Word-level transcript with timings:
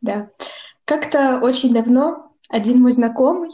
Да. 0.00 0.28
Как-то 0.84 1.40
очень 1.40 1.72
давно 1.72 2.32
один 2.48 2.80
мой 2.80 2.92
знакомый 2.92 3.50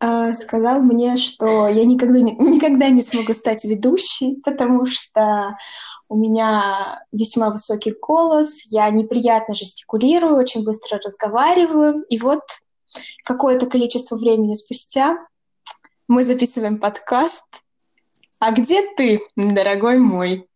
э, 0.00 0.34
сказал 0.34 0.80
мне, 0.80 1.16
что 1.16 1.68
я 1.68 1.84
никогда 1.84 2.20
не, 2.20 2.32
никогда 2.32 2.88
не 2.88 3.02
смогу 3.02 3.32
стать 3.34 3.64
ведущей, 3.64 4.40
потому 4.44 4.86
что 4.86 5.56
у 6.08 6.16
меня 6.16 7.02
весьма 7.12 7.50
высокий 7.50 7.94
голос, 8.00 8.66
я 8.70 8.88
неприятно 8.90 9.54
жестикулирую, 9.54 10.36
очень 10.36 10.64
быстро 10.64 11.00
разговариваю. 11.04 11.96
И 12.08 12.18
вот 12.18 12.42
какое-то 13.24 13.66
количество 13.66 14.16
времени 14.16 14.54
спустя 14.54 15.18
мы 16.08 16.22
записываем 16.22 16.78
подкаст. 16.78 17.44
А 18.38 18.52
где 18.52 18.86
ты, 18.94 19.22
дорогой 19.34 19.98
мой? 19.98 20.46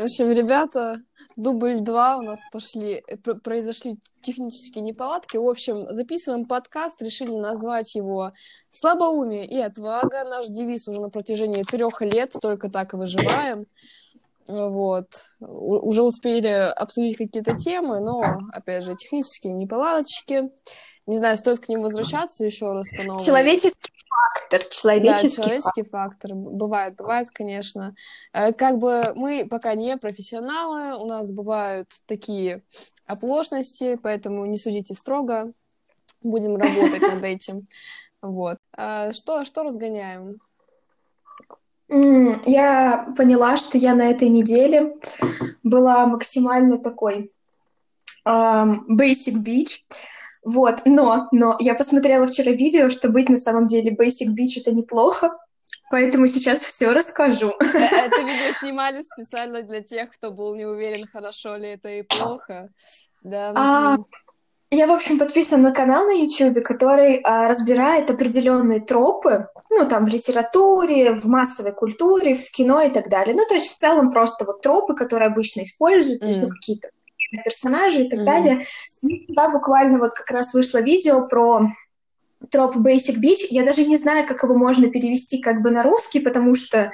В 0.00 0.04
общем, 0.04 0.30
ребята, 0.30 1.02
дубль 1.36 1.80
два 1.80 2.16
у 2.16 2.22
нас 2.22 2.40
пошли, 2.50 3.02
э, 3.06 3.16
произошли 3.18 3.98
технические 4.22 4.82
неполадки. 4.82 5.36
В 5.36 5.46
общем, 5.46 5.90
записываем 5.90 6.46
подкаст, 6.46 7.02
решили 7.02 7.32
назвать 7.32 7.94
его 7.94 8.32
«Слабоумие 8.70 9.46
и 9.46 9.60
отвага». 9.60 10.24
Наш 10.24 10.46
девиз 10.46 10.88
уже 10.88 11.02
на 11.02 11.10
протяжении 11.10 11.64
трех 11.64 12.00
лет, 12.00 12.32
только 12.40 12.70
так 12.70 12.94
и 12.94 12.96
выживаем. 12.96 13.66
Вот. 14.46 15.08
Уже 15.38 16.02
успели 16.02 16.48
обсудить 16.48 17.18
какие-то 17.18 17.58
темы, 17.58 18.00
но, 18.00 18.22
опять 18.54 18.84
же, 18.84 18.94
технические 18.94 19.52
неполадочки. 19.52 20.44
Не 21.06 21.18
знаю, 21.18 21.36
стоит 21.36 21.60
к 21.60 21.68
ним 21.68 21.82
возвращаться 21.82 22.46
еще 22.46 22.72
раз 22.72 22.88
по 22.96 23.04
новому. 23.04 23.22
Человеческий 23.22 23.92
фактор, 24.10 24.60
человеческий, 24.68 25.36
да, 25.36 25.42
человеческий 25.42 25.82
фактор. 25.82 26.30
фактор. 26.30 26.34
Бывает, 26.34 26.96
бывает, 26.96 27.30
конечно. 27.30 27.94
Э, 28.32 28.52
как 28.52 28.78
бы 28.78 29.12
мы 29.14 29.46
пока 29.48 29.74
не 29.74 29.96
профессионалы, 29.96 31.00
у 31.02 31.06
нас 31.06 31.30
бывают 31.32 31.88
такие 32.06 32.62
оплошности, 33.06 33.98
поэтому 34.02 34.46
не 34.46 34.58
судите 34.58 34.94
строго. 34.94 35.52
Будем 36.22 36.56
работать 36.56 37.00
над 37.00 37.24
этим. 37.24 37.68
Вот. 38.20 38.58
А 38.76 39.12
что, 39.12 39.44
что 39.44 39.62
разгоняем? 39.62 40.38
Я 41.88 43.12
поняла, 43.16 43.56
что 43.56 43.78
я 43.78 43.94
на 43.94 44.10
этой 44.10 44.28
неделе 44.28 44.94
была 45.64 46.06
максимально 46.06 46.78
такой 46.78 47.32
um, 48.26 48.86
basic 48.88 49.42
beach. 49.44 49.80
Вот, 50.42 50.82
но, 50.86 51.28
но 51.32 51.56
я 51.60 51.74
посмотрела 51.74 52.26
вчера 52.26 52.52
видео, 52.52 52.88
что 52.88 53.10
быть 53.10 53.28
на 53.28 53.38
самом 53.38 53.66
деле 53.66 53.94
Basic 53.94 54.28
Beach 54.28 54.60
это 54.60 54.74
неплохо, 54.74 55.36
поэтому 55.90 56.26
сейчас 56.26 56.62
все 56.62 56.92
расскажу. 56.92 57.52
Это 57.60 58.22
видео 58.22 58.54
снимали 58.58 59.02
специально 59.02 59.62
для 59.62 59.82
тех, 59.82 60.10
кто 60.10 60.30
был 60.30 60.54
не 60.54 60.64
уверен, 60.64 61.06
хорошо 61.12 61.56
ли 61.56 61.70
это 61.70 61.88
и 61.90 62.02
плохо. 62.02 62.70
Да. 63.22 63.52
А, 63.54 63.96
я, 64.70 64.86
в 64.86 64.92
общем, 64.92 65.18
подписана 65.18 65.70
на 65.70 65.74
канал 65.74 66.06
на 66.06 66.12
YouTube, 66.12 66.62
который 66.62 67.20
а, 67.24 67.48
разбирает 67.48 68.08
определенные 68.08 68.80
тропы, 68.80 69.48
ну, 69.68 69.88
там, 69.88 70.04
в 70.04 70.08
литературе, 70.08 71.12
в 71.14 71.26
массовой 71.26 71.72
культуре, 71.72 72.34
в 72.34 72.50
кино 72.52 72.80
и 72.80 72.88
так 72.88 73.08
далее. 73.08 73.34
Ну, 73.34 73.44
то 73.48 73.54
есть, 73.54 73.68
в 73.68 73.74
целом, 73.74 74.12
просто 74.12 74.44
вот 74.44 74.62
тропы, 74.62 74.94
которые 74.94 75.26
обычно 75.26 75.62
используют, 75.62 76.22
mm. 76.22 76.24
то 76.24 76.28
есть, 76.28 76.42
ну, 76.42 76.48
какие-то 76.50 76.88
персонажей 77.44 78.06
и 78.06 78.08
так 78.08 78.20
mm-hmm. 78.20 78.24
далее. 78.24 78.62
И 79.02 79.26
туда 79.26 79.48
буквально 79.50 79.98
вот 79.98 80.12
как 80.12 80.30
раз 80.30 80.54
вышло 80.54 80.80
видео 80.80 81.28
про 81.28 81.68
троп 82.50 82.76
Basic 82.76 83.20
Beach. 83.22 83.46
Я 83.50 83.64
даже 83.64 83.84
не 83.84 83.96
знаю, 83.96 84.26
как 84.26 84.42
его 84.42 84.56
можно 84.56 84.88
перевести 84.88 85.40
как 85.40 85.62
бы 85.62 85.70
на 85.70 85.82
русский, 85.82 86.20
потому 86.20 86.54
что, 86.54 86.90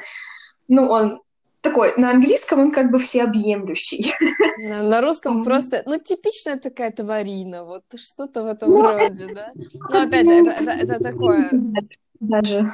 ну, 0.68 0.88
он 0.88 1.20
такой, 1.60 1.94
на 1.96 2.10
английском 2.10 2.60
он 2.60 2.72
как 2.72 2.90
бы 2.90 2.98
всеобъемлющий. 2.98 4.12
На, 4.58 4.82
на 4.82 5.00
русском 5.00 5.44
просто, 5.44 5.82
ну, 5.86 5.98
типичная 5.98 6.58
такая 6.58 6.90
тварина, 6.90 7.64
вот 7.64 7.84
что-то 7.96 8.42
в 8.42 8.46
этом 8.46 8.70
ну, 8.70 8.82
роде, 8.82 9.24
это, 9.24 9.34
да? 9.34 9.52
Ну, 9.54 10.02
опять 10.02 10.26
же, 10.26 10.32
это, 10.32 10.50
это, 10.52 10.70
это 10.70 11.02
такое... 11.02 11.50
Даже. 12.20 12.70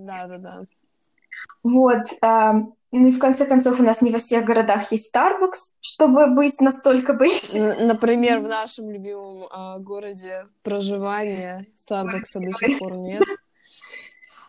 Да-да-да. 0.00 0.64
Вот. 1.62 2.02
Ну 2.94 3.08
и 3.08 3.10
в 3.10 3.18
конце 3.18 3.46
концов 3.46 3.80
у 3.80 3.82
нас 3.82 4.02
не 4.02 4.10
во 4.10 4.18
всех 4.18 4.44
городах 4.44 4.92
есть 4.92 5.14
Starbucks, 5.14 5.72
чтобы 5.80 6.26
быть 6.26 6.60
настолько 6.60 7.14
basic. 7.14 7.86
Например, 7.86 8.40
в 8.40 8.48
нашем 8.48 8.90
любимом 8.90 9.44
э, 9.44 9.78
городе 9.80 10.46
проживания 10.62 11.66
Starbucks 11.74 12.38
до 12.38 12.52
сих 12.52 12.78
пор 12.78 12.96
нет. 12.98 13.22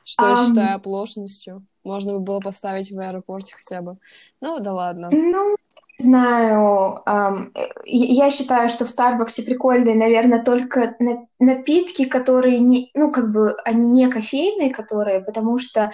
Что 0.03 0.25
um, 0.25 0.29
я 0.29 0.47
считаю 0.47 0.75
оплошностью. 0.75 1.66
Можно 1.85 2.13
бы 2.13 2.19
было 2.19 2.41
поставить 2.41 2.91
в 2.91 2.99
аэропорте 2.99 3.55
хотя 3.55 3.81
бы. 3.81 3.97
Ну, 4.41 4.59
да 4.59 4.73
ладно. 4.73 5.09
Ну, 5.09 5.55
знаю. 5.97 7.01
Um, 7.07 7.49
я 7.85 8.29
считаю, 8.29 8.67
что 8.67 8.83
в 8.83 8.89
Старбаксе 8.89 9.43
прикольные, 9.43 9.95
наверное, 9.95 10.43
только 10.43 10.97
напитки, 11.39 12.03
которые 12.03 12.59
не, 12.59 12.91
ну, 12.93 13.09
как 13.09 13.31
бы, 13.31 13.55
они 13.63 13.88
не 13.88 14.09
кофейные, 14.09 14.73
которые, 14.73 15.22
потому 15.22 15.57
что 15.59 15.91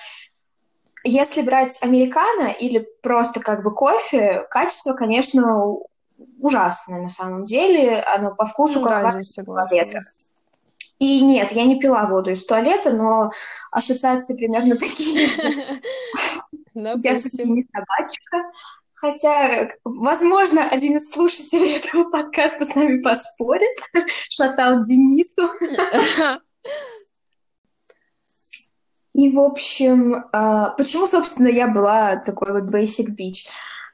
если 1.04 1.42
брать 1.42 1.82
американо 1.82 2.48
или 2.48 2.88
просто 3.02 3.40
как 3.40 3.64
бы 3.64 3.74
кофе, 3.74 4.46
качество, 4.50 4.94
конечно, 4.94 5.78
ужасное 6.40 7.02
на 7.02 7.10
самом 7.10 7.46
деле. 7.46 8.02
Оно 8.02 8.34
по 8.36 8.46
вкусу 8.46 8.80
ну, 8.80 8.86
как 8.86 9.04
да, 9.04 9.44
туалета. 9.44 10.00
И 11.00 11.22
нет, 11.22 11.54
я 11.54 11.64
не 11.64 11.80
пила 11.80 12.08
воду 12.08 12.32
из 12.32 12.46
туалета, 12.46 12.92
но 12.92 13.32
ассоциации 13.72 14.36
примерно 14.36 14.76
такие 14.80 15.28
же. 15.28 15.80
Я 17.04 17.16
все-таки 17.16 17.50
не 17.50 17.62
собачка. 17.62 18.52
Хотя, 18.96 19.70
возможно, 19.86 20.68
один 20.70 20.98
из 20.98 21.10
слушателей 21.10 21.78
этого 21.78 22.10
подкаста 22.10 22.66
с 22.66 22.76
нами 22.76 23.02
поспорит. 23.02 23.76
Shoutout 24.30 24.84
Денису. 24.84 25.50
И, 29.20 29.30
в 29.32 29.40
общем, 29.42 30.24
а, 30.32 30.70
почему, 30.70 31.06
собственно, 31.06 31.50
я 31.50 31.68
была 31.68 32.16
такой 32.16 32.54
вот 32.54 32.74
basic 32.74 33.08
bitch? 33.20 33.50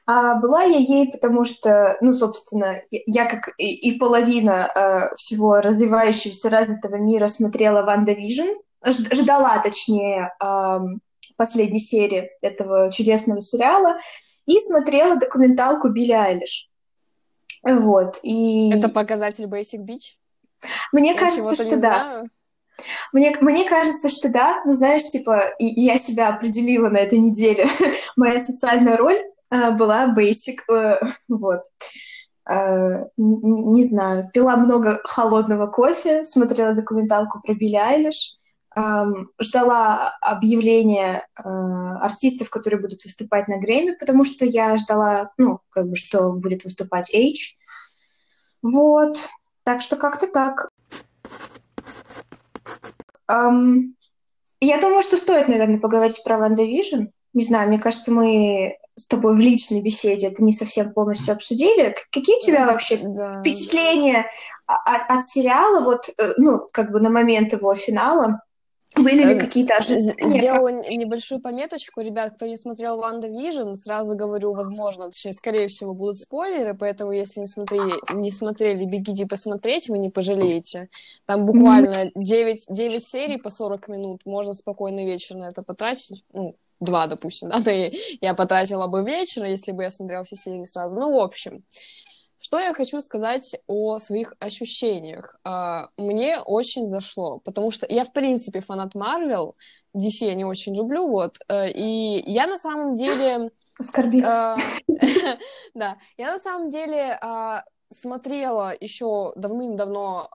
А 0.06 0.36
была 0.36 0.62
я 0.62 0.78
ей, 0.78 1.10
потому 1.10 1.44
что, 1.44 1.96
ну, 2.00 2.12
собственно, 2.12 2.80
я 2.92 3.24
как 3.24 3.48
и, 3.58 3.74
и 3.74 3.98
половина 3.98 4.70
э, 4.72 5.14
всего 5.16 5.56
развивающегося, 5.60 6.48
развитого 6.48 6.94
мира 6.94 7.26
смотрела 7.26 7.82
WandaVision, 7.82 8.46
ждала, 8.84 9.58
точнее, 9.58 10.32
э, 10.40 10.78
последней 11.36 11.80
серии 11.80 12.30
этого 12.40 12.92
чудесного 12.92 13.40
сериала, 13.40 13.98
и 14.46 14.60
смотрела 14.60 15.16
документалку 15.16 15.88
Билли 15.88 16.12
Айлиш. 16.12 16.68
Вот, 17.64 18.20
и... 18.22 18.70
Это 18.72 18.88
показатель 18.88 19.46
Basic 19.46 19.84
Beach? 19.84 20.18
Мне 20.92 21.14
я 21.14 21.18
кажется, 21.18 21.56
что 21.56 21.80
да. 21.80 21.80
Знаю. 21.80 22.30
Мне, 23.12 23.34
мне 23.40 23.68
кажется, 23.68 24.08
что 24.08 24.28
да, 24.28 24.62
но 24.64 24.72
знаешь, 24.72 25.04
типа, 25.04 25.54
я 25.58 25.96
себя 25.96 26.28
определила 26.28 26.88
на 26.88 26.98
этой 26.98 27.18
неделе. 27.18 27.66
Моя 28.16 28.40
социальная 28.40 28.96
роль 28.96 29.18
э, 29.50 29.70
была 29.72 30.12
basic, 30.14 30.58
э, 30.70 30.98
вот. 31.28 31.62
Э, 32.48 33.04
не, 33.16 33.62
не 33.62 33.84
знаю, 33.84 34.28
пила 34.32 34.56
много 34.56 35.00
холодного 35.04 35.66
кофе, 35.66 36.24
смотрела 36.24 36.74
документалку 36.74 37.40
про 37.40 37.54
Билли 37.54 37.76
Айлиш, 37.76 38.36
э, 38.76 39.04
ждала 39.40 40.16
объявления 40.20 41.26
э, 41.38 41.42
артистов, 41.42 42.50
которые 42.50 42.80
будут 42.80 43.04
выступать 43.04 43.48
на 43.48 43.58
Грэмми, 43.58 43.96
потому 43.98 44.24
что 44.24 44.44
я 44.44 44.76
ждала, 44.76 45.32
ну, 45.38 45.60
как 45.70 45.88
бы, 45.88 45.96
что 45.96 46.32
будет 46.34 46.64
выступать 46.64 47.12
H. 47.14 47.56
Вот. 48.62 49.16
Так 49.64 49.80
что 49.80 49.96
как-то 49.96 50.28
так. 50.28 50.70
Um, 53.30 53.94
я 54.60 54.80
думаю, 54.80 55.02
что 55.02 55.16
стоит, 55.16 55.48
наверное, 55.48 55.80
поговорить 55.80 56.22
про 56.24 56.38
WandaVision. 56.38 57.06
Не 57.34 57.44
знаю, 57.44 57.68
мне 57.68 57.78
кажется, 57.78 58.12
мы 58.12 58.76
с 58.94 59.06
тобой 59.08 59.36
в 59.36 59.40
личной 59.40 59.82
беседе 59.82 60.28
это 60.28 60.42
не 60.42 60.52
совсем 60.52 60.92
полностью 60.92 61.34
обсудили. 61.34 61.94
Какие 62.10 62.36
у 62.36 62.40
тебя 62.40 62.66
вообще 62.66 62.96
да. 63.02 63.40
впечатления 63.40 64.26
от, 64.66 65.10
от 65.10 65.24
сериала, 65.24 65.80
вот, 65.84 66.08
э, 66.08 66.32
ну, 66.38 66.66
как 66.72 66.92
бы 66.92 67.00
на 67.00 67.10
момент 67.10 67.52
его 67.52 67.74
финала? 67.74 68.40
Были 68.96 69.24
ли 69.24 69.34
э, 69.34 69.38
какие-то 69.38 69.76
ожидания? 69.76 70.14
Сделала 70.26 70.68
небольшую 70.68 71.40
пометочку, 71.40 72.00
ребят, 72.00 72.34
кто 72.34 72.46
не 72.46 72.56
смотрел 72.56 72.96
WandaVision, 72.96 73.74
сразу 73.74 74.16
говорю, 74.16 74.54
возможно, 74.54 75.06
точнее, 75.06 75.32
скорее 75.32 75.68
всего, 75.68 75.94
будут 75.94 76.18
спойлеры, 76.18 76.74
поэтому 76.74 77.12
если 77.12 77.40
не 77.40 77.46
смотрели, 77.46 77.94
не 78.14 78.30
смотрели 78.30 78.84
бегите 78.84 79.26
посмотреть, 79.26 79.88
вы 79.88 79.98
не 79.98 80.08
пожалеете. 80.08 80.88
Там 81.26 81.44
буквально 81.44 82.10
9, 82.14 82.66
9 82.68 83.04
серий 83.04 83.36
по 83.36 83.50
40 83.50 83.88
минут, 83.88 84.22
можно 84.24 84.52
спокойно 84.52 85.04
вечер 85.04 85.36
на 85.36 85.50
это 85.50 85.62
потратить, 85.62 86.24
ну, 86.32 86.56
два, 86.80 87.06
допустим, 87.06 87.48
да, 87.48 87.62
я 88.20 88.34
потратила 88.34 88.86
бы 88.86 89.02
вечер, 89.02 89.44
если 89.44 89.72
бы 89.72 89.82
я 89.82 89.90
смотрела 89.90 90.24
все 90.24 90.36
серии 90.36 90.64
сразу. 90.64 90.98
Ну, 90.98 91.14
в 91.14 91.20
общем, 91.20 91.64
Что 92.46 92.60
я 92.60 92.72
хочу 92.74 93.00
сказать 93.00 93.56
о 93.66 93.98
своих 93.98 94.34
ощущениях? 94.38 95.34
А, 95.42 95.88
мне 95.96 96.38
очень 96.38 96.86
зашло, 96.86 97.40
потому 97.40 97.72
что 97.72 97.88
я, 97.90 98.04
в 98.04 98.12
принципе, 98.12 98.60
фанат 98.60 98.94
Марвел, 98.94 99.56
DC 99.96 100.26
я 100.26 100.36
не 100.36 100.44
очень 100.44 100.76
люблю, 100.76 101.08
вот, 101.08 101.38
э, 101.48 101.72
и 101.72 102.22
я 102.30 102.46
на 102.46 102.56
самом 102.56 102.94
деле... 102.94 103.50
Оскорбилась. 103.80 104.80
Да, 105.74 105.96
я 106.18 106.34
на 106.34 106.38
самом 106.38 106.70
деле 106.70 107.18
а, 107.20 107.64
смотрела 107.88 108.72
еще 108.78 109.32
давным-давно 109.34 110.30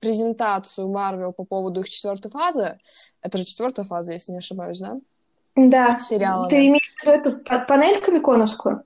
презентацию 0.00 0.88
Марвел 0.88 1.32
по 1.32 1.44
поводу 1.44 1.82
их 1.82 1.88
четвертой 1.90 2.32
фазы. 2.32 2.80
Это 3.22 3.38
же 3.38 3.44
четвертая 3.44 3.86
фаза, 3.86 4.14
если 4.14 4.32
не 4.32 4.38
ошибаюсь, 4.38 4.80
да? 4.80 4.96
Да. 5.54 5.96
Сериала. 6.00 6.48
Ты 6.48 6.66
имеешь 6.66 6.92
в 6.98 7.06
виду 7.06 7.38
эту 7.38 7.66
панель 7.68 8.00
комиконовскую? 8.00 8.84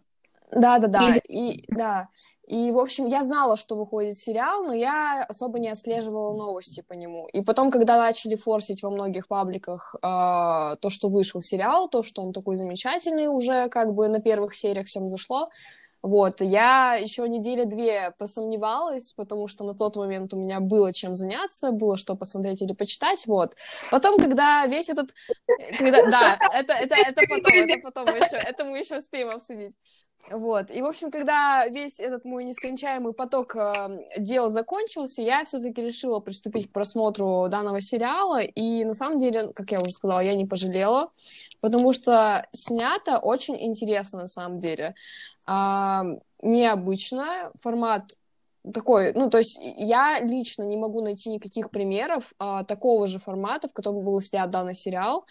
Да, 0.51 0.79
да, 0.79 0.89
да. 0.89 1.09
Или... 1.09 1.21
И 1.29 1.65
да. 1.69 2.09
И, 2.47 2.71
в 2.73 2.79
общем, 2.79 3.05
я 3.05 3.25
знала, 3.25 3.59
что 3.59 3.77
выходит 3.77 4.17
сериал, 4.17 4.65
но 4.65 4.73
я 4.73 5.23
особо 5.29 5.59
не 5.59 5.69
отслеживала 5.69 6.35
новости 6.35 6.83
по 6.87 6.95
нему. 6.95 7.29
И 7.35 7.43
потом, 7.43 7.71
когда 7.71 7.99
начали 7.99 8.37
форсить 8.37 8.83
во 8.83 8.91
многих 8.91 9.29
пабликах 9.29 9.95
э, 9.97 9.99
то, 10.01 10.89
что 10.89 11.09
вышел 11.09 11.43
сериал, 11.43 11.91
то, 11.91 12.03
что 12.03 12.23
он 12.23 12.33
такой 12.33 12.57
замечательный 12.57 13.27
уже, 13.27 13.69
как 13.69 13.93
бы 13.95 14.09
на 14.09 14.21
первых 14.21 14.55
сериях 14.55 14.87
всем 14.87 15.11
зашло, 15.11 15.51
вот, 16.01 16.41
я 16.41 16.95
еще 16.95 17.29
недели 17.29 17.65
две 17.65 18.13
посомневалась, 18.19 19.13
потому 19.15 19.49
что 19.49 19.65
на 19.65 19.75
тот 19.75 19.97
момент 19.97 20.33
у 20.33 20.37
меня 20.37 20.61
было 20.61 20.93
чем 20.93 21.15
заняться, 21.17 21.73
было 21.73 21.97
что 21.97 22.15
посмотреть 22.15 22.63
или 22.63 22.73
почитать, 22.73 23.27
вот. 23.27 23.57
Потом, 23.91 24.17
когда 24.17 24.65
весь 24.67 24.89
этот... 24.89 25.11
Когда... 25.77 26.09
Да, 26.09 26.39
это, 26.55 26.73
это, 26.73 26.95
это 26.95 27.23
потом, 27.29 27.53
это 27.53 27.81
потом 27.83 28.07
еще, 28.15 28.37
это 28.37 28.65
мы 28.65 28.79
еще 28.79 28.99
успеем 28.99 29.31
обсудить. 29.31 29.75
Вот. 30.33 30.71
И, 30.71 30.83
в 30.83 30.87
общем, 30.87 31.11
когда 31.11 31.67
весь 31.69 32.01
этот 32.01 32.25
мой 32.25 32.45
нескончаемый 32.45 33.13
поток 33.13 33.55
э, 33.55 33.73
дел 34.19 34.49
закончился, 34.49 35.23
я 35.23 35.45
все-таки 35.45 35.81
решила 35.81 36.19
приступить 36.19 36.69
к 36.69 36.73
просмотру 36.73 37.47
данного 37.49 37.81
сериала. 37.81 38.41
И 38.41 38.85
на 38.85 38.95
самом 38.95 39.19
деле, 39.19 39.53
как 39.53 39.71
я 39.71 39.81
уже 39.81 39.93
сказала, 39.93 40.21
я 40.21 40.35
не 40.35 40.45
пожалела, 40.45 41.13
потому 41.61 41.93
что 41.93 42.45
снято 42.53 43.19
очень 43.19 43.63
интересно 43.63 44.23
на 44.23 44.29
самом 44.29 44.59
деле. 44.59 44.95
Э, 45.47 46.03
необычно, 46.43 47.53
формат 47.61 48.13
такой, 48.73 49.13
ну, 49.15 49.31
то 49.31 49.39
есть 49.39 49.59
я 49.63 50.21
лично 50.21 50.65
не 50.65 50.77
могу 50.77 51.03
найти 51.03 51.31
никаких 51.31 51.71
примеров 51.71 52.33
а, 52.39 52.65
такого 52.65 53.07
же 53.07 53.19
формата, 53.19 53.69
в 53.69 53.73
котором 53.73 54.05
был 54.05 54.21
снят 54.21 54.51
данный 54.51 54.75
сериал. 54.75 55.27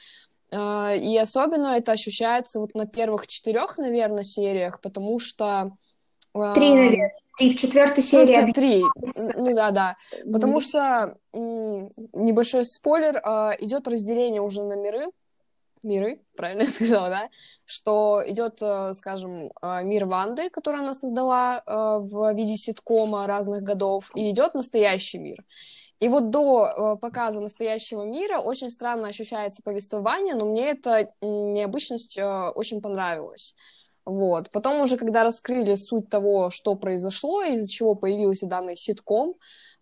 А, 0.51 0.93
и 0.95 1.15
особенно 1.17 1.77
это 1.77 1.91
ощущается 1.91 2.59
вот 2.59 2.73
на 2.73 2.85
первых 2.85 3.27
четырех, 3.27 3.77
наверное, 3.77 4.23
сериях, 4.23 4.79
потому 4.81 5.19
что... 5.19 5.71
А, 6.33 6.53
три, 6.53 6.69
наверное. 6.69 7.13
Три 7.37 7.51
в 7.51 7.55
четвертой 7.55 8.03
серии. 8.03 8.45
Ну, 8.47 8.53
три. 8.53 8.83
Ну 9.35 9.55
да, 9.55 9.71
да. 9.71 9.97
Потому 10.31 10.59
что 10.59 11.17
небольшой 11.33 12.65
спойлер, 12.65 13.21
а, 13.23 13.51
идет 13.59 13.87
разделение 13.87 14.41
уже 14.41 14.63
на 14.63 14.73
миры. 14.73 15.07
Миры, 15.83 16.21
правильно 16.35 16.63
я 16.63 16.69
сказала, 16.69 17.09
да? 17.09 17.29
Что 17.65 18.23
идет, 18.25 18.59
скажем, 18.95 19.51
мир 19.83 20.05
Ванды, 20.05 20.49
который 20.49 20.81
она 20.81 20.93
создала 20.93 21.61
в 21.67 22.33
виде 22.33 22.55
ситкома 22.55 23.27
разных 23.27 23.61
годов, 23.61 24.09
и 24.15 24.31
идет 24.31 24.55
настоящий 24.55 25.19
мир. 25.19 25.37
И 25.99 26.09
вот 26.09 26.29
до 26.29 26.67
э, 26.67 26.97
показа 26.97 27.39
настоящего 27.39 28.03
мира 28.03 28.39
очень 28.39 28.69
странно 28.69 29.07
ощущается 29.07 29.63
повествование, 29.63 30.35
но 30.35 30.45
мне 30.45 30.69
эта 30.69 31.11
необычность 31.21 32.17
э, 32.17 32.49
очень 32.49 32.81
понравилась. 32.81 33.55
Вот. 34.05 34.51
Потом 34.51 34.81
уже, 34.81 34.97
когда 34.97 35.23
раскрыли 35.23 35.75
суть 35.75 36.07
того, 36.07 36.49
что 36.49 36.75
произошло, 36.75 37.41
из-за 37.43 37.67
чего 37.67 37.95
появился 37.95 38.47
данный 38.47 38.77
ситком, 38.77 39.35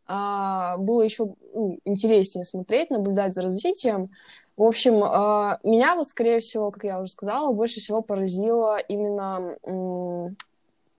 а, 0.08 0.78
было 0.78 1.02
еще 1.02 1.36
ну, 1.54 1.80
интереснее 1.84 2.46
смотреть, 2.46 2.90
наблюдать 2.90 3.34
за 3.34 3.42
развитием. 3.42 4.12
В 4.56 4.64
общем, 4.64 5.04
а, 5.04 5.60
меня 5.64 5.96
вот, 5.96 6.08
скорее 6.08 6.40
всего, 6.40 6.72
как 6.72 6.84
я 6.84 7.00
уже 7.00 7.12
сказала, 7.12 7.52
больше 7.54 7.80
всего 7.80 8.02
поразило 8.02 8.78
именно 8.78 10.36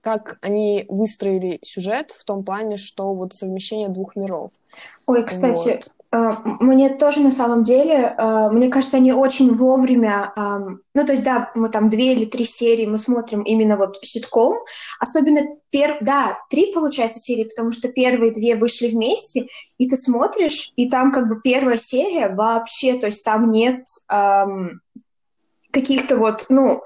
как 0.07 0.37
они 0.39 0.85
выстроили 0.87 1.59
сюжет 1.63 2.11
в 2.11 2.23
том 2.23 2.45
плане, 2.45 2.77
что 2.77 3.13
вот 3.13 3.33
совмещение 3.33 3.89
двух 3.89 4.15
миров. 4.15 4.51
Ой, 5.05 5.25
кстати, 5.25 5.81
вот. 6.13 6.17
э, 6.17 6.35
мне 6.61 6.87
тоже 6.87 7.19
на 7.19 7.31
самом 7.31 7.63
деле, 7.63 8.15
э, 8.17 8.49
мне 8.51 8.69
кажется, 8.69 8.95
они 8.95 9.11
очень 9.11 9.53
вовремя, 9.53 10.31
э, 10.33 10.41
ну 10.93 11.05
то 11.05 11.11
есть 11.11 11.25
да, 11.25 11.51
мы 11.55 11.67
там 11.67 11.89
две 11.89 12.13
или 12.13 12.23
три 12.23 12.45
серии 12.45 12.85
мы 12.85 12.97
смотрим 12.97 13.41
именно 13.41 13.75
вот 13.75 13.99
ситком, 14.01 14.57
особенно 15.01 15.41
пер, 15.71 15.97
да, 15.99 16.37
три 16.49 16.71
получается 16.71 17.19
серии, 17.19 17.43
потому 17.43 17.73
что 17.73 17.89
первые 17.89 18.31
две 18.31 18.55
вышли 18.55 18.87
вместе, 18.87 19.47
и 19.77 19.89
ты 19.89 19.97
смотришь, 19.97 20.71
и 20.77 20.89
там 20.89 21.11
как 21.11 21.27
бы 21.27 21.41
первая 21.41 21.75
серия 21.75 22.33
вообще, 22.33 22.93
то 22.93 23.07
есть 23.07 23.25
там 23.25 23.51
нет 23.51 23.83
э, 24.09 24.45
каких-то 25.71 26.15
вот, 26.15 26.45
ну 26.47 26.81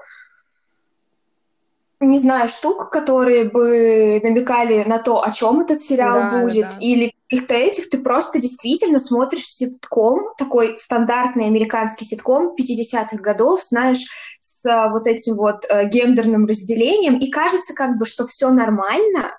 не 2.06 2.18
знаю, 2.18 2.48
штук, 2.48 2.90
которые 2.90 3.44
бы 3.44 4.20
намекали 4.22 4.84
на 4.84 4.98
то, 4.98 5.24
о 5.24 5.30
чем 5.30 5.60
этот 5.60 5.78
сериал 5.78 6.30
да, 6.30 6.42
будет, 6.42 6.70
да. 6.70 6.78
или 6.80 7.14
каких-то 7.28 7.54
этих, 7.54 7.88
ты 7.88 7.98
просто 7.98 8.38
действительно 8.38 8.98
смотришь 8.98 9.46
ситком, 9.46 10.34
такой 10.36 10.76
стандартный 10.76 11.46
американский 11.46 12.04
ситком 12.04 12.54
50-х 12.54 13.16
годов, 13.16 13.62
знаешь, 13.62 14.04
с 14.38 14.66
а, 14.66 14.90
вот 14.90 15.06
этим 15.06 15.36
вот 15.36 15.64
а, 15.70 15.84
гендерным 15.84 16.46
разделением, 16.46 17.18
и 17.18 17.30
кажется 17.30 17.74
как 17.74 17.96
бы, 17.96 18.04
что 18.04 18.26
все 18.26 18.50
нормально, 18.50 19.38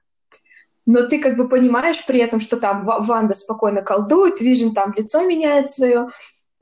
но 0.86 1.04
ты 1.04 1.20
как 1.20 1.38
бы 1.38 1.48
понимаешь 1.48 2.06
при 2.06 2.20
этом, 2.20 2.40
что 2.40 2.58
там 2.58 2.84
Ванда 2.84 3.34
спокойно 3.34 3.82
колдует, 3.84 4.42
Вижен 4.42 4.74
там 4.74 4.94
лицо 4.94 5.24
меняет 5.26 5.70
свое, 5.70 6.10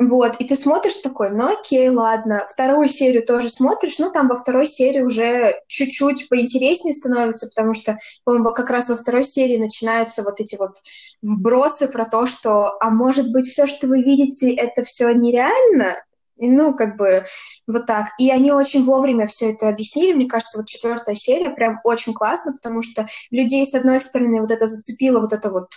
вот, 0.04 0.38
и 0.38 0.46
ты 0.46 0.56
смотришь 0.56 0.96
такой, 0.96 1.30
ну 1.30 1.54
окей, 1.54 1.88
ладно. 1.90 2.44
Вторую 2.48 2.88
серию 2.88 3.24
тоже 3.24 3.52
смотришь, 3.52 4.00
ну 4.00 4.12
там 4.12 4.30
во 4.30 4.36
второй 4.36 4.66
серии 4.66 5.02
уже 5.02 5.62
чуть-чуть 5.68 6.28
поинтереснее 6.28 6.96
становится, 6.96 7.48
потому 7.48 7.76
что, 7.76 8.00
по-моему, 8.24 8.52
как 8.52 8.72
раз 8.72 8.90
во 8.90 8.96
второй 8.96 9.24
серии 9.24 9.58
начинаются 9.58 10.24
вот 10.24 10.40
эти 10.40 10.56
вот 10.56 10.78
вбросы 11.22 11.88
про 11.88 12.06
то, 12.06 12.26
что, 12.26 12.78
а 12.80 12.90
может 12.90 13.32
быть, 13.32 13.46
все, 13.46 13.68
что 13.68 13.86
вы 13.86 14.02
видите, 14.02 14.52
это 14.56 14.82
все 14.82 15.12
нереально? 15.12 16.04
Ну, 16.38 16.74
как 16.74 16.98
бы 16.98 17.24
вот 17.68 17.86
так. 17.86 18.08
И 18.18 18.32
они 18.32 18.52
очень 18.52 18.84
вовремя 18.84 19.28
все 19.28 19.52
это 19.52 19.70
объяснили. 19.70 20.14
Мне 20.14 20.28
кажется, 20.28 20.58
вот 20.58 20.66
четвертая 20.66 21.14
серия 21.14 21.52
прям 21.52 21.80
очень 21.84 22.16
классно, 22.16 22.54
потому 22.54 22.82
что 22.82 23.06
людей, 23.30 23.64
с 23.64 23.76
одной 23.76 24.02
стороны, 24.02 24.42
вот 24.42 24.50
это 24.50 24.66
зацепило, 24.66 25.20
вот 25.20 25.32
это 25.32 25.52
вот 25.52 25.68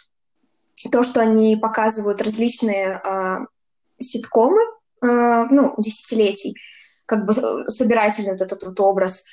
то, 0.91 1.03
что 1.03 1.21
они 1.21 1.57
показывают 1.57 2.23
различные 2.23 2.95
а, 3.05 3.47
ситкомы, 3.99 4.61
э, 5.03 5.47
ну, 5.51 5.75
десятилетий, 5.79 6.57
как 7.07 7.27
бы 7.27 7.33
э, 7.33 7.69
собирательный 7.69 8.33
вот 8.33 8.43
этот 8.43 8.63
вот 8.65 8.81
образ. 8.81 9.25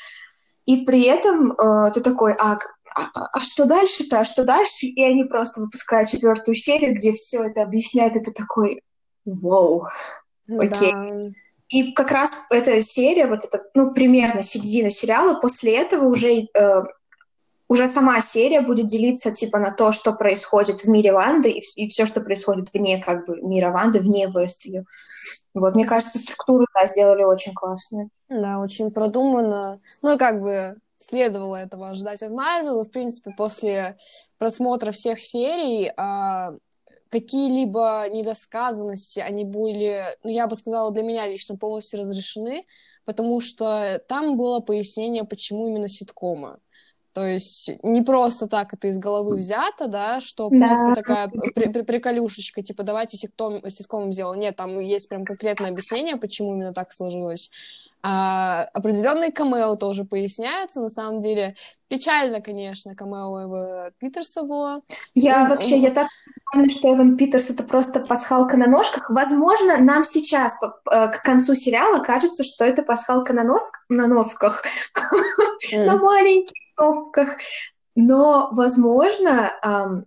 И 0.66 0.86
при 0.86 1.04
этом 1.04 1.54
э, 1.54 1.92
ты 1.94 2.02
такой, 2.02 2.34
а, 2.34 2.58
а, 2.96 3.10
а 3.34 3.40
что 3.42 3.66
дальше-то, 3.66 4.20
а 4.20 4.26
что 4.26 4.44
дальше? 4.44 4.88
И 4.88 5.04
они 5.04 5.24
просто 5.24 5.62
выпускают 5.62 6.10
четвертую 6.10 6.56
серию, 6.56 6.96
где 6.96 7.12
все 7.12 7.44
это 7.44 7.64
объясняют, 7.64 8.16
и 8.16 8.20
ты 8.20 8.32
такой, 8.32 8.82
вау, 9.26 9.86
окей. 10.48 10.92
Да. 10.92 11.32
И 11.70 11.94
как 11.94 12.12
раз 12.12 12.46
эта 12.50 12.82
серия, 12.82 13.28
вот 13.28 13.46
это, 13.46 13.64
ну, 13.74 13.94
примерно 13.94 14.44
середина 14.44 14.92
сериала, 14.92 15.40
после 15.40 15.78
этого 15.78 16.06
уже 16.08 16.30
э, 16.30 16.84
уже 17.72 17.88
сама 17.88 18.20
серия 18.20 18.60
будет 18.60 18.88
делиться 18.88 19.32
типа 19.32 19.58
на 19.58 19.72
то, 19.72 19.94
что 19.94 20.12
происходит 20.12 20.82
в 20.82 20.90
мире 20.90 21.14
Ванды 21.14 21.50
и, 21.52 21.62
и 21.78 21.88
все, 21.88 22.06
что 22.06 22.20
происходит 22.20 22.74
вне 22.74 23.02
как 23.02 23.26
бы 23.26 23.42
мира 23.42 23.72
Ванды, 23.72 24.02
вне 24.02 24.26
Весtview. 24.26 24.84
Вот, 25.54 25.76
мне 25.76 25.86
кажется, 25.86 26.20
структуру 26.20 26.68
да, 26.76 26.86
сделали 26.86 27.24
очень 27.24 27.54
классную. 27.54 28.10
Да, 28.28 28.60
очень 28.60 28.92
продуманно. 28.92 29.80
Ну, 30.02 30.16
и 30.16 30.18
как 30.18 30.42
бы 30.42 30.76
следовало 30.98 31.56
этого 31.56 31.92
ожидать 31.92 32.22
от 32.22 32.32
Марвела. 32.32 32.84
В 32.84 32.92
принципе, 32.92 33.34
после 33.38 33.96
просмотра 34.38 34.92
всех 34.92 35.22
серий 35.22 35.94
а, 35.96 36.52
какие-либо 37.08 38.06
недосказанности, 38.12 39.22
они 39.22 39.46
были, 39.46 40.04
ну, 40.24 40.30
я 40.30 40.48
бы 40.48 40.58
сказала, 40.58 40.92
для 40.92 41.04
меня 41.04 41.26
лично 41.26 41.56
полностью 41.56 42.02
разрешены, 42.02 42.66
потому 43.06 43.40
что 43.40 44.04
там 44.10 44.36
было 44.36 44.60
пояснение, 44.60 45.24
почему 45.24 45.70
именно 45.70 45.88
ситкомы. 45.88 46.58
То 47.14 47.28
есть 47.28 47.70
не 47.84 48.02
просто 48.02 48.48
так 48.48 48.74
это 48.74 48.88
из 48.88 48.98
головы 48.98 49.36
взято, 49.38 49.88
да, 49.88 50.20
что 50.22 50.50
да. 50.50 50.68
просто 50.68 50.96
такая 50.96 51.28
при 51.28 51.72
при 51.72 51.82
приколюшечка, 51.82 52.62
типа 52.62 52.84
давайте 52.84 53.18
ситком, 53.18 53.70
ситкомом 53.70 54.14
сделал. 54.14 54.34
Нет, 54.36 54.56
там 54.56 54.80
есть 54.80 55.10
прям 55.10 55.26
конкретное 55.26 55.72
объяснение, 55.72 56.16
почему 56.16 56.54
именно 56.56 56.74
так 56.74 56.94
сложилось. 56.94 57.52
А, 58.04 58.64
определенные 58.74 59.32
камео 59.32 59.76
тоже 59.76 60.06
поясняются. 60.06 60.82
На 60.82 60.90
самом 60.90 61.22
деле 61.22 61.56
печально, 61.88 62.42
конечно, 62.42 62.96
камео 62.96 63.44
Эва 63.44 63.92
Питерса 64.00 64.44
было. 64.44 64.82
Я 65.14 65.44
ну, 65.44 65.50
вообще, 65.50 65.78
я 65.78 65.92
так 65.92 66.08
понимаю, 66.52 66.70
что 66.70 66.96
Эван 66.96 67.18
Питерс 67.18 67.52
это 67.52 67.64
просто 67.64 68.00
пасхалка 68.00 68.58
на 68.58 68.68
ножках. 68.68 69.10
Возможно, 69.10 69.78
нам 69.80 70.04
сейчас 70.04 70.58
э, 70.64 70.68
к 71.10 71.22
концу 71.24 71.54
сериала 71.54 72.02
кажется, 72.02 72.44
что 72.44 72.66
это 72.66 72.82
пасхалка 72.82 73.34
на, 73.34 73.44
нос, 73.44 73.72
на 73.90 74.08
носках, 74.08 74.64
на 75.74 75.98
маленьких 75.98 76.61
носках. 76.78 77.38
Но, 77.96 78.50
возможно, 78.52 79.52
эм, 79.64 80.06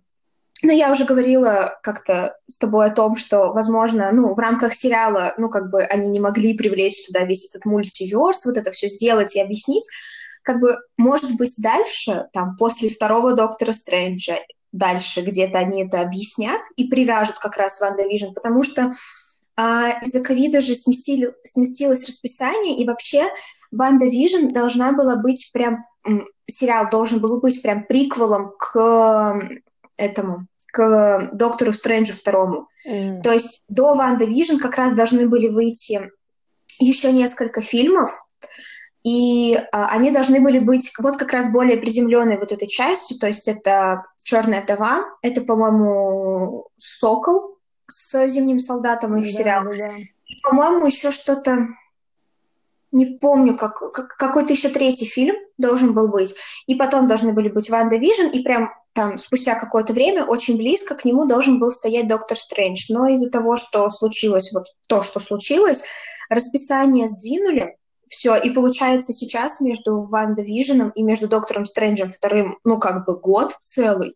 ну, 0.63 0.71
я 0.71 0.91
уже 0.91 1.05
говорила 1.05 1.77
как-то 1.83 2.37
с 2.45 2.57
тобой 2.57 2.87
о 2.87 2.93
том, 2.93 3.15
что, 3.15 3.51
возможно, 3.53 4.11
ну, 4.11 4.33
в 4.33 4.39
рамках 4.39 4.73
сериала, 4.73 5.33
ну, 5.37 5.49
как 5.49 5.69
бы 5.69 5.83
они 5.83 6.09
не 6.09 6.19
могли 6.19 6.57
привлечь 6.57 7.05
туда 7.05 7.23
весь 7.23 7.49
этот 7.49 7.65
мультиверс, 7.65 8.45
вот 8.45 8.57
это 8.57 8.71
все 8.71 8.87
сделать 8.87 9.35
и 9.35 9.41
объяснить. 9.41 9.87
Как 10.41 10.59
бы, 10.59 10.77
может 10.97 11.35
быть, 11.37 11.55
дальше, 11.59 12.27
там, 12.33 12.55
после 12.57 12.89
второго 12.89 13.33
Доктора 13.33 13.73
Стрэнджа, 13.73 14.39
дальше 14.71 15.21
где-то 15.21 15.59
они 15.59 15.85
это 15.85 16.01
объяснят 16.01 16.61
и 16.75 16.87
привяжут 16.87 17.39
как 17.39 17.57
раз 17.57 17.79
WandaVision, 17.79 18.33
потому 18.33 18.63
что 18.63 18.91
а, 19.55 19.91
из-за 20.01 20.21
ковида 20.21 20.61
же 20.61 20.75
сместили, 20.75 21.33
сместилось 21.43 22.05
расписание, 22.05 22.77
и 22.77 22.85
вообще 22.85 23.23
WandaVision 23.71 24.49
должна 24.49 24.91
была 24.91 25.15
быть 25.15 25.49
прям, 25.53 25.85
сериал 26.47 26.89
должен 26.89 27.21
был 27.21 27.39
быть 27.39 27.61
прям 27.61 27.83
приквелом 27.85 28.53
к 28.57 29.39
этому, 29.97 30.47
к 30.71 31.29
Доктору 31.33 31.73
Стрэнджу 31.73 32.13
второму. 32.13 32.67
Мм. 32.87 33.21
То 33.21 33.31
есть 33.31 33.61
до 33.67 33.95
WandaVision 33.95 34.57
как 34.57 34.75
раз 34.75 34.93
должны 34.93 35.27
были 35.27 35.47
выйти 35.47 36.11
еще 36.79 37.11
несколько 37.11 37.61
фильмов, 37.61 38.11
и 39.05 39.55
а, 39.71 39.89
они 39.89 40.09
должны 40.09 40.41
были 40.41 40.57
быть 40.57 40.91
вот 40.97 41.17
как 41.17 41.31
раз 41.31 41.51
более 41.51 41.77
приземленной 41.77 42.39
вот 42.39 42.51
этой 42.51 42.67
частью, 42.67 43.19
то 43.19 43.27
есть 43.27 43.47
это 43.47 44.03
«Черная 44.23 44.63
вдова», 44.63 45.05
это, 45.21 45.41
по-моему, 45.41 46.69
«Сокол» 46.75 47.59
с 47.87 48.27
«Зимним 48.27 48.57
солдатом» 48.57 49.15
их 49.17 49.25
да, 49.25 49.31
сериал. 49.31 49.63
Да, 49.65 49.77
да. 49.77 49.91
И, 50.25 50.41
по-моему, 50.41 50.87
еще 50.87 51.11
что-то 51.11 51.67
не 52.95 53.17
помню, 53.17 53.57
как, 53.57 53.75
как, 53.91 54.07
какой-то 54.15 54.53
еще 54.53 54.69
третий 54.69 55.05
фильм 55.05 55.35
должен 55.57 55.93
был 55.93 56.09
быть, 56.09 56.33
и 56.65 56.75
потом 56.75 57.07
должны 57.07 57.33
были 57.33 57.49
быть 57.49 57.69
WandaVision, 57.69 58.27
и 58.27 58.41
прям 58.41 58.69
там 58.93 59.17
спустя 59.17 59.55
какое-то 59.55 59.91
время 59.91 60.25
очень 60.25 60.55
близко 60.55 60.95
к 60.95 61.03
нему 61.03 61.25
должен 61.25 61.59
был 61.59 61.71
стоять 61.71 62.07
Доктор 62.07 62.37
Стрэндж. 62.37 62.85
Но 62.89 63.07
из-за 63.09 63.29
того, 63.29 63.57
что 63.57 63.89
случилось 63.89 64.53
вот 64.53 64.67
то, 64.87 65.01
что 65.01 65.19
случилось, 65.19 65.83
расписание 66.29 67.09
сдвинули, 67.09 67.75
все, 68.07 68.37
и 68.37 68.49
получается 68.49 69.11
сейчас 69.11 69.59
между 69.59 69.99
Ванда 69.99 70.41
Виженом 70.41 70.91
и 70.91 71.03
между 71.03 71.27
Доктором 71.27 71.65
Стрэнджем 71.65 72.11
вторым, 72.11 72.57
ну, 72.63 72.79
как 72.79 73.05
бы 73.05 73.19
год 73.19 73.51
целый, 73.51 74.15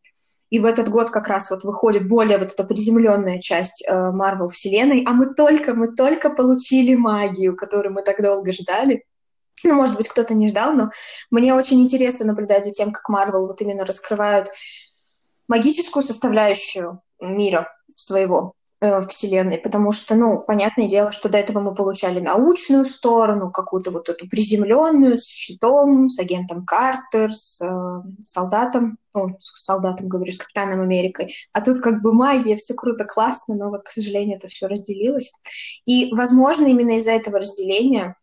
и 0.49 0.59
в 0.59 0.65
этот 0.65 0.89
год 0.89 1.09
как 1.11 1.27
раз 1.27 1.51
вот 1.51 1.63
выходит 1.63 2.07
более 2.07 2.37
вот 2.37 2.51
эта 2.51 2.63
приземленная 2.63 3.39
часть 3.39 3.87
Марвел 3.87 4.47
э, 4.47 4.49
вселенной, 4.49 5.03
а 5.05 5.13
мы 5.13 5.33
только, 5.33 5.73
мы 5.73 5.93
только 5.95 6.29
получили 6.29 6.95
магию, 6.95 7.55
которую 7.55 7.93
мы 7.93 8.01
так 8.01 8.21
долго 8.21 8.51
ждали. 8.51 9.05
Ну, 9.63 9.75
может 9.75 9.95
быть, 9.95 10.07
кто-то 10.07 10.33
не 10.33 10.47
ждал, 10.47 10.73
но 10.73 10.89
мне 11.29 11.53
очень 11.53 11.81
интересно 11.81 12.25
наблюдать 12.25 12.63
за 12.63 12.71
тем, 12.71 12.91
как 12.91 13.09
Марвел 13.09 13.47
вот 13.47 13.61
именно 13.61 13.85
раскрывают 13.85 14.49
магическую 15.47 16.01
составляющую 16.01 17.01
мира 17.19 17.67
своего 17.87 18.53
э, 18.81 19.01
вселенной, 19.01 19.57
потому 19.57 19.91
что, 19.91 20.15
ну, 20.15 20.39
понятное 20.39 20.87
дело, 20.87 21.11
что 21.11 21.29
до 21.29 21.37
этого 21.37 21.59
мы 21.59 21.73
получали 21.73 22.19
научную 22.19 22.85
сторону, 22.85 23.51
какую-то 23.51 23.91
вот 23.91 24.09
эту 24.09 24.27
приземленную, 24.27 25.17
с 25.17 25.27
щитом, 25.27 26.09
с 26.09 26.19
агентом 26.19 26.65
Картер, 26.65 27.33
с 27.33 27.61
э, 27.61 28.01
солдатом, 28.21 28.97
ну, 29.13 29.37
с 29.39 29.63
солдатом, 29.63 30.07
говорю, 30.07 30.31
с 30.31 30.37
капитаном 30.37 30.81
Америкой, 30.81 31.33
а 31.53 31.61
тут 31.61 31.79
как 31.79 32.01
бы 32.01 32.13
магия, 32.13 32.55
все 32.55 32.73
круто, 32.73 33.05
классно, 33.05 33.55
но 33.55 33.69
вот, 33.69 33.83
к 33.83 33.89
сожалению, 33.89 34.37
это 34.37 34.47
все 34.47 34.67
разделилось. 34.67 35.31
И, 35.85 36.13
возможно, 36.13 36.67
именно 36.67 36.97
из-за 36.97 37.11
этого 37.11 37.39
разделения, 37.39 38.15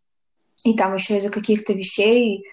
и 0.64 0.74
там 0.74 0.94
еще 0.94 1.18
из-за 1.18 1.30
каких-то 1.30 1.72
вещей, 1.72 2.44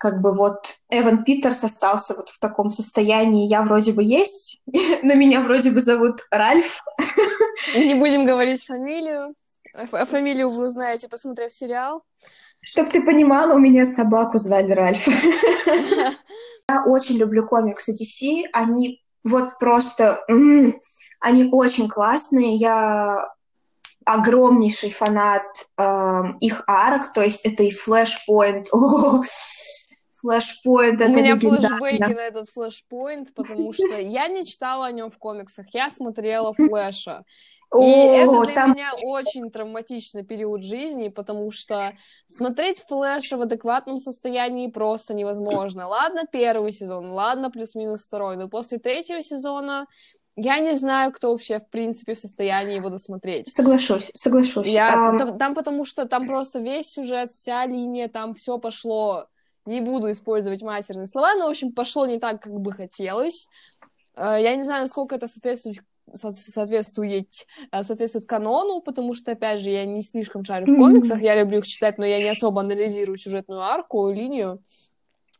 как 0.00 0.22
бы 0.22 0.32
вот 0.32 0.76
Эван 0.88 1.24
Питерс 1.24 1.62
остался 1.62 2.14
вот 2.14 2.30
в 2.30 2.38
таком 2.38 2.70
состоянии, 2.70 3.46
я 3.46 3.62
вроде 3.62 3.92
бы 3.92 4.02
есть, 4.02 4.58
но 5.02 5.14
меня 5.14 5.42
вроде 5.42 5.70
бы 5.70 5.80
зовут 5.80 6.20
Ральф. 6.30 6.82
Не 7.76 7.94
будем 7.94 8.24
говорить 8.24 8.64
фамилию. 8.64 9.34
А 9.74 10.06
фамилию 10.06 10.48
вы 10.48 10.66
узнаете, 10.66 11.08
посмотрев 11.08 11.52
сериал. 11.52 12.02
Чтоб 12.62 12.88
ты 12.88 13.02
понимала, 13.02 13.54
у 13.54 13.58
меня 13.58 13.84
собаку 13.84 14.38
звали 14.38 14.72
Ральф. 14.72 15.06
Я 16.68 16.84
очень 16.86 17.18
люблю 17.18 17.46
комиксы 17.46 17.92
DC, 17.92 18.48
они 18.54 19.02
вот 19.22 19.58
просто, 19.58 20.24
они 20.28 21.48
очень 21.52 21.88
классные. 21.88 22.56
Я 22.56 23.28
огромнейший 24.04 24.90
фанат 24.90 25.44
э, 25.78 26.22
их 26.40 26.62
арок, 26.66 27.12
то 27.12 27.22
есть 27.22 27.44
это 27.44 27.62
и 27.62 27.70
Flashpoint, 27.70 28.66
Флэшпоинт, 30.20 31.00
это 31.00 31.10
У 31.10 31.14
меня 31.14 31.38
флешбеки 31.38 32.12
на 32.12 32.20
этот 32.20 32.48
флэшпоинт, 32.50 33.34
потому 33.34 33.72
что 33.72 34.00
я 34.00 34.28
не 34.28 34.44
читала 34.44 34.86
о 34.86 34.92
нем 34.92 35.10
в 35.10 35.18
комиксах, 35.18 35.66
я 35.72 35.90
смотрела 35.90 36.52
Флэша. 36.54 37.24
И 37.72 37.78
О, 37.78 38.14
это 38.14 38.44
для 38.46 38.54
там... 38.54 38.72
меня 38.72 38.92
очень 39.04 39.48
травматичный 39.48 40.24
период 40.24 40.64
жизни, 40.64 41.08
потому 41.08 41.52
что 41.52 41.92
смотреть 42.26 42.82
Флэша 42.88 43.36
в 43.36 43.42
адекватном 43.42 44.00
состоянии 44.00 44.68
просто 44.68 45.14
невозможно. 45.14 45.86
Ладно, 45.86 46.24
первый 46.30 46.72
сезон, 46.72 47.12
ладно, 47.12 47.48
плюс-минус 47.48 48.02
второй, 48.02 48.36
но 48.36 48.48
после 48.48 48.78
третьего 48.78 49.22
сезона 49.22 49.86
я 50.34 50.58
не 50.58 50.76
знаю, 50.76 51.12
кто 51.12 51.30
вообще, 51.30 51.60
в 51.60 51.68
принципе, 51.68 52.14
в 52.14 52.18
состоянии 52.18 52.76
его 52.76 52.88
досмотреть. 52.88 53.48
Соглашусь, 53.48 54.10
соглашусь. 54.14 54.66
Я, 54.66 55.12
um... 55.12 55.18
там, 55.18 55.38
там 55.38 55.54
потому 55.54 55.84
что 55.84 56.06
там 56.06 56.26
просто 56.26 56.58
весь 56.58 56.90
сюжет, 56.90 57.30
вся 57.30 57.66
линия, 57.66 58.08
там 58.08 58.34
все 58.34 58.58
пошло 58.58 59.28
не 59.66 59.80
буду 59.80 60.10
использовать 60.10 60.62
матерные 60.62 61.06
слова, 61.06 61.34
но, 61.34 61.46
в 61.46 61.50
общем, 61.50 61.72
пошло 61.72 62.06
не 62.06 62.18
так, 62.18 62.42
как 62.42 62.52
бы 62.52 62.72
хотелось. 62.72 63.48
Э, 64.16 64.36
я 64.40 64.56
не 64.56 64.62
знаю, 64.62 64.82
насколько 64.82 65.14
это 65.14 65.28
соответствует 65.28 65.78
соответствует, 66.12 67.28
э, 67.70 67.82
соответствует 67.84 68.26
канону, 68.26 68.80
потому 68.80 69.14
что, 69.14 69.32
опять 69.32 69.60
же, 69.60 69.70
я 69.70 69.84
не 69.84 70.02
слишком 70.02 70.44
шарю 70.44 70.66
в 70.66 70.76
комиксах, 70.76 71.22
я 71.22 71.38
люблю 71.38 71.58
их 71.58 71.66
читать, 71.66 71.98
но 71.98 72.04
я 72.04 72.18
не 72.18 72.28
особо 72.28 72.62
анализирую 72.62 73.16
сюжетную 73.16 73.60
арку, 73.60 74.10
линию. 74.10 74.60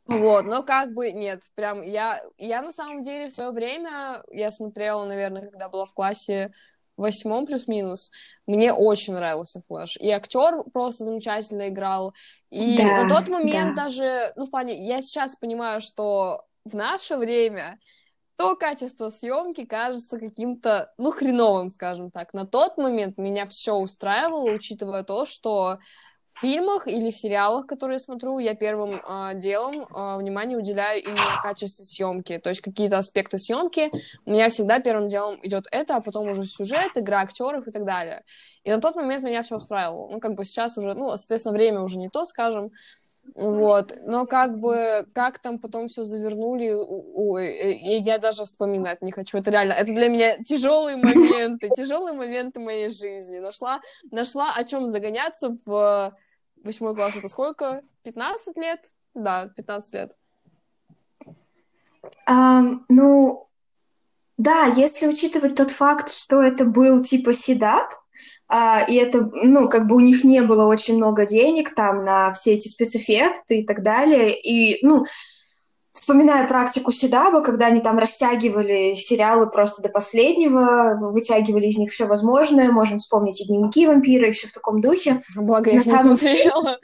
Вот, 0.06 0.44
но 0.46 0.62
как 0.64 0.92
бы 0.92 1.12
нет, 1.12 1.42
прям 1.54 1.82
я, 1.82 2.20
я 2.36 2.62
на 2.62 2.72
самом 2.72 3.02
деле 3.02 3.28
в 3.28 3.32
свое 3.32 3.50
время, 3.50 4.22
я 4.30 4.50
смотрела, 4.50 5.04
наверное, 5.04 5.48
когда 5.48 5.68
была 5.68 5.86
в 5.86 5.94
классе 5.94 6.52
восьмом 7.00 7.46
плюс-минус, 7.46 8.10
мне 8.46 8.72
очень 8.72 9.14
нравился 9.14 9.62
Флэш. 9.68 9.96
И 9.98 10.10
актер 10.10 10.64
просто 10.72 11.04
замечательно 11.04 11.68
играл. 11.68 12.14
И 12.50 12.76
да, 12.76 13.04
на 13.04 13.08
тот 13.08 13.28
момент 13.28 13.74
да. 13.76 13.84
даже, 13.84 14.32
ну, 14.36 14.46
в 14.46 14.50
плане, 14.50 14.86
я 14.86 15.02
сейчас 15.02 15.36
понимаю, 15.36 15.80
что 15.80 16.44
в 16.64 16.74
наше 16.74 17.16
время 17.16 17.78
то 18.36 18.56
качество 18.56 19.10
съемки 19.10 19.66
кажется 19.66 20.18
каким-то, 20.18 20.90
ну, 20.96 21.10
хреновым, 21.10 21.68
скажем 21.68 22.10
так. 22.10 22.32
На 22.32 22.46
тот 22.46 22.78
момент 22.78 23.18
меня 23.18 23.46
все 23.46 23.74
устраивало, 23.74 24.50
учитывая 24.54 25.02
то, 25.02 25.26
что 25.26 25.78
фильмах 26.40 26.86
или 26.86 27.10
в 27.10 27.16
сериалах, 27.16 27.66
которые 27.66 27.98
смотрю, 27.98 28.38
я 28.38 28.54
первым 28.54 28.90
э, 28.90 29.34
делом 29.34 29.82
э, 29.82 30.18
внимание 30.18 30.56
уделяю 30.56 31.02
именно 31.02 31.42
качеству 31.42 31.84
съемки. 31.84 32.38
То 32.38 32.48
есть 32.48 32.60
какие-то 32.60 32.98
аспекты 32.98 33.38
съемки 33.38 33.90
у 34.24 34.30
меня 34.30 34.48
всегда 34.48 34.78
первым 34.78 35.08
делом 35.08 35.38
идет 35.42 35.66
это, 35.70 35.96
а 35.96 36.00
потом 36.00 36.28
уже 36.28 36.44
сюжет, 36.44 36.92
игра 36.94 37.20
актеров 37.20 37.66
и 37.68 37.70
так 37.70 37.84
далее. 37.84 38.24
И 38.64 38.70
на 38.70 38.80
тот 38.80 38.96
момент 38.96 39.22
меня 39.22 39.42
все 39.42 39.56
устраивало. 39.56 40.08
Ну, 40.08 40.20
как 40.20 40.34
бы 40.34 40.44
сейчас 40.44 40.76
уже, 40.78 40.94
ну, 40.94 41.14
соответственно, 41.16 41.54
время 41.54 41.80
уже 41.82 41.98
не 41.98 42.08
то, 42.08 42.24
скажем. 42.24 42.70
Вот, 43.34 43.94
но 44.06 44.26
как 44.26 44.58
бы, 44.58 45.06
как 45.14 45.38
там 45.38 45.58
потом 45.58 45.88
все 45.88 46.02
завернули, 46.02 46.72
ой, 46.72 47.76
я 47.78 48.18
даже 48.18 48.44
вспоминать 48.44 49.02
не 49.02 49.12
хочу. 49.12 49.38
Это 49.38 49.50
реально, 49.50 49.74
это 49.74 49.92
для 49.92 50.08
меня 50.08 50.42
тяжелые 50.42 50.96
моменты, 50.96 51.68
тяжелые 51.76 52.14
моменты 52.14 52.60
моей 52.60 52.90
жизни. 52.90 53.38
Нашла, 53.38 53.80
нашла 54.10 54.52
о 54.54 54.64
чем 54.64 54.86
загоняться 54.86 55.56
в 55.64 56.12
восьмой 56.64 56.94
класс. 56.94 57.16
Это 57.16 57.28
сколько? 57.28 57.82
15 58.02 58.56
лет? 58.56 58.80
Да, 59.14 59.48
15 59.56 59.94
лет. 59.94 60.16
Um, 62.28 62.84
ну, 62.88 63.48
да, 64.38 64.66
если 64.66 65.06
учитывать 65.06 65.54
тот 65.54 65.70
факт, 65.70 66.10
что 66.10 66.42
это 66.42 66.64
был 66.64 67.02
типа 67.02 67.32
седап, 67.32 67.92
а, 68.48 68.84
и 68.88 68.94
это, 68.94 69.28
ну, 69.32 69.68
как 69.68 69.86
бы 69.86 69.96
у 69.96 70.00
них 70.00 70.24
не 70.24 70.42
было 70.42 70.66
очень 70.66 70.96
много 70.96 71.26
денег 71.26 71.74
там 71.74 72.04
на 72.04 72.32
все 72.32 72.54
эти 72.54 72.68
спецэффекты 72.68 73.60
и 73.60 73.66
так 73.66 73.82
далее, 73.82 74.34
и, 74.34 74.84
ну, 74.84 75.04
вспоминая 76.00 76.48
практику 76.48 76.92
Седаба, 76.92 77.42
когда 77.42 77.66
они 77.66 77.80
там 77.80 77.98
растягивали 77.98 78.94
сериалы 78.94 79.50
просто 79.50 79.82
до 79.82 79.90
последнего, 79.90 80.98
вытягивали 80.98 81.66
из 81.66 81.76
них 81.76 81.90
все 81.90 82.06
возможное, 82.06 82.72
можем 82.72 82.98
вспомнить 82.98 83.40
и 83.40 83.46
дневники 83.46 83.86
вампира, 83.86 84.28
и 84.28 84.30
все 84.30 84.46
в 84.46 84.52
таком 84.52 84.80
духе. 84.80 85.20
Благо, 85.42 85.70
я 85.70 85.76
на 85.76 85.84
самом... 85.84 86.16
смотрела. 86.16 86.78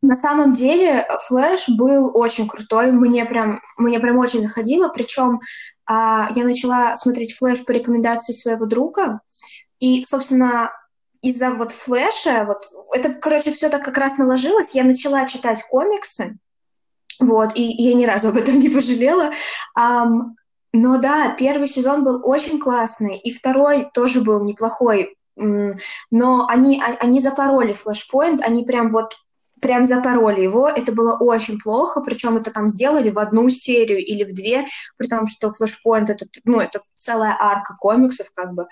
На 0.00 0.14
самом 0.14 0.52
деле 0.52 1.06
Флэш 1.26 1.70
был 1.70 2.16
очень 2.16 2.48
крутой, 2.48 2.92
мне 2.92 3.24
прям, 3.24 3.60
мне 3.76 3.98
прям 3.98 4.16
очень 4.18 4.40
заходило, 4.40 4.88
причем 4.88 5.40
а, 5.86 6.28
я 6.34 6.44
начала 6.44 6.94
смотреть 6.94 7.34
Флэш 7.34 7.64
по 7.64 7.72
рекомендации 7.72 8.32
своего 8.32 8.64
друга, 8.64 9.20
и, 9.80 10.04
собственно, 10.04 10.70
из-за 11.20 11.50
вот 11.50 11.72
флеша, 11.72 12.44
вот 12.46 12.64
это, 12.96 13.12
короче, 13.14 13.50
все 13.50 13.68
так 13.68 13.84
как 13.84 13.98
раз 13.98 14.16
наложилось, 14.18 14.74
я 14.76 14.84
начала 14.84 15.26
читать 15.26 15.64
комиксы, 15.68 16.38
Вот, 17.20 17.52
и 17.56 17.62
я 17.62 17.94
ни 17.94 18.04
разу 18.04 18.28
об 18.28 18.36
этом 18.36 18.58
не 18.58 18.68
пожалела. 18.68 19.30
Um, 19.78 20.34
но 20.72 20.98
да, 20.98 21.34
первый 21.38 21.66
сезон 21.66 22.04
был 22.04 22.20
очень 22.22 22.60
классный, 22.60 23.16
и 23.16 23.32
второй 23.32 23.88
тоже 23.92 24.20
был 24.20 24.44
неплохой. 24.44 25.16
Но 25.36 26.46
они, 26.48 26.82
а, 26.82 26.96
они 27.00 27.20
запороли 27.20 27.72
флешпоинт, 27.72 28.42
они 28.42 28.64
прям 28.64 28.90
вот 28.90 29.14
прям 29.60 29.84
запороли 29.84 30.42
его. 30.42 30.68
Это 30.68 30.92
было 30.92 31.16
очень 31.16 31.58
плохо, 31.58 32.00
причем 32.00 32.36
это 32.36 32.50
там 32.50 32.68
сделали 32.68 33.10
в 33.10 33.18
одну 33.18 33.48
серию 33.48 34.04
или 34.04 34.24
в 34.24 34.34
две, 34.34 34.66
при 34.96 35.08
том, 35.08 35.26
что 35.26 35.48
Flashpoint 35.48 36.06
это, 36.08 36.26
ну, 36.44 36.60
это 36.60 36.80
целая 36.94 37.36
арка 37.38 37.74
комиксов, 37.78 38.30
как 38.32 38.54
бы. 38.54 38.66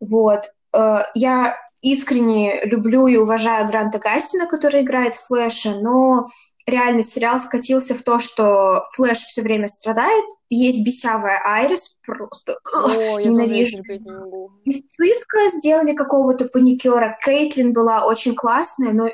Вот. 0.00 0.50
Э, 0.74 1.04
я 1.14 1.56
искренне 1.92 2.64
люблю 2.64 3.06
и 3.06 3.16
уважаю 3.16 3.66
Гранта 3.66 3.98
Гастина, 3.98 4.46
который 4.46 4.82
играет 4.82 5.14
Флэша, 5.14 5.76
но 5.80 6.26
реально 6.66 7.02
сериал 7.02 7.38
скатился 7.38 7.94
в 7.94 8.02
то, 8.02 8.18
что 8.18 8.82
Флэш 8.94 9.18
все 9.18 9.42
время 9.42 9.68
страдает, 9.68 10.24
есть 10.48 10.84
бесявая 10.84 11.40
Айрис, 11.44 11.96
просто 12.04 12.58
О, 12.74 13.18
я 13.20 13.30
ненавижу. 13.30 13.78
терпеть 13.78 14.00
не 14.02 14.10
могу. 14.10 14.50
Из 14.64 14.80
Циска 14.88 15.48
сделали 15.50 15.94
какого-то 15.94 16.46
паникера, 16.46 17.16
Кейтлин 17.24 17.72
была 17.72 18.04
очень 18.04 18.34
классная, 18.34 18.92
но 18.92 19.08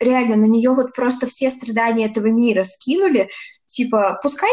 реально 0.00 0.36
на 0.36 0.46
нее 0.46 0.70
вот 0.70 0.94
просто 0.94 1.26
все 1.26 1.50
страдания 1.50 2.06
этого 2.06 2.28
мира 2.28 2.64
скинули, 2.64 3.28
типа, 3.66 4.18
пускай 4.22 4.50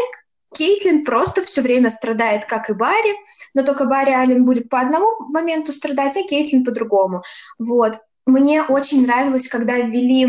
Кейтлин 0.53 1.03
просто 1.03 1.41
все 1.41 1.61
время 1.61 1.89
страдает, 1.89 2.45
как 2.45 2.69
и 2.69 2.73
Барри, 2.73 3.15
но 3.53 3.63
только 3.63 3.85
Барри 3.85 4.11
Аллен 4.11 4.45
будет 4.45 4.69
по 4.69 4.79
одному 4.79 5.07
моменту 5.29 5.73
страдать, 5.73 6.17
а 6.17 6.23
Кейтлин 6.23 6.63
по-другому. 6.63 7.23
Вот. 7.59 7.99
Мне 8.25 8.63
очень 8.63 9.05
нравилось, 9.05 9.47
когда 9.47 9.77
ввели 9.77 10.27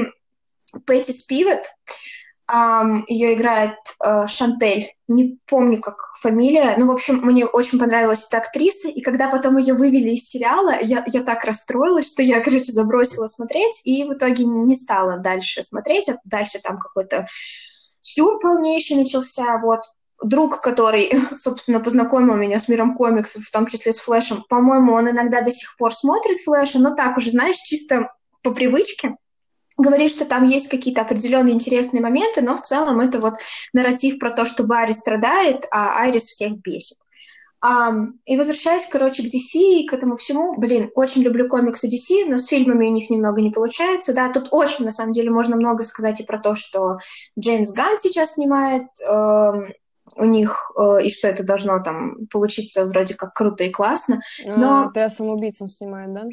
Пэтти 0.86 1.12
Спивет, 1.12 1.70
Um, 2.52 3.04
ее 3.08 3.32
играет 3.32 3.78
uh, 4.04 4.28
Шантель. 4.28 4.92
Не 5.08 5.38
помню, 5.46 5.80
как 5.80 5.96
фамилия. 6.20 6.74
Ну, 6.76 6.88
в 6.88 6.90
общем, 6.90 7.16
мне 7.22 7.46
очень 7.46 7.78
понравилась 7.78 8.26
эта 8.26 8.36
актриса. 8.36 8.88
И 8.88 9.00
когда 9.00 9.30
потом 9.30 9.56
ее 9.56 9.72
вывели 9.72 10.10
из 10.10 10.28
сериала, 10.28 10.78
я, 10.82 11.02
я 11.06 11.22
так 11.22 11.42
расстроилась, 11.44 12.12
что 12.12 12.22
я, 12.22 12.42
короче, 12.42 12.70
забросила 12.70 13.28
смотреть. 13.28 13.80
И 13.84 14.04
в 14.04 14.12
итоге 14.12 14.44
не 14.44 14.76
стала 14.76 15.16
дальше 15.16 15.62
смотреть. 15.62 16.10
А 16.10 16.18
дальше 16.24 16.58
там 16.62 16.78
какой-то 16.78 17.26
сюр 18.02 18.38
полнейший 18.40 18.98
начался. 18.98 19.58
Вот 19.62 19.80
друг, 20.28 20.60
который, 20.60 21.12
собственно, 21.36 21.80
познакомил 21.80 22.36
меня 22.36 22.60
с 22.60 22.68
миром 22.68 22.94
комиксов, 22.94 23.42
в 23.42 23.50
том 23.50 23.66
числе 23.66 23.92
с 23.92 24.00
Флэшем, 24.00 24.44
по-моему, 24.48 24.94
он 24.94 25.10
иногда 25.10 25.40
до 25.40 25.50
сих 25.50 25.76
пор 25.76 25.94
смотрит 25.94 26.38
Флэша, 26.40 26.78
но 26.78 26.94
так 26.94 27.16
уже, 27.16 27.30
знаешь, 27.30 27.56
чисто 27.56 28.12
по 28.42 28.52
привычке. 28.52 29.16
Говорит, 29.76 30.12
что 30.12 30.24
там 30.24 30.44
есть 30.44 30.68
какие-то 30.68 31.02
определенные 31.02 31.54
интересные 31.54 32.00
моменты, 32.00 32.42
но 32.42 32.56
в 32.56 32.62
целом 32.62 33.00
это 33.00 33.18
вот 33.18 33.34
нарратив 33.72 34.18
про 34.18 34.30
то, 34.30 34.44
что 34.44 34.62
Барри 34.62 34.92
страдает, 34.92 35.64
а 35.72 36.00
Айрис 36.00 36.24
всех 36.24 36.60
бесит. 36.60 36.96
Um, 37.64 38.18
и 38.26 38.36
возвращаясь, 38.36 38.86
короче, 38.86 39.22
к 39.22 39.26
DC 39.26 39.58
и 39.58 39.86
к 39.86 39.94
этому 39.94 40.16
всему, 40.16 40.54
блин, 40.58 40.90
очень 40.94 41.22
люблю 41.22 41.48
комиксы 41.48 41.88
DC, 41.88 42.26
но 42.28 42.36
с 42.36 42.46
фильмами 42.46 42.86
у 42.86 42.92
них 42.92 43.08
немного 43.08 43.40
не 43.40 43.50
получается. 43.50 44.12
Да, 44.12 44.28
тут 44.30 44.48
очень, 44.50 44.84
на 44.84 44.90
самом 44.90 45.12
деле, 45.12 45.30
можно 45.30 45.56
много 45.56 45.82
сказать 45.82 46.20
и 46.20 46.24
про 46.24 46.38
то, 46.38 46.54
что 46.54 46.98
Джеймс 47.38 47.72
Ганн 47.72 47.96
сейчас 47.96 48.34
снимает 48.34 48.84
э, 49.00 49.72
у 50.16 50.24
них, 50.24 50.72
э, 50.76 51.04
и 51.04 51.10
что 51.10 51.28
это 51.28 51.42
должно 51.42 51.82
там 51.82 52.26
получиться 52.30 52.84
вроде 52.84 53.14
как 53.14 53.34
круто 53.34 53.64
и 53.64 53.70
классно. 53.70 54.20
Но... 54.44 54.84
А, 54.84 54.90
ты 54.92 55.00
о 55.00 55.10
самоубийце 55.10 55.66
снимает, 55.68 56.12
да? 56.12 56.24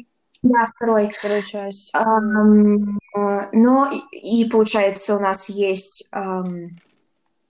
Да, 0.42 0.66
второй. 0.76 1.08
Вторую 1.08 1.42
часть. 1.42 1.94
Um, 1.94 2.98
uh, 3.16 3.48
но 3.52 3.88
и, 4.12 4.42
и 4.42 4.48
получается 4.50 5.16
у 5.16 5.20
нас 5.20 5.48
есть 5.48 6.08
um, 6.12 6.70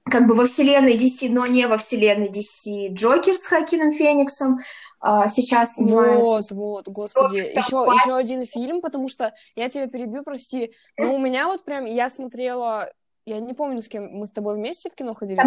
как 0.04 0.26
бы 0.26 0.34
во 0.34 0.44
вселенной 0.44 0.96
DC, 0.96 1.30
но 1.30 1.46
не 1.46 1.66
во 1.66 1.78
вселенной 1.78 2.28
DC 2.28 2.92
Джокер 2.92 3.34
с 3.34 3.46
Хакином 3.46 3.92
Фениксом. 3.92 4.58
Uh, 5.02 5.28
сейчас 5.28 5.76
снимается... 5.76 6.54
Вот, 6.54 6.86
вот, 6.86 6.94
господи. 6.94 7.38
Еще, 7.38 7.76
еще 7.76 8.14
один 8.14 8.44
фильм, 8.44 8.80
потому 8.80 9.08
что 9.08 9.34
я 9.56 9.68
тебя 9.68 9.88
перебью, 9.88 10.22
прости. 10.22 10.72
Но 10.96 11.14
у 11.14 11.18
меня 11.18 11.46
вот 11.46 11.64
прям, 11.64 11.86
я 11.86 12.08
смотрела 12.08 12.92
я 13.24 13.40
не 13.40 13.54
помню, 13.54 13.80
с 13.80 13.88
кем 13.88 14.08
мы 14.12 14.26
с 14.26 14.32
тобой 14.32 14.56
вместе 14.56 14.90
в 14.90 14.94
кино 14.94 15.14
ходили. 15.14 15.40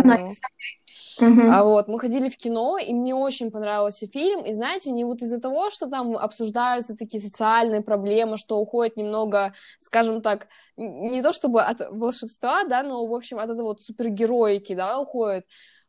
Угу. 1.19 1.41
А 1.49 1.63
вот 1.63 1.87
мы 1.87 1.99
ходили 1.99 2.29
в 2.29 2.37
кино, 2.37 2.77
и 2.77 2.93
мне 2.93 3.15
очень 3.15 3.51
понравился 3.51 4.07
фильм. 4.07 4.45
И 4.45 4.53
знаете, 4.53 4.91
не 4.91 5.03
вот 5.03 5.21
из-за 5.21 5.39
того, 5.39 5.69
что 5.69 5.87
там 5.87 6.17
обсуждаются 6.17 6.95
такие 6.95 7.21
социальные 7.21 7.81
проблемы, 7.81 8.37
что 8.37 8.57
уходит 8.57 8.97
немного, 8.97 9.53
скажем 9.79 10.21
так, 10.21 10.47
не 10.77 11.21
то 11.21 11.33
чтобы 11.33 11.61
от 11.61 11.81
волшебства, 11.89 12.63
да, 12.63 12.83
но 12.83 13.05
в 13.05 13.13
общем 13.13 13.39
от 13.39 13.49
этой 13.49 13.61
вот 13.61 13.81
супергероики, 13.81 14.75
да, 14.75 14.99
уходит. 14.99 15.45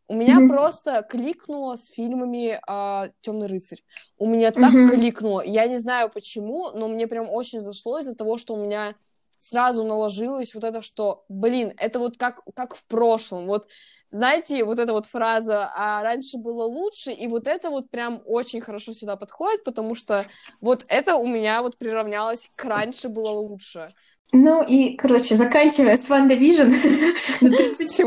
У 0.09 0.14
меня 0.14 0.38
mm-hmm. 0.38 0.49
просто 0.49 1.05
кликнуло 1.09 1.77
с 1.77 1.87
фильмами 1.87 2.61
а, 2.68 3.09
Темный 3.22 3.49
рыцарь. 3.49 3.83
У 4.18 4.27
меня 4.27 4.53
так 4.53 4.72
mm-hmm. 4.72 4.90
кликнуло. 4.90 5.40
Я 5.40 5.66
не 5.66 5.79
знаю 5.79 6.11
почему, 6.11 6.70
но 6.72 6.87
мне 6.87 7.09
прям 7.09 7.29
очень 7.29 7.61
зашло 7.61 7.99
из-за 7.99 8.14
того, 8.14 8.38
что 8.38 8.55
у 8.55 8.64
меня 8.64 8.92
сразу 9.38 9.85
наложилось 9.85 10.55
вот 10.55 10.64
это, 10.64 10.83
что, 10.83 11.25
блин, 11.29 11.72
это 11.77 11.99
вот 11.99 12.16
как, 12.16 12.42
как 12.55 12.77
в 12.77 12.85
прошлом, 12.85 13.46
вот, 13.46 13.68
знаете, 14.11 14.64
вот 14.64 14.79
эта 14.79 14.92
вот 14.92 15.07
фраза 15.07 15.70
«а 15.75 16.03
раньше 16.03 16.38
было 16.38 16.64
лучше», 16.64 17.12
и 17.12 17.27
вот 17.27 17.46
это 17.46 17.70
вот 17.70 17.90
прям 17.90 18.22
очень 18.25 18.61
хорошо 18.61 18.92
сюда 18.92 19.16
подходит, 19.16 19.64
потому 19.64 19.94
что 19.94 20.22
вот 20.61 20.85
это 20.88 21.16
у 21.16 21.27
меня 21.27 21.62
вот 21.62 21.77
приравнялось 21.77 22.49
к 22.57 22.64
«раньше 22.64 23.09
было 23.09 23.31
лучше». 23.31 23.88
Ну 24.33 24.62
и, 24.64 24.96
короче, 24.96 25.37
заканчивая 25.37 25.96
с 25.96 26.11
WandaVision 26.11 26.62
на 27.40 27.57
30 27.57 27.99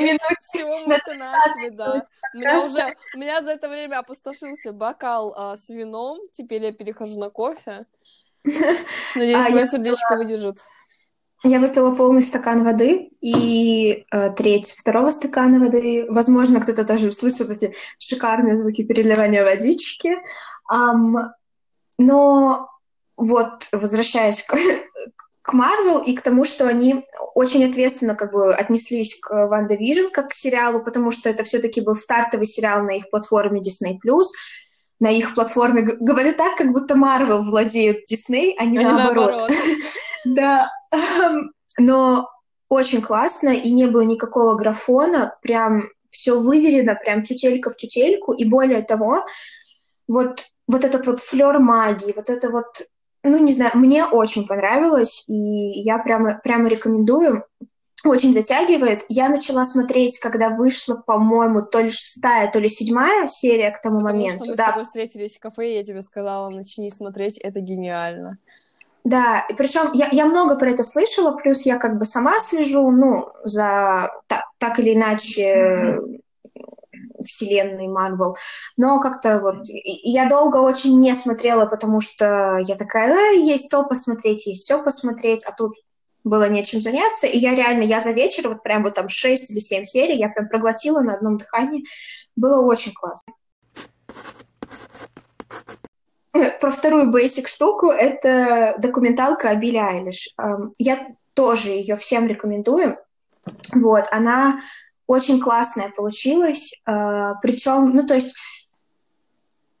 минуте. 0.00 0.86
Мы 0.86 0.96
все 0.96 1.14
начали, 1.14 1.68
да. 1.70 2.00
У 2.34 2.38
меня 2.38 2.58
уже, 2.58 2.96
у 3.14 3.18
меня 3.18 3.42
за 3.42 3.50
это 3.50 3.68
время 3.68 3.98
опустошился 3.98 4.72
бокал 4.72 5.34
а, 5.36 5.56
с 5.56 5.68
вином, 5.68 6.20
теперь 6.32 6.64
я 6.64 6.72
перехожу 6.72 7.18
на 7.18 7.28
кофе. 7.28 7.84
Надеюсь, 9.16 9.46
а 9.46 9.50
мое 9.50 9.66
сердечко 9.66 10.16
выдержит. 10.16 10.64
Я 11.42 11.58
выпила 11.58 11.94
полный 11.94 12.20
стакан 12.20 12.64
воды 12.64 13.10
и 13.22 14.04
э, 14.10 14.30
треть 14.32 14.72
второго 14.72 15.10
стакана 15.10 15.58
воды. 15.58 16.06
Возможно, 16.10 16.60
кто-то 16.60 16.84
даже 16.84 17.12
слышит 17.12 17.48
эти 17.48 17.74
шикарные 17.98 18.56
звуки 18.56 18.84
переливания 18.84 19.42
водички. 19.42 20.10
Эм, 20.70 21.30
но 21.96 22.68
вот, 23.16 23.68
возвращаясь 23.72 24.42
к, 24.42 24.54
к 25.42 25.54
Marvel 25.54 26.04
и 26.04 26.14
к 26.14 26.20
тому, 26.20 26.44
что 26.44 26.68
они 26.68 27.04
очень 27.34 27.64
ответственно 27.68 28.14
как 28.14 28.32
бы 28.32 28.54
отнеслись 28.54 29.18
к 29.18 29.46
WandaVision 29.46 30.08
как 30.12 30.28
к 30.28 30.34
сериалу, 30.34 30.84
потому 30.84 31.10
что 31.10 31.30
это 31.30 31.42
все-таки 31.42 31.80
был 31.80 31.94
стартовый 31.94 32.46
сериал 32.46 32.82
на 32.82 32.96
их 32.96 33.08
платформе 33.10 33.60
Disney+, 33.60 33.98
на 35.00 35.10
их 35.10 35.34
платформе. 35.34 35.82
Говорю 35.82 36.34
так, 36.34 36.56
как 36.56 36.72
будто 36.72 36.94
Marvel 36.94 37.42
владеют 37.42 38.04
Disney, 38.10 38.52
а 38.58 38.64
не 38.64 38.78
а 38.78 38.92
наоборот. 38.92 39.50
Да. 40.26 40.70
Но 41.78 42.28
очень 42.68 43.00
классно, 43.00 43.50
и 43.50 43.70
не 43.70 43.86
было 43.86 44.02
никакого 44.02 44.54
графона, 44.54 45.34
прям 45.40 45.84
все 46.08 46.38
выверено, 46.38 46.94
прям 46.94 47.22
тютелька 47.22 47.70
в 47.70 47.76
тютельку, 47.76 48.32
и 48.32 48.44
более 48.44 48.82
того, 48.82 49.24
вот, 50.08 50.44
вот 50.68 50.84
этот 50.84 51.06
вот 51.06 51.20
флер 51.20 51.58
магии, 51.58 52.12
вот 52.14 52.28
это 52.28 52.50
вот, 52.50 52.82
ну, 53.22 53.38
не 53.38 53.52
знаю, 53.52 53.72
мне 53.74 54.04
очень 54.04 54.46
понравилось, 54.46 55.24
и 55.26 55.32
я 55.80 55.98
прямо, 55.98 56.40
прямо 56.42 56.68
рекомендую 56.68 57.44
очень 58.04 58.32
затягивает. 58.32 59.04
Я 59.08 59.28
начала 59.28 59.64
смотреть, 59.64 60.18
когда 60.18 60.50
вышла, 60.50 60.96
по-моему, 60.96 61.62
то 61.62 61.80
ли 61.80 61.90
шестая, 61.90 62.50
то 62.50 62.58
ли 62.58 62.68
седьмая 62.68 63.26
серия 63.26 63.70
к 63.70 63.82
тому 63.82 64.00
Потому 64.00 64.16
моменту. 64.16 64.44
Что 64.44 64.50
мы 64.50 64.56
да. 64.56 64.64
с 64.64 64.68
тобой 64.68 64.84
встретились 64.84 65.36
в 65.36 65.40
кафе, 65.40 65.70
и 65.70 65.76
я 65.76 65.84
тебе 65.84 66.02
сказала, 66.02 66.48
начни 66.48 66.90
смотреть, 66.90 67.38
это 67.38 67.60
гениально. 67.60 68.38
Да, 69.04 69.46
и 69.48 69.54
причем 69.54 69.90
я, 69.94 70.08
я 70.12 70.26
много 70.26 70.56
про 70.56 70.70
это 70.70 70.82
слышала, 70.82 71.36
плюс 71.36 71.62
я 71.62 71.78
как 71.78 71.98
бы 71.98 72.04
сама 72.04 72.38
слежу, 72.38 72.90
ну, 72.90 73.28
за 73.44 74.10
так, 74.26 74.44
так 74.58 74.78
или 74.78 74.94
иначе 74.94 75.42
mm-hmm. 75.42 77.22
вселенной 77.24 77.88
Марвел, 77.88 78.36
но 78.76 79.00
как-то 79.00 79.40
вот 79.40 79.62
я 79.64 80.28
долго 80.28 80.58
очень 80.58 80.98
не 80.98 81.14
смотрела, 81.14 81.64
потому 81.64 82.02
что 82.02 82.58
я 82.58 82.76
такая, 82.76 83.14
э, 83.14 83.36
есть 83.38 83.70
то 83.70 83.84
посмотреть, 83.84 84.46
есть 84.46 84.64
все 84.64 84.82
посмотреть, 84.82 85.44
а 85.46 85.52
тут 85.52 85.72
было 86.24 86.48
нечем 86.48 86.80
заняться, 86.80 87.26
и 87.26 87.38
я 87.38 87.54
реально, 87.54 87.82
я 87.82 88.00
за 88.00 88.12
вечер, 88.12 88.48
вот 88.48 88.62
прям 88.62 88.82
вот 88.82 88.94
там 88.94 89.08
6 89.08 89.50
или 89.50 89.58
7 89.58 89.84
серий, 89.84 90.18
я 90.18 90.28
прям 90.28 90.48
проглотила 90.48 91.00
на 91.00 91.14
одном 91.14 91.36
дыхании, 91.36 91.84
было 92.36 92.60
очень 92.62 92.92
классно. 92.92 93.32
Про 96.60 96.70
вторую 96.70 97.10
basic 97.10 97.46
штуку, 97.46 97.90
это 97.90 98.74
документалка 98.78 99.50
о 99.50 99.56
Билли 99.56 99.78
Айлиш. 99.78 100.28
Я 100.78 101.08
тоже 101.34 101.70
ее 101.70 101.96
всем 101.96 102.26
рекомендую. 102.26 102.98
Вот, 103.72 104.04
она 104.10 104.58
очень 105.06 105.40
классная 105.40 105.90
получилась, 105.90 106.72
а, 106.84 107.34
причем, 107.36 107.90
ну, 107.94 108.06
то 108.06 108.14
есть 108.14 108.36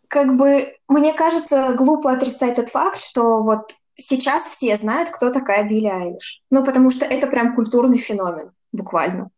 как 0.08 0.34
бы 0.34 0.74
мне 0.88 1.12
кажется 1.12 1.72
глупо 1.78 2.12
отрицать 2.12 2.56
тот 2.56 2.68
факт, 2.68 2.98
что 2.98 3.40
вот 3.40 3.76
сейчас 4.00 4.48
все 4.48 4.76
знают, 4.76 5.10
кто 5.10 5.30
такая 5.30 5.64
Билли 5.64 5.86
Айлиш. 5.86 6.42
Ну, 6.50 6.64
потому 6.64 6.90
что 6.90 7.04
это 7.04 7.26
прям 7.26 7.54
культурный 7.54 7.98
феномен. 7.98 8.52
буквально. 8.72 9.30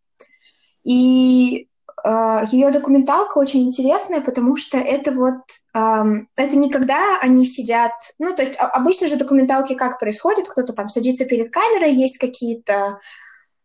И 0.84 1.68
э, 2.04 2.42
ее 2.50 2.70
документалка 2.70 3.38
очень 3.38 3.64
интересная, 3.64 4.20
потому 4.20 4.56
что 4.56 4.78
это 4.78 5.12
вот, 5.12 5.42
э, 5.74 6.04
это 6.36 6.56
не 6.56 6.70
когда 6.70 7.18
они 7.20 7.44
сидят, 7.44 7.92
ну, 8.18 8.34
то 8.34 8.42
есть 8.42 8.56
обычно 8.58 9.06
же 9.06 9.16
документалки 9.16 9.74
как 9.74 9.98
происходит, 9.98 10.48
кто-то 10.48 10.72
там 10.72 10.88
садится 10.88 11.24
перед 11.24 11.52
камерой, 11.52 11.92
есть 11.92 12.18
какие-то 12.18 12.98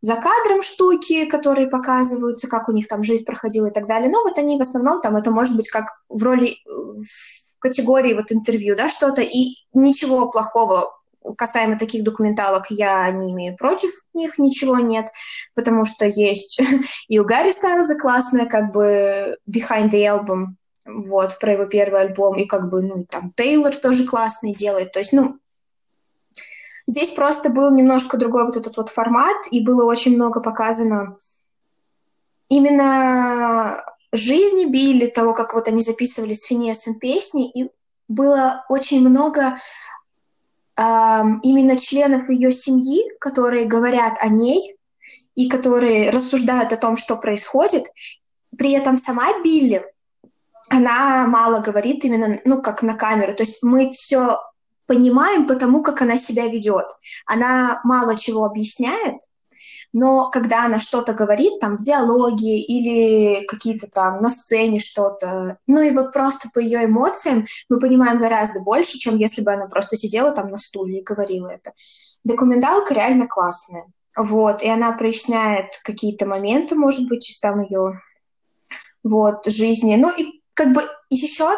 за 0.01 0.15
кадром 0.15 0.62
штуки, 0.62 1.25
которые 1.25 1.67
показываются, 1.67 2.47
как 2.47 2.69
у 2.69 2.71
них 2.71 2.88
там 2.88 3.03
жизнь 3.03 3.25
проходила 3.25 3.67
и 3.67 3.73
так 3.73 3.88
далее. 3.88 4.10
Но 4.12 4.21
вот 4.21 4.38
они 4.38 4.57
в 4.57 4.62
основном 4.62 5.01
там, 5.01 5.17
это 5.17 5.31
может 5.31 5.55
быть 5.55 5.69
как 5.69 5.99
в 6.07 6.21
роли, 6.21 6.57
в 6.65 7.46
категории 7.60 8.13
вот 8.13 8.32
интервью, 8.32 8.76
да, 8.76 8.89
что-то, 8.89 9.22
и 9.22 9.56
ничего 9.74 10.30
плохого 10.30 10.93
касаемо 11.38 11.78
таких 11.78 12.04
документалок 12.04 12.67
я 12.70 13.10
не 13.12 13.32
имею 13.32 13.56
против 13.58 13.91
них, 14.13 14.38
ничего 14.38 14.78
нет, 14.80 15.12
потому 15.56 15.86
что 15.86 16.06
есть 16.06 16.62
и 17.08 17.20
у 17.20 17.26
Гарри 17.26 17.52
Стайлза 17.52 17.96
классная, 17.96 18.46
как 18.46 18.72
бы 18.72 19.38
Behind 19.50 19.89
the 19.89 20.06
Album, 20.06 20.56
вот, 20.86 21.38
про 21.39 21.54
его 21.54 21.65
первый 21.65 22.02
альбом, 22.02 22.38
и 22.38 22.46
как 22.46 22.70
бы, 22.70 22.82
ну, 22.82 23.06
там 23.10 23.34
Тейлор 23.36 23.76
тоже 23.76 24.06
классный 24.06 24.54
делает, 24.54 24.91
то 24.91 25.00
есть, 25.00 25.13
ну, 25.13 25.38
Здесь 26.89 27.10
просто 27.10 27.50
был 27.50 27.70
немножко 27.76 28.15
другой 28.15 28.46
вот 28.46 28.56
этот 28.56 28.78
вот 28.78 28.88
формат, 28.88 29.36
и 29.52 29.62
было 29.62 29.84
очень 29.84 30.15
много 30.15 30.39
показано 30.39 31.15
именно 32.48 33.84
жизни 34.12 34.65
Билли, 34.65 35.08
того, 35.08 35.34
как 35.34 35.54
вот 35.54 35.67
они 35.67 35.82
записывали 35.82 36.34
с 36.34 36.46
Финесом 36.46 36.96
песни, 37.00 37.50
и 37.52 37.70
было 38.08 38.65
очень 38.70 39.02
много 39.02 39.56
э, 40.78 41.22
именно 41.43 41.78
членов 41.78 42.30
ее 42.30 42.52
семьи, 42.52 43.04
которые 43.20 43.65
говорят 43.65 44.17
о 44.22 44.28
ней 44.28 44.76
и 45.36 45.50
которые 45.50 46.10
рассуждают 46.10 46.74
о 46.74 46.78
том, 46.78 46.98
что 46.98 47.17
происходит. 47.17 47.88
При 48.58 48.72
этом 48.72 48.98
сама 48.98 49.39
Билли, 49.43 49.86
она 50.70 51.28
мало 51.28 51.60
говорит 51.60 52.04
именно, 52.06 52.39
ну, 52.46 52.62
как 52.62 52.82
на 52.82 52.96
камеру. 52.96 53.34
То 53.34 53.43
есть 53.43 53.62
мы 53.62 53.89
все 53.89 54.39
понимаем 54.86 55.48
потому, 55.48 55.84
как 55.84 56.02
она 56.02 56.17
себя 56.17 56.48
ведет. 56.48 56.86
Она 57.26 57.82
мало 57.84 58.17
чего 58.17 58.46
объясняет, 58.46 59.20
но 59.99 60.29
когда 60.29 60.65
она 60.65 60.77
что-то 60.77 61.13
говорит, 61.13 61.60
там, 61.60 61.75
в 61.75 61.81
диалоге 61.81 62.60
или 62.60 63.43
какие-то 63.47 63.88
там 63.88 64.21
на 64.21 64.29
сцене 64.29 64.77
что-то, 64.77 65.57
ну 65.65 65.81
и 65.81 65.89
вот 65.89 66.13
просто 66.13 66.51
по 66.53 66.60
ее 66.60 66.86
эмоциям 66.86 67.47
мы 67.67 67.79
понимаем 67.79 68.19
гораздо 68.19 68.62
больше, 68.62 68.99
чем 68.99 69.17
если 69.17 69.41
бы 69.41 69.53
она 69.53 69.65
просто 69.65 69.97
сидела 69.97 70.31
там 70.31 70.51
на 70.51 70.60
стуле 70.60 70.99
и 70.99 71.03
говорила 71.03 71.47
это. 71.47 71.73
Документалка 72.23 72.93
реально 72.93 73.25
классная. 73.27 73.88
Вот, 74.15 74.62
и 74.62 74.69
она 74.69 74.91
проясняет 74.91 75.79
какие-то 75.83 76.27
моменты, 76.27 76.75
может 76.75 77.10
быть, 77.10 77.27
из 77.27 77.39
там 77.39 77.62
ее 77.63 77.99
вот, 79.03 79.47
жизни. 79.47 79.95
Ну 79.95 80.12
и 80.15 80.43
как 80.53 80.73
бы 80.73 80.81
еще 81.10 81.49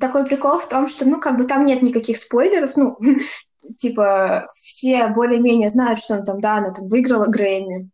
такой 0.00 0.26
прикол 0.26 0.58
в 0.58 0.68
том, 0.68 0.88
что, 0.88 1.04
ну, 1.04 1.20
как 1.20 1.36
бы 1.36 1.44
там 1.44 1.64
нет 1.64 1.80
никаких 1.80 2.18
спойлеров, 2.18 2.76
ну, 2.76 2.98
типа, 3.74 4.46
все 4.52 5.08
более-менее 5.08 5.68
знают, 5.68 5.98
что 5.98 6.14
она 6.14 6.24
там, 6.24 6.40
да, 6.40 6.56
она 6.56 6.72
там 6.72 6.86
выиграла 6.86 7.26
Грэмми, 7.26 7.90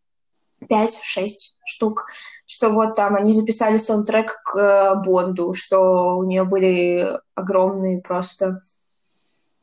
5-6 0.69 1.29
штук, 1.65 2.07
что 2.47 2.71
вот 2.71 2.95
там 2.95 3.15
они 3.15 3.33
записали 3.33 3.77
саундтрек 3.77 4.41
к 4.43 4.57
э, 4.57 4.95
Бонду, 5.05 5.55
что 5.55 6.17
у 6.17 6.25
нее 6.25 6.45
были 6.45 7.09
огромные 7.35 8.01
просто 8.01 8.61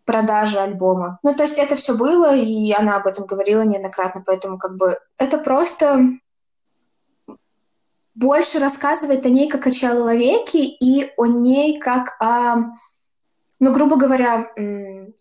продажи 0.05 0.59
альбома. 0.59 1.19
Ну, 1.23 1.33
то 1.33 1.43
есть 1.43 1.57
это 1.57 1.75
все 1.75 1.95
было, 1.95 2.35
и 2.35 2.71
она 2.71 2.97
об 2.97 3.07
этом 3.07 3.25
говорила 3.25 3.63
неоднократно, 3.63 4.23
поэтому 4.25 4.57
как 4.57 4.77
бы 4.77 4.97
это 5.17 5.39
просто 5.39 5.99
больше 8.13 8.59
рассказывает 8.59 9.25
о 9.25 9.29
ней 9.29 9.49
как 9.49 9.67
о 9.67 9.71
человеке 9.71 10.59
и 10.59 11.11
о 11.17 11.25
ней 11.25 11.79
как 11.79 12.15
о, 12.21 12.71
ну, 13.59 13.73
грубо 13.73 13.97
говоря, 13.97 14.51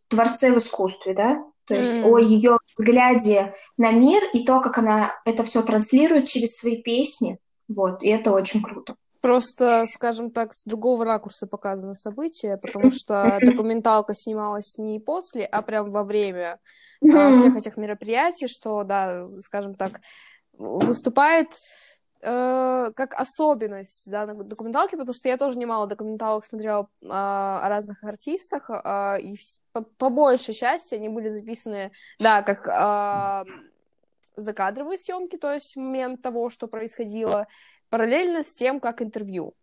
творце 0.08 0.52
в 0.52 0.58
искусстве, 0.58 1.14
да? 1.14 1.44
То 1.66 1.74
есть 1.74 1.98
mm. 1.98 2.04
о 2.04 2.18
ее 2.18 2.58
взгляде 2.76 3.54
на 3.78 3.90
мир 3.90 4.22
и 4.32 4.44
то, 4.44 4.60
как 4.60 4.78
она 4.78 5.12
это 5.24 5.42
все 5.42 5.62
транслирует 5.62 6.26
через 6.26 6.56
свои 6.56 6.82
песни. 6.82 7.38
Вот, 7.68 8.02
и 8.02 8.08
это 8.08 8.32
очень 8.32 8.62
круто. 8.62 8.96
Просто, 9.22 9.86
скажем 9.86 10.30
так, 10.30 10.52
с 10.52 10.64
другого 10.64 11.06
ракурса 11.06 11.46
показано 11.46 11.94
событие, 11.94 12.58
потому 12.58 12.90
что 12.90 13.38
документалка 13.42 14.14
снималась 14.14 14.76
не 14.76 15.00
после, 15.00 15.46
а 15.46 15.62
прям 15.62 15.90
во 15.90 16.04
время 16.04 16.58
mm-hmm. 17.02 17.36
всех 17.36 17.56
этих 17.56 17.76
мероприятий, 17.78 18.48
что, 18.48 18.84
да, 18.84 19.26
скажем 19.40 19.76
так, 19.76 20.02
выступает 20.58 21.48
э, 22.24 22.92
как 22.96 23.14
особенность 23.14 24.10
да, 24.10 24.26
документалки, 24.26 24.96
потому 24.96 25.14
что 25.14 25.28
я 25.28 25.36
тоже 25.36 25.58
немало 25.58 25.86
документалок 25.86 26.44
смотрела 26.44 26.88
э, 27.02 27.06
о 27.08 27.68
разных 27.68 28.02
артистах, 28.02 28.70
э, 28.70 29.20
и 29.20 29.36
по, 29.72 29.82
по 29.82 30.10
большей 30.10 30.54
части 30.54 30.94
они 30.94 31.08
были 31.08 31.28
записаны, 31.28 31.92
да, 32.18 32.42
как 32.42 32.66
э, 32.66 33.50
закадровые 34.36 34.98
съемки, 34.98 35.36
то 35.36 35.52
есть 35.52 35.76
момент 35.76 36.22
того, 36.22 36.50
что 36.50 36.66
происходило, 36.66 37.46
параллельно 37.90 38.42
с 38.42 38.54
тем, 38.54 38.80
как 38.80 39.02
интервью. 39.02 39.54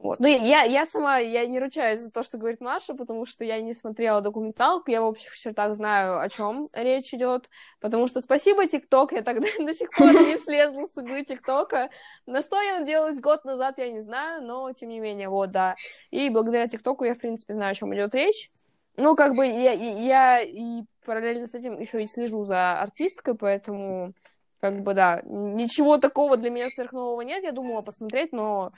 Вот. 0.00 0.20
Ну, 0.20 0.28
я, 0.28 0.62
я 0.62 0.86
сама, 0.86 1.18
я 1.18 1.44
не 1.46 1.58
ручаюсь 1.58 2.00
за 2.00 2.12
то, 2.12 2.22
что 2.22 2.38
говорит 2.38 2.60
Маша, 2.60 2.94
потому 2.94 3.26
что 3.26 3.44
я 3.44 3.60
не 3.60 3.74
смотрела 3.74 4.20
документалку, 4.20 4.90
я 4.92 5.02
в 5.02 5.06
общих 5.06 5.36
чертах 5.36 5.74
знаю, 5.74 6.20
о 6.20 6.28
чем 6.28 6.68
речь 6.72 7.12
идет, 7.12 7.50
потому 7.80 8.06
что 8.06 8.20
спасибо 8.20 8.64
ТикТок, 8.66 9.10
я 9.12 9.22
тогда 9.22 9.48
до 9.58 9.72
сих 9.72 9.90
пор 9.90 10.08
не 10.08 10.38
слезла 10.44 10.86
с 10.86 10.96
игры 10.96 11.24
ТикТока. 11.24 11.90
На 12.26 12.42
что 12.42 12.60
я 12.62 12.78
надеялась 12.78 13.20
год 13.20 13.44
назад, 13.44 13.78
я 13.78 13.90
не 13.90 14.00
знаю, 14.00 14.42
но 14.42 14.72
тем 14.72 14.88
не 14.90 15.00
менее, 15.00 15.28
вот, 15.28 15.50
да. 15.50 15.74
И 16.10 16.28
благодаря 16.28 16.68
ТикТоку 16.68 17.04
я, 17.04 17.14
в 17.14 17.18
принципе, 17.18 17.54
знаю, 17.54 17.72
о 17.72 17.74
чем 17.74 17.92
идет 17.92 18.14
речь. 18.14 18.50
Ну, 18.96 19.16
как 19.16 19.34
бы 19.34 19.46
я, 19.46 19.72
я 19.72 20.40
и 20.42 20.82
параллельно 21.04 21.46
с 21.46 21.54
этим 21.54 21.78
еще 21.78 22.02
и 22.02 22.06
слежу 22.06 22.44
за 22.44 22.80
артисткой, 22.80 23.34
поэтому, 23.34 24.12
как 24.60 24.82
бы, 24.82 24.94
да, 24.94 25.22
ничего 25.24 25.98
такого 25.98 26.36
для 26.36 26.50
меня 26.50 26.68
сверхнового 26.70 27.22
нет, 27.22 27.42
я 27.42 27.52
думала 27.52 27.82
посмотреть, 27.82 28.32
но 28.32 28.70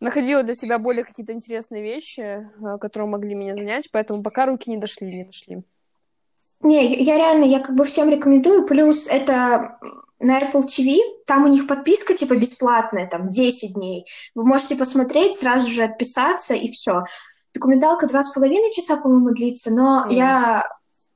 находила 0.00 0.42
для 0.42 0.54
себя 0.54 0.78
более 0.78 1.04
какие-то 1.04 1.32
интересные 1.32 1.82
вещи, 1.82 2.20
э, 2.20 2.78
которые 2.78 3.08
могли 3.08 3.34
меня 3.34 3.56
занять, 3.56 3.90
поэтому 3.90 4.22
пока 4.22 4.46
руки 4.46 4.70
не 4.70 4.76
дошли, 4.76 5.14
не 5.14 5.24
дошли. 5.24 5.62
Не, 6.60 7.02
я 7.02 7.16
реально, 7.16 7.44
я 7.44 7.60
как 7.60 7.76
бы 7.76 7.84
всем 7.84 8.08
рекомендую, 8.08 8.66
плюс 8.66 9.08
это 9.08 9.78
на 10.18 10.40
Apple 10.40 10.64
TV, 10.64 10.96
там 11.26 11.44
у 11.44 11.48
них 11.48 11.66
подписка 11.66 12.14
типа 12.14 12.36
бесплатная, 12.36 13.06
там 13.06 13.28
10 13.28 13.74
дней. 13.74 14.06
Вы 14.34 14.44
можете 14.44 14.76
посмотреть, 14.76 15.36
сразу 15.36 15.70
же 15.70 15.84
отписаться 15.84 16.54
и 16.54 16.70
все. 16.70 17.04
Документалка 17.52 18.06
два 18.06 18.22
с 18.22 18.32
половиной 18.32 18.72
часа, 18.72 18.96
по-моему, 18.96 19.30
длится, 19.30 19.70
но 19.70 20.06
mm. 20.06 20.14
я 20.14 20.68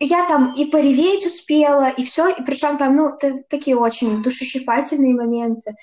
я 0.03 0.27
там 0.27 0.53
и 0.53 0.65
пореветь 0.65 1.27
успела, 1.27 1.91
и 1.91 2.05
все, 2.05 2.29
и 2.29 2.43
причем 2.43 2.79
там, 2.79 2.97
ну, 2.97 3.19
такие 3.51 3.77
очень 3.77 4.23
душещипательные 4.23 5.15
моменты, 5.15 5.75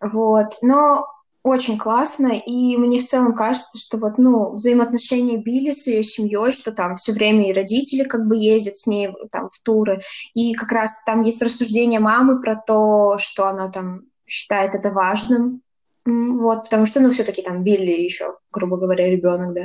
вот. 0.00 0.56
Но 0.62 1.06
очень 1.42 1.76
классно, 1.76 2.38
и 2.38 2.76
мне 2.76 2.98
в 2.98 3.04
целом 3.04 3.34
кажется, 3.34 3.76
что 3.76 3.98
вот, 3.98 4.16
ну, 4.16 4.52
взаимоотношения 4.52 5.38
Билли 5.38 5.72
с 5.72 5.86
ее 5.88 6.02
семьей, 6.02 6.52
что 6.52 6.70
там 6.72 6.96
все 6.96 7.12
время 7.12 7.50
и 7.50 7.52
родители 7.52 8.04
как 8.04 8.26
бы 8.26 8.36
ездят 8.36 8.76
с 8.76 8.86
ней 8.86 9.10
там 9.30 9.48
в 9.50 9.60
туры, 9.62 10.00
и 10.34 10.54
как 10.54 10.70
раз 10.70 11.02
там 11.04 11.22
есть 11.22 11.42
рассуждение 11.42 11.98
мамы 11.98 12.40
про 12.40 12.56
то, 12.56 13.18
что 13.18 13.48
она 13.48 13.68
там 13.70 14.02
считает 14.26 14.74
это 14.74 14.90
важным, 14.90 15.62
вот, 16.04 16.64
потому 16.64 16.86
что, 16.86 17.00
ну, 17.00 17.10
все-таки 17.10 17.42
там 17.42 17.64
Билли 17.64 17.90
еще, 17.90 18.36
грубо 18.52 18.76
говоря, 18.76 19.08
ребенок, 19.08 19.54
да, 19.54 19.62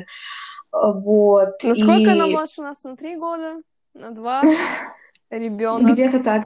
вот. 0.71 1.63
Насколько 1.63 2.01
и... 2.01 2.07
она 2.07 2.27
младше 2.27 2.61
нас 2.61 2.83
на 2.83 2.95
три 2.97 3.15
года, 3.17 3.61
на 3.93 4.11
два? 4.11 4.41
Ребенок. 5.29 5.91
Где-то 5.91 6.23
так. 6.23 6.43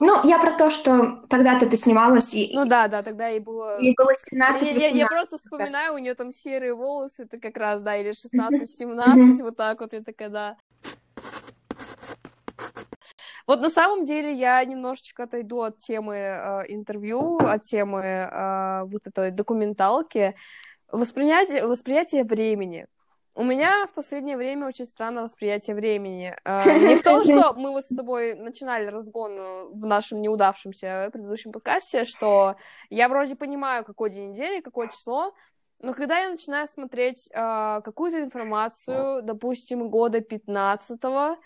Ну, 0.00 0.18
я 0.24 0.38
про 0.38 0.52
то, 0.52 0.70
что 0.70 1.22
тогда-то 1.28 1.66
ты 1.68 1.76
снималась, 1.76 2.32
и... 2.34 2.50
Ну 2.54 2.64
да, 2.64 2.88
да, 2.88 3.02
тогда 3.02 3.28
ей 3.28 3.40
было... 3.40 3.78
Ей 3.80 3.94
было 3.94 4.14
17 4.14 4.72
я, 4.72 4.88
я, 4.88 4.96
я 4.96 5.06
просто 5.06 5.36
вспоминаю, 5.36 5.94
у 5.94 5.98
нее 5.98 6.14
там 6.14 6.32
серые 6.32 6.74
волосы, 6.74 7.24
это 7.24 7.38
как 7.38 7.58
раз, 7.58 7.82
да, 7.82 7.96
или 7.96 8.12
16-17, 8.12 9.42
вот 9.42 9.56
так 9.56 9.78
вот, 9.80 9.92
я 9.92 10.02
такая, 10.02 10.30
да. 10.30 10.56
Вот 13.46 13.60
на 13.60 13.68
самом 13.68 14.06
деле 14.06 14.32
я 14.32 14.64
немножечко 14.64 15.24
отойду 15.24 15.60
от 15.60 15.76
темы 15.78 16.14
э, 16.14 16.62
интервью, 16.68 17.36
от 17.38 17.62
темы 17.62 18.00
э, 18.00 18.84
вот 18.84 19.06
этой 19.06 19.32
документалки. 19.32 20.34
Воспринятие, 20.90 21.66
восприятие 21.66 22.24
времени. 22.24 22.86
У 23.34 23.44
меня 23.44 23.86
в 23.86 23.94
последнее 23.94 24.36
время 24.36 24.66
очень 24.66 24.86
странное 24.86 25.22
восприятие 25.22 25.76
времени. 25.76 26.34
А, 26.44 26.64
не 26.64 26.96
в 26.96 27.02
том, 27.02 27.22
что 27.24 27.54
мы 27.54 27.70
вот 27.70 27.84
с 27.84 27.94
тобой 27.94 28.34
начинали 28.34 28.86
разгон 28.86 29.72
в 29.72 29.86
нашем 29.86 30.20
неудавшемся 30.20 31.10
предыдущем 31.12 31.52
подкасте, 31.52 32.04
что 32.04 32.56
я 32.88 33.08
вроде 33.08 33.36
понимаю, 33.36 33.84
какой 33.84 34.10
день 34.10 34.30
недели, 34.30 34.60
какое 34.60 34.88
число, 34.88 35.32
но 35.82 35.94
когда 35.94 36.18
я 36.18 36.28
начинаю 36.28 36.66
смотреть 36.66 37.30
э, 37.32 37.80
какую-то 37.82 38.20
информацию, 38.20 39.22
допустим, 39.22 39.88
года 39.88 40.18
15-го, 40.18 41.38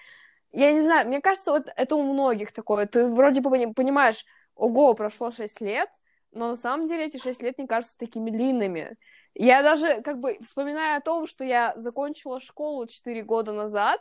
я 0.53 0.73
не 0.73 0.81
знаю, 0.81 1.07
мне 1.07 1.21
кажется, 1.21 1.53
вот 1.53 1.67
это 1.77 1.97
у 1.97 2.03
многих 2.03 2.53
такое. 2.53 2.87
Ты 2.87 3.09
вроде 3.09 3.41
бы 3.41 3.51
понимаешь, 3.75 4.25
ого, 4.57 4.95
прошло 4.95 5.31
6 5.31 5.61
лет, 5.61 5.89
но 6.33 6.49
на 6.49 6.57
самом 6.57 6.87
деле 6.87 7.05
эти 7.05 7.17
6 7.17 7.43
лет 7.43 7.59
не 7.59 7.67
кажутся 7.67 7.97
такими 7.97 8.31
длинными. 8.31 8.97
Я 9.35 9.63
даже, 9.63 10.01
как 10.03 10.21
бы, 10.21 10.39
вспоминая 10.43 10.99
о 10.99 11.01
том, 11.01 11.27
что 11.27 11.45
я 11.45 11.73
закончила 11.77 12.41
школу 12.41 12.87
4 12.87 13.25
года 13.25 13.53
назад, 13.53 14.01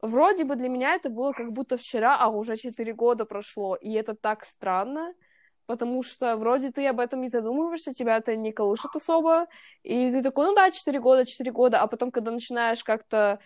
вроде 0.00 0.44
бы 0.46 0.56
для 0.56 0.68
меня 0.70 0.94
это 0.94 1.10
было 1.10 1.32
как 1.32 1.52
будто 1.52 1.76
вчера, 1.76 2.16
а 2.18 2.28
уже 2.28 2.56
4 2.56 2.94
года 2.94 3.26
прошло, 3.26 3.76
и 3.76 3.92
это 3.92 4.14
так 4.14 4.42
странно, 4.44 5.12
потому 5.66 6.02
что 6.02 6.36
вроде 6.36 6.72
ты 6.72 6.86
об 6.88 6.98
этом 6.98 7.20
не 7.20 7.28
задумываешься, 7.28 7.92
тебя 7.92 8.16
это 8.16 8.36
не 8.36 8.52
колышет 8.52 8.96
особо, 8.96 9.48
и 9.82 10.10
ты 10.10 10.22
такой, 10.22 10.46
ну 10.46 10.54
да, 10.54 10.70
4 10.70 10.98
года, 10.98 11.26
4 11.26 11.52
года, 11.52 11.80
а 11.82 11.86
потом, 11.86 12.10
когда 12.10 12.30
начинаешь 12.30 12.82
как-то 12.82 13.38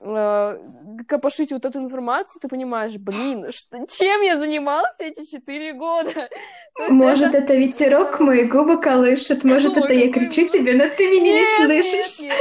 копошить 0.00 1.52
вот 1.52 1.66
эту 1.66 1.78
информацию, 1.78 2.40
ты 2.40 2.48
понимаешь, 2.48 2.96
блин, 2.96 3.52
что, 3.52 3.86
чем 3.86 4.22
я 4.22 4.38
занимался 4.38 5.04
эти 5.04 5.30
четыре 5.30 5.74
года? 5.74 6.26
Может, 6.88 7.34
это... 7.34 7.54
ветерок 7.54 8.18
мои 8.20 8.44
губы 8.44 8.80
колышет, 8.80 9.44
может, 9.44 9.76
это 9.76 9.92
я 9.92 10.10
кричу 10.10 10.46
тебе, 10.46 10.74
но 10.74 10.84
ты 10.88 11.08
меня 11.08 11.34
не 11.34 11.66
слышишь. 11.66 12.32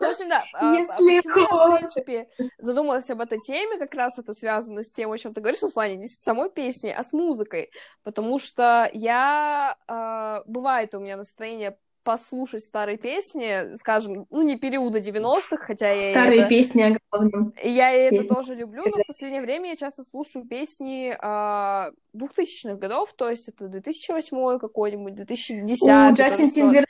В 0.00 0.04
общем, 0.04 0.28
да, 0.28 0.42
а, 0.54 0.58
а 0.58 0.72
а, 0.72 1.10
я, 1.10 1.22
в 1.22 1.78
принципе, 1.78 2.28
задумалась 2.58 3.08
об 3.10 3.20
этой 3.20 3.38
теме, 3.38 3.78
как 3.78 3.94
раз 3.94 4.18
это 4.18 4.34
связано 4.34 4.82
с 4.82 4.92
тем, 4.92 5.12
о 5.12 5.18
чем 5.18 5.32
ты 5.32 5.40
говоришь, 5.40 5.60
в 5.60 5.72
плане 5.72 5.96
не 5.96 6.08
с 6.08 6.20
самой 6.20 6.50
песни, 6.50 6.88
а 6.90 7.04
с 7.04 7.12
музыкой, 7.12 7.70
потому 8.02 8.40
что 8.40 8.90
я, 8.92 9.76
э, 9.86 10.50
бывает 10.50 10.94
у 10.94 11.00
меня 11.00 11.16
настроение 11.16 11.76
послушать 12.04 12.62
старые 12.62 12.98
песни, 12.98 13.74
скажем, 13.76 14.26
ну, 14.30 14.42
не 14.42 14.56
периода 14.56 15.00
90-х, 15.00 15.56
хотя 15.56 15.90
я 15.90 16.02
Старые 16.02 16.40
это... 16.40 16.48
песни 16.48 16.82
о 16.82 16.98
главном. 17.10 17.54
Я 17.62 17.90
это 17.90 18.16
песни. 18.16 18.28
тоже 18.28 18.54
люблю, 18.54 18.84
но 18.84 19.02
в 19.02 19.06
последнее 19.06 19.42
время 19.42 19.70
я 19.70 19.76
часто 19.76 20.04
слушаю 20.04 20.46
песни 20.46 21.16
а, 21.20 21.90
2000-х 22.14 22.74
годов, 22.74 23.12
то 23.14 23.28
есть 23.28 23.48
это 23.48 23.68
2008 23.68 24.58
какой-нибудь, 24.58 25.14
2010 25.14 25.82
У, 25.82 26.14
Джастин 26.14 26.50
Тимберлейк, 26.50 26.86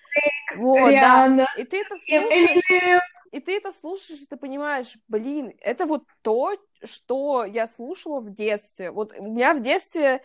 вот, 0.56 0.88
Риана, 0.88 1.36
да. 1.36 1.62
И 1.62 1.64
ты 1.64 1.78
это 1.78 1.96
слушаешь, 1.96 3.02
и 3.32 3.40
ты 3.40 3.56
это 3.56 3.72
слушаешь, 3.72 4.20
и 4.22 4.26
ты 4.26 4.36
понимаешь, 4.36 4.98
блин, 5.08 5.52
это 5.60 5.86
вот 5.86 6.04
то, 6.22 6.54
что 6.82 7.44
я 7.44 7.66
слушала 7.66 8.20
в 8.20 8.30
детстве. 8.30 8.90
Вот 8.90 9.14
у 9.16 9.24
меня 9.24 9.54
в 9.54 9.62
детстве 9.62 10.14
Э, 10.14 10.20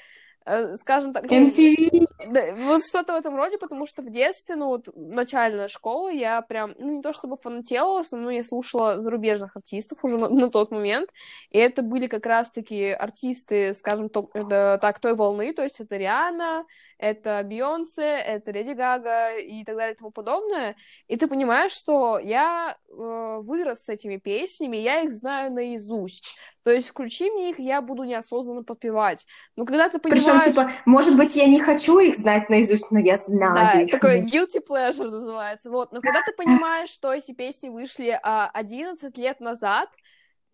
скажем 0.76 1.14
так... 1.14 1.26
MTV! 1.26 2.06
Да, 2.28 2.42
вот 2.56 2.84
что-то 2.84 3.14
в 3.14 3.16
этом 3.16 3.36
роде, 3.36 3.58
потому 3.58 3.86
что 3.86 4.02
в 4.02 4.10
детстве, 4.10 4.56
ну, 4.56 4.68
вот, 4.68 4.90
начальная 4.96 5.68
школа, 5.68 6.10
я 6.10 6.42
прям, 6.42 6.76
ну, 6.78 6.98
не 6.98 7.02
то 7.02 7.14
чтобы 7.14 7.38
фанатела, 7.38 8.04
но 8.12 8.30
я 8.30 8.44
слушала 8.44 9.00
зарубежных 9.00 9.56
артистов 9.56 10.04
уже 10.04 10.18
на, 10.18 10.30
на 10.30 10.50
тот 10.50 10.72
момент, 10.72 11.10
и 11.50 11.58
это 11.58 11.82
были 11.82 12.08
как 12.08 12.26
раз-таки 12.26 12.90
артисты, 12.90 13.74
скажем 13.74 14.10
то, 14.10 14.30
это, 14.34 14.78
так, 14.82 15.00
той 15.00 15.16
волны, 15.16 15.54
то 15.54 15.64
есть 15.64 15.80
это 15.80 15.98
Риана, 15.98 16.66
это 16.98 17.42
Бейонсе, 17.44 18.04
это 18.04 18.52
Леди 18.52 18.72
Гага 18.72 19.38
и 19.38 19.64
так 19.64 19.76
далее 19.76 19.94
и 19.94 19.98
тому 19.98 20.12
подобное, 20.12 20.76
и 21.08 21.16
ты 21.16 21.28
понимаешь, 21.28 21.72
что 21.72 22.20
я 22.20 22.78
э, 22.90 23.40
вырос 23.42 23.86
с 23.86 23.90
этими 23.90 24.18
песнями, 24.18 24.78
я 24.78 25.02
их 25.02 25.14
знаю 25.14 25.54
наизусть, 25.54 26.38
то 26.70 26.76
есть 26.76 26.90
включи 26.90 27.32
мне 27.32 27.50
их, 27.50 27.58
я 27.58 27.82
буду 27.82 28.04
неосознанно 28.04 28.62
попивать. 28.62 29.26
Но 29.56 29.66
когда 29.66 29.90
ты 29.90 29.98
понимаешь... 29.98 30.24
Причем, 30.24 30.40
типа, 30.40 30.70
может 30.86 31.18
быть, 31.18 31.36
я 31.36 31.48
не 31.48 31.60
хочу 31.60 31.98
их 31.98 32.14
знать 32.14 32.48
наизусть, 32.48 32.92
но 32.92 33.00
я 33.00 33.16
знаю 33.16 33.56
да, 33.56 33.82
их. 33.82 33.90
такой 33.90 34.20
guilty 34.20 34.64
pleasure 34.64 35.10
называется. 35.10 35.72
Вот. 35.72 35.92
Но 35.92 36.00
когда 36.00 36.20
ты 36.22 36.32
понимаешь, 36.34 36.90
что 36.90 37.12
эти 37.12 37.32
песни 37.32 37.70
вышли 37.70 38.20
а, 38.22 38.52
11 38.54 39.18
лет 39.18 39.40
назад, 39.40 39.90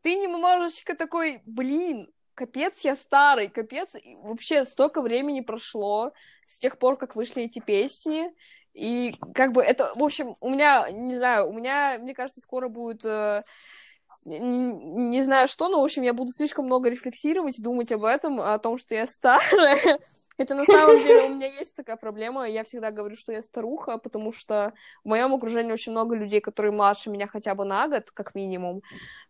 ты 0.03 0.15
немножечко 0.15 0.95
такой, 0.95 1.41
блин, 1.45 2.09
капец, 2.33 2.79
я 2.85 2.95
старый, 2.95 3.49
капец, 3.49 3.89
вообще 4.23 4.63
столько 4.63 5.01
времени 5.01 5.41
прошло 5.41 6.13
с 6.45 6.59
тех 6.59 6.79
пор, 6.79 6.95
как 6.95 7.17
вышли 7.17 7.43
эти 7.43 7.59
песни, 7.59 8.31
и 8.73 9.17
как 9.33 9.51
бы 9.51 9.61
это, 9.61 9.91
в 9.97 10.03
общем, 10.03 10.33
у 10.39 10.49
меня, 10.49 10.87
не 10.93 11.17
знаю, 11.17 11.49
у 11.49 11.51
меня, 11.51 11.97
мне 11.99 12.13
кажется, 12.13 12.39
скоро 12.39 12.69
будет 12.69 13.03
э, 13.03 13.41
не, 14.25 14.73
не 15.09 15.23
знаю 15.23 15.47
что, 15.47 15.69
но, 15.69 15.81
в 15.81 15.83
общем, 15.83 16.01
я 16.01 16.13
буду 16.13 16.31
слишком 16.31 16.65
много 16.65 16.89
рефлексировать, 16.89 17.61
думать 17.61 17.91
об 17.91 18.03
этом, 18.03 18.41
о 18.41 18.57
том, 18.57 18.77
что 18.77 18.95
я 18.95 19.05
старая. 19.05 19.99
Это 20.37 20.55
на 20.55 20.65
самом 20.65 20.97
деле 20.97 21.31
у 21.31 21.35
меня 21.35 21.47
есть 21.47 21.75
такая 21.75 21.95
проблема. 21.95 22.49
Я 22.49 22.63
всегда 22.63 22.91
говорю, 22.91 23.15
что 23.15 23.31
я 23.31 23.41
старуха, 23.41 23.97
потому 23.97 24.33
что 24.33 24.73
в 25.03 25.07
моем 25.07 25.33
окружении 25.33 25.71
очень 25.71 25.91
много 25.91 26.15
людей, 26.15 26.41
которые 26.41 26.71
младше 26.71 27.09
меня 27.09 27.27
хотя 27.27 27.55
бы 27.55 27.63
на 27.65 27.87
год, 27.87 28.11
как 28.11 28.35
минимум. 28.35 28.81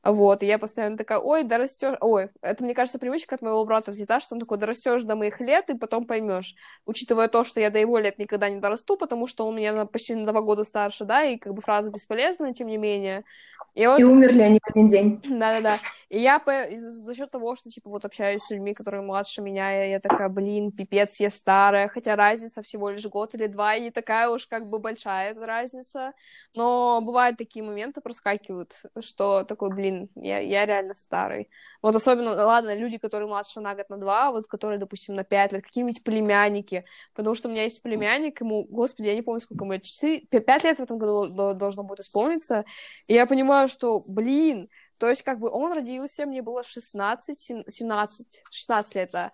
Вот, 0.04 0.42
и 0.42 0.46
я 0.46 0.58
постоянно 0.58 0.98
такая, 0.98 1.20
ой, 1.20 1.44
да 1.44 1.58
растешь. 1.58 1.98
Ой, 2.02 2.30
это, 2.42 2.64
мне 2.64 2.74
кажется, 2.74 2.98
привычка 2.98 3.36
от 3.36 3.42
моего 3.42 3.64
брата 3.66 3.92
взята, 3.92 4.20
что 4.20 4.36
он 4.36 4.40
такой, 4.40 4.58
да 4.58 4.66
растешь 4.66 5.04
до 5.04 5.16
моих 5.16 5.40
лет, 5.42 5.70
и 5.70 5.78
потом 5.78 6.06
поймешь. 6.06 6.56
Учитывая 6.86 7.28
то, 7.28 7.44
что 7.44 7.60
я 7.60 7.70
до 7.70 7.80
его 7.80 7.98
лет 7.98 8.18
никогда 8.18 8.50
не 8.50 8.60
дорасту, 8.60 8.98
потому 8.98 9.28
что 9.28 9.46
он 9.46 9.56
меня 9.56 9.86
почти 9.86 10.16
на 10.16 10.26
два 10.26 10.42
года 10.42 10.64
старше, 10.64 11.06
да, 11.06 11.24
и 11.24 11.38
как 11.38 11.54
бы 11.54 11.62
фраза 11.62 11.92
бесполезная, 11.92 12.54
тем 12.54 12.68
не 12.68 12.78
менее. 12.78 13.26
И, 13.76 13.86
вот... 13.86 14.00
и 14.00 14.04
умерли 14.06 14.42
они 14.42 14.60
в 14.64 14.70
один 14.70 14.88
день. 14.88 15.22
Да-да-да. 15.30 15.76
И 16.10 16.20
я 16.20 16.40
по... 16.40 16.54
за 16.72 17.14
счет 17.14 17.30
того, 17.30 17.56
что, 17.56 17.70
типа, 17.70 17.90
вот 17.90 18.06
общаюсь 18.06 18.42
с 18.42 18.50
людьми, 18.50 18.74
которые 18.74 19.04
младше 19.04 19.42
меня, 19.42 19.70
я, 19.70 19.86
я 19.86 20.00
такая, 20.00 20.30
блин, 20.30 20.72
пипец, 20.72 21.20
я 21.20 21.30
старая, 21.30 21.90
хотя 21.90 22.16
разница 22.16 22.64
всего 22.64 22.90
лишь 22.90 23.06
год 23.06 23.36
или 23.36 23.48
два, 23.48 23.76
и 23.76 23.82
не 23.82 23.92
такая 23.92 24.30
уж 24.30 24.48
как 24.48 24.70
бы 24.70 24.80
большая 24.80 25.32
эта 25.32 25.46
разница. 25.46 26.14
Но 26.56 27.02
бывают 27.02 27.38
такие 27.38 27.66
моменты, 27.66 28.00
проскакивают, 28.00 28.74
что 29.02 29.44
такой, 29.44 29.70
блин, 29.72 30.10
я, 30.16 30.40
я 30.40 30.66
реально 30.66 30.96
старый. 30.96 31.50
Вот 31.82 31.96
особенно, 31.96 32.32
ладно, 32.32 32.76
люди, 32.76 32.98
которые 32.98 33.28
младше 33.28 33.60
на 33.60 33.76
год, 33.76 33.90
на 33.90 33.98
два, 33.98 34.32
вот 34.32 34.48
которые, 34.48 34.80
допустим, 34.80 35.16
на 35.16 35.24
пять 35.26 35.52
лет, 35.52 35.64
какие-нибудь 35.64 36.04
племянники, 36.04 36.84
потому 37.14 37.36
что 37.36 37.50
у 37.50 37.52
меня 37.52 37.64
есть 37.64 37.82
племянник, 37.84 38.40
ему, 38.40 38.64
господи, 38.64 39.08
я 39.08 39.16
не 39.16 39.22
помню, 39.22 39.42
сколько 39.42 39.66
ему, 39.66 39.78
4, 39.78 40.22
5 40.22 40.64
лет 40.64 40.78
в 40.78 40.82
этом 40.82 40.98
году 40.98 41.56
должно 41.56 41.84
будет 41.84 42.00
исполниться, 42.00 42.64
и 43.08 43.14
я 43.14 43.26
понимаю, 43.26 43.65
что, 43.68 44.04
блин, 44.08 44.70
то 45.00 45.10
есть 45.10 45.24
как 45.24 45.40
бы 45.40 45.50
он 45.50 45.74
родился, 45.74 46.26
мне 46.26 46.42
было 46.42 46.64
16, 46.64 47.38
17, 47.68 48.42
16 48.52 48.96
лет, 48.96 49.10
да. 49.12 49.32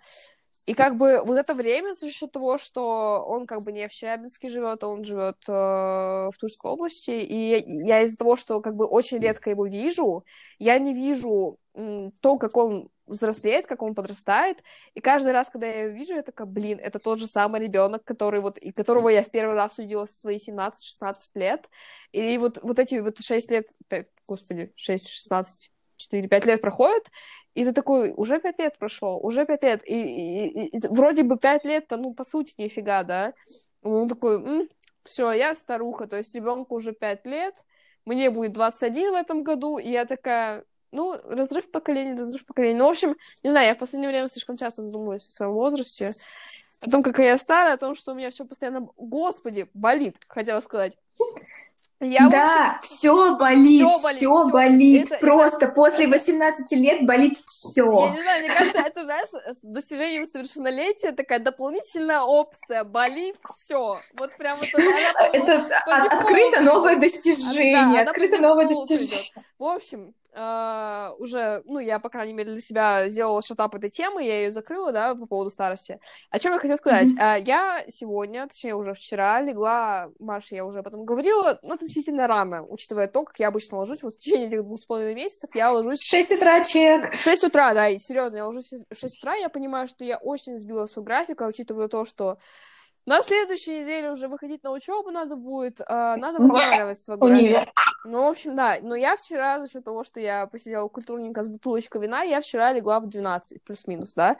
И 0.67 0.73
как 0.73 0.95
бы 0.97 1.21
вот 1.25 1.37
это 1.37 1.53
время 1.53 1.93
за 1.93 2.09
счет 2.11 2.31
того, 2.31 2.57
что 2.57 3.25
он 3.27 3.47
как 3.47 3.63
бы 3.63 3.71
не 3.71 3.87
в 3.87 3.91
Челябинске 3.91 4.47
живет, 4.47 4.83
а 4.83 4.87
он 4.87 5.03
живет 5.03 5.37
э, 5.47 5.51
в 5.51 6.33
Тульской 6.39 6.71
области, 6.71 7.11
и 7.11 7.85
я 7.85 8.03
из-за 8.03 8.17
того, 8.17 8.35
что 8.35 8.61
как 8.61 8.75
бы 8.75 8.85
очень 8.85 9.19
редко 9.19 9.49
его 9.49 9.65
вижу, 9.65 10.23
я 10.59 10.77
не 10.77 10.93
вижу 10.93 11.57
то, 11.73 12.37
как 12.37 12.57
он 12.57 12.89
взрослеет, 13.07 13.65
как 13.65 13.81
он 13.81 13.95
подрастает, 13.95 14.57
и 14.93 15.01
каждый 15.01 15.31
раз, 15.31 15.49
когда 15.49 15.67
я 15.67 15.83
его 15.83 15.93
вижу, 15.93 16.15
я 16.15 16.23
такая, 16.23 16.47
блин, 16.47 16.79
это 16.81 16.99
тот 16.99 17.19
же 17.19 17.27
самый 17.27 17.61
ребенок, 17.61 18.03
который 18.03 18.39
вот, 18.41 18.57
и 18.57 18.71
которого 18.71 19.09
я 19.09 19.23
в 19.23 19.31
первый 19.31 19.55
раз 19.55 19.79
увидела 19.79 20.05
в 20.05 20.09
свои 20.09 20.37
17-16 20.37 21.13
лет, 21.35 21.69
и 22.11 22.37
вот, 22.37 22.59
вот 22.61 22.79
эти 22.79 22.95
вот 22.95 23.19
6 23.19 23.51
лет, 23.51 23.65
5, 23.87 24.07
господи, 24.27 24.71
6, 24.75 25.07
16, 25.07 25.71
4-5 26.11 26.47
лет 26.47 26.61
проходят, 26.61 27.09
и 27.53 27.65
ты 27.65 27.73
такой, 27.73 28.13
уже 28.15 28.39
5 28.39 28.59
лет 28.59 28.77
прошло, 28.77 29.19
уже 29.19 29.45
5 29.45 29.63
лет, 29.63 29.81
и, 29.85 29.93
и, 29.93 30.47
и, 30.47 30.77
и 30.77 30.87
вроде 30.89 31.23
бы 31.23 31.37
5 31.37 31.65
лет-то, 31.65 31.97
ну, 31.97 32.13
по 32.13 32.23
сути, 32.23 32.53
нифига, 32.57 33.03
да, 33.03 33.33
он 33.81 34.07
такой, 34.07 34.69
все, 35.03 35.31
я 35.31 35.55
старуха, 35.55 36.07
то 36.07 36.17
есть 36.17 36.35
ребенку 36.35 36.75
уже 36.75 36.93
5 36.93 37.25
лет, 37.25 37.65
мне 38.05 38.29
будет 38.29 38.53
21 38.53 39.11
в 39.11 39.15
этом 39.15 39.43
году, 39.43 39.77
и 39.77 39.89
я 39.89 40.05
такая, 40.05 40.63
ну, 40.91 41.19
разрыв 41.23 41.69
поколений, 41.71 42.17
разрыв 42.17 42.45
поколений. 42.45 42.77
Ну, 42.77 42.87
в 42.87 42.91
общем, 42.91 43.15
не 43.43 43.49
знаю, 43.49 43.67
я 43.67 43.75
в 43.75 43.79
последнее 43.79 44.09
время 44.09 44.27
слишком 44.27 44.57
часто 44.57 44.81
задумываюсь 44.81 45.27
о 45.27 45.31
своем 45.31 45.53
возрасте, 45.53 46.13
о 46.81 46.89
том, 46.89 47.03
какая 47.03 47.27
я 47.27 47.37
старая, 47.37 47.75
о 47.75 47.77
том, 47.77 47.95
что 47.95 48.11
у 48.11 48.15
меня 48.15 48.29
все 48.29 48.45
постоянно, 48.45 48.87
господи, 48.97 49.69
болит, 49.73 50.17
хотела 50.27 50.59
сказать. 50.59 50.97
Я 52.03 52.27
да, 52.29 52.77
общем... 52.77 52.81
все 52.81 53.35
болит, 53.37 53.87
все 53.87 54.43
болит, 54.43 54.51
болит. 54.51 55.11
Это, 55.11 55.19
просто 55.19 55.65
это... 55.67 55.75
после 55.75 56.07
18 56.07 56.71
лет 56.79 57.05
болит 57.05 57.37
все. 57.37 57.83
Я 57.83 58.09
не 58.09 58.21
знаю, 58.23 58.41
мне 58.41 58.49
кажется, 58.49 58.79
это, 58.79 59.03
знаешь, 59.03 59.27
с 59.29 59.61
достижением 59.61 60.25
совершеннолетия 60.25 61.11
такая 61.11 61.37
дополнительная 61.37 62.21
опция. 62.21 62.83
Болит 62.83 63.35
все. 63.55 63.95
Вот 64.17 64.35
прям 64.35 64.57
это... 64.59 64.81
Это 65.31 65.67
открыто 65.85 66.61
новое 66.61 66.95
достижение. 66.95 68.01
Открыто 68.01 68.39
новое 68.39 68.65
достижение. 68.65 69.29
В 69.59 69.65
общем, 69.65 70.15
Uh, 70.33 71.13
уже, 71.17 71.61
ну, 71.65 71.79
я, 71.79 71.99
по 71.99 72.07
крайней 72.07 72.31
мере, 72.31 72.53
для 72.53 72.61
себя 72.61 73.09
сделала 73.09 73.41
шатап 73.41 73.75
этой 73.75 73.89
темы, 73.89 74.23
я 74.23 74.43
ее 74.43 74.51
закрыла, 74.51 74.93
да, 74.93 75.13
по 75.13 75.25
поводу 75.25 75.49
старости. 75.49 75.99
О 76.29 76.39
чем 76.39 76.53
я 76.53 76.59
хотела 76.59 76.77
сказать? 76.77 77.09
Mm-hmm. 77.09 77.37
Uh, 77.37 77.43
я 77.45 77.83
сегодня, 77.89 78.47
точнее, 78.47 78.75
уже 78.75 78.93
вчера 78.93 79.41
легла, 79.41 80.09
Маша, 80.19 80.55
я 80.55 80.63
уже 80.63 80.79
об 80.79 80.87
этом 80.87 81.03
говорила, 81.03 81.59
ну, 81.63 81.73
относительно 81.73 82.27
рано, 82.27 82.63
учитывая 82.69 83.09
то, 83.09 83.25
как 83.25 83.37
я 83.39 83.49
обычно 83.49 83.77
ложусь, 83.77 84.03
вот 84.03 84.13
в 84.13 84.19
течение 84.19 84.47
этих 84.47 84.63
двух 84.63 84.79
с 84.79 84.85
половиной 84.85 85.15
месяцев 85.15 85.53
я 85.53 85.69
ложусь... 85.69 85.99
В 85.99 86.09
6 86.09 86.37
утра, 86.37 86.63
чек! 86.63 87.13
В 87.13 87.21
6 87.21 87.43
утра, 87.43 87.73
да, 87.73 87.89
и 87.89 87.99
серьезно, 87.99 88.37
я 88.37 88.45
ложусь 88.45 88.71
в 88.71 88.95
6 88.95 89.17
утра, 89.17 89.35
я 89.35 89.49
понимаю, 89.49 89.87
что 89.87 90.05
я 90.05 90.17
очень 90.17 90.57
сбила 90.57 90.85
свой 90.85 91.03
график, 91.03 91.41
а 91.41 91.47
учитывая 91.47 91.89
то, 91.89 92.05
что 92.05 92.37
на 93.05 93.21
следующей 93.23 93.81
неделе 93.81 94.11
уже 94.11 94.27
выходить 94.27 94.63
на 94.63 94.71
учебу 94.71 95.09
надо 95.11 95.35
будет, 95.35 95.79
uh, 95.81 96.15
надо 96.17 96.41
восстанавливать 96.41 96.99
свой 96.99 97.17
график. 97.17 97.69
Ну, 98.03 98.23
в 98.23 98.29
общем, 98.29 98.55
да. 98.55 98.77
Но 98.81 98.95
я 98.95 99.15
вчера, 99.15 99.59
за 99.59 99.71
счет 99.71 99.83
того, 99.83 100.03
что 100.03 100.19
я 100.19 100.47
посидела 100.47 100.87
культурненько 100.87 101.43
с 101.43 101.47
бутылочкой 101.47 102.01
вина, 102.01 102.23
я 102.23 102.41
вчера 102.41 102.73
легла 102.73 102.99
в 102.99 103.07
12, 103.07 103.63
плюс-минус, 103.63 104.15
да. 104.15 104.37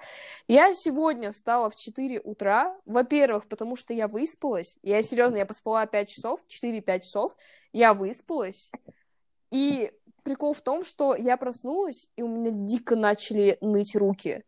Я 0.48 0.74
сегодня 0.74 1.32
встала 1.32 1.70
в 1.70 1.76
4 1.76 2.22
утра. 2.22 2.76
Во-первых, 2.86 3.48
потому 3.48 3.76
что 3.76 3.94
я 3.94 4.08
выспалась. 4.08 4.80
Я, 4.82 5.04
серьезно, 5.04 5.38
я 5.38 5.46
поспала 5.46 5.86
5 5.86 6.10
часов, 6.10 6.40
4-5 6.48 7.00
часов. 7.02 7.36
Я 7.72 7.94
выспалась. 7.94 8.72
И 9.52 9.92
прикол 10.24 10.54
в 10.54 10.62
том, 10.62 10.84
что 10.84 11.16
я 11.16 11.38
проснулась, 11.38 12.10
и 12.16 12.24
у 12.24 12.28
меня 12.28 12.52
дико 12.52 12.96
начали 12.96 13.58
ныть 13.62 13.96
руки 13.96 14.44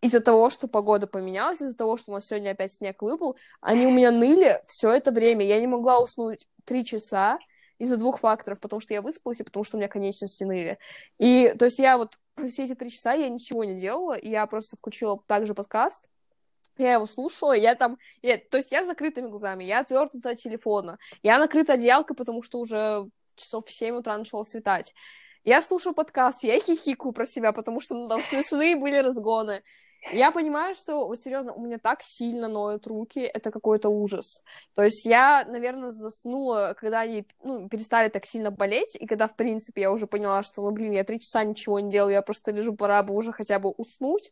из-за 0.00 0.20
того, 0.20 0.50
что 0.50 0.68
погода 0.68 1.06
поменялась, 1.06 1.60
из-за 1.60 1.76
того, 1.76 1.96
что 1.96 2.10
у 2.10 2.14
нас 2.14 2.26
сегодня 2.26 2.50
опять 2.50 2.72
снег 2.72 3.02
выпал, 3.02 3.36
они 3.60 3.86
у 3.86 3.90
меня 3.90 4.10
ныли 4.10 4.62
все 4.66 4.92
это 4.92 5.10
время. 5.10 5.44
Я 5.44 5.60
не 5.60 5.66
могла 5.66 6.00
уснуть 6.00 6.46
три 6.64 6.84
часа 6.84 7.38
из-за 7.78 7.96
двух 7.96 8.18
факторов, 8.18 8.60
потому 8.60 8.80
что 8.80 8.94
я 8.94 9.02
выспалась 9.02 9.40
и 9.40 9.44
потому 9.44 9.64
что 9.64 9.76
у 9.76 9.80
меня 9.80 9.88
конечности 9.88 10.44
ныли. 10.44 10.78
И, 11.18 11.54
то 11.58 11.66
есть, 11.66 11.78
я 11.78 11.98
вот 11.98 12.18
все 12.48 12.64
эти 12.64 12.74
три 12.74 12.90
часа 12.90 13.12
я 13.12 13.28
ничего 13.28 13.64
не 13.64 13.78
делала, 13.78 14.14
и 14.14 14.30
я 14.30 14.46
просто 14.46 14.76
включила 14.76 15.22
также 15.26 15.54
подкаст, 15.54 16.08
я 16.78 16.94
его 16.94 17.06
слушала, 17.06 17.52
я 17.52 17.74
там... 17.74 17.98
Я, 18.22 18.38
то 18.38 18.56
есть 18.56 18.72
я 18.72 18.82
с 18.82 18.86
закрытыми 18.86 19.28
глазами, 19.28 19.64
я 19.64 19.80
отвернута 19.80 20.30
от 20.30 20.38
телефона, 20.38 20.98
я 21.22 21.38
накрыта 21.38 21.74
одеялкой, 21.74 22.16
потому 22.16 22.42
что 22.42 22.58
уже 22.58 23.06
часов 23.36 23.66
в 23.66 23.70
7 23.70 23.96
утра 23.96 24.16
начало 24.16 24.44
светать. 24.44 24.94
Я 25.44 25.62
слушаю 25.62 25.94
подкаст, 25.94 26.42
я 26.42 26.58
хихикаю 26.58 27.12
про 27.12 27.24
себя, 27.24 27.52
потому 27.52 27.80
что 27.80 27.94
ну, 27.94 28.08
там 28.08 28.18
смешные 28.18 28.76
были 28.76 28.96
разгоны. 28.96 29.62
Я 30.12 30.30
понимаю, 30.30 30.74
что, 30.74 31.06
вот 31.06 31.20
серьезно, 31.20 31.52
у 31.52 31.60
меня 31.60 31.78
так 31.78 32.02
сильно 32.02 32.48
ноют 32.48 32.86
руки, 32.86 33.20
это 33.20 33.50
какой-то 33.50 33.90
ужас. 33.90 34.42
То 34.74 34.82
есть 34.82 35.04
я, 35.04 35.44
наверное, 35.46 35.90
заснула, 35.90 36.74
когда 36.78 37.00
они 37.00 37.26
ну, 37.42 37.68
перестали 37.68 38.08
так 38.08 38.24
сильно 38.24 38.50
болеть, 38.50 38.96
и 38.98 39.06
когда, 39.06 39.28
в 39.28 39.36
принципе, 39.36 39.82
я 39.82 39.92
уже 39.92 40.06
поняла, 40.06 40.42
что, 40.42 40.62
ну, 40.62 40.70
блин, 40.70 40.92
я 40.92 41.04
три 41.04 41.20
часа 41.20 41.44
ничего 41.44 41.80
не 41.80 41.90
делаю, 41.90 42.14
я 42.14 42.22
просто 42.22 42.50
лежу, 42.50 42.74
пора 42.74 43.02
бы 43.02 43.14
уже 43.14 43.32
хотя 43.32 43.58
бы 43.58 43.70
уснуть. 43.70 44.30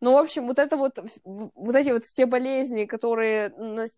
Ну, 0.00 0.12
в 0.12 0.18
общем, 0.18 0.46
вот 0.46 0.58
это 0.58 0.76
вот, 0.76 0.98
вот 1.24 1.74
эти 1.74 1.88
вот 1.88 2.04
все 2.04 2.26
болезни, 2.26 2.84
которые 2.84 3.50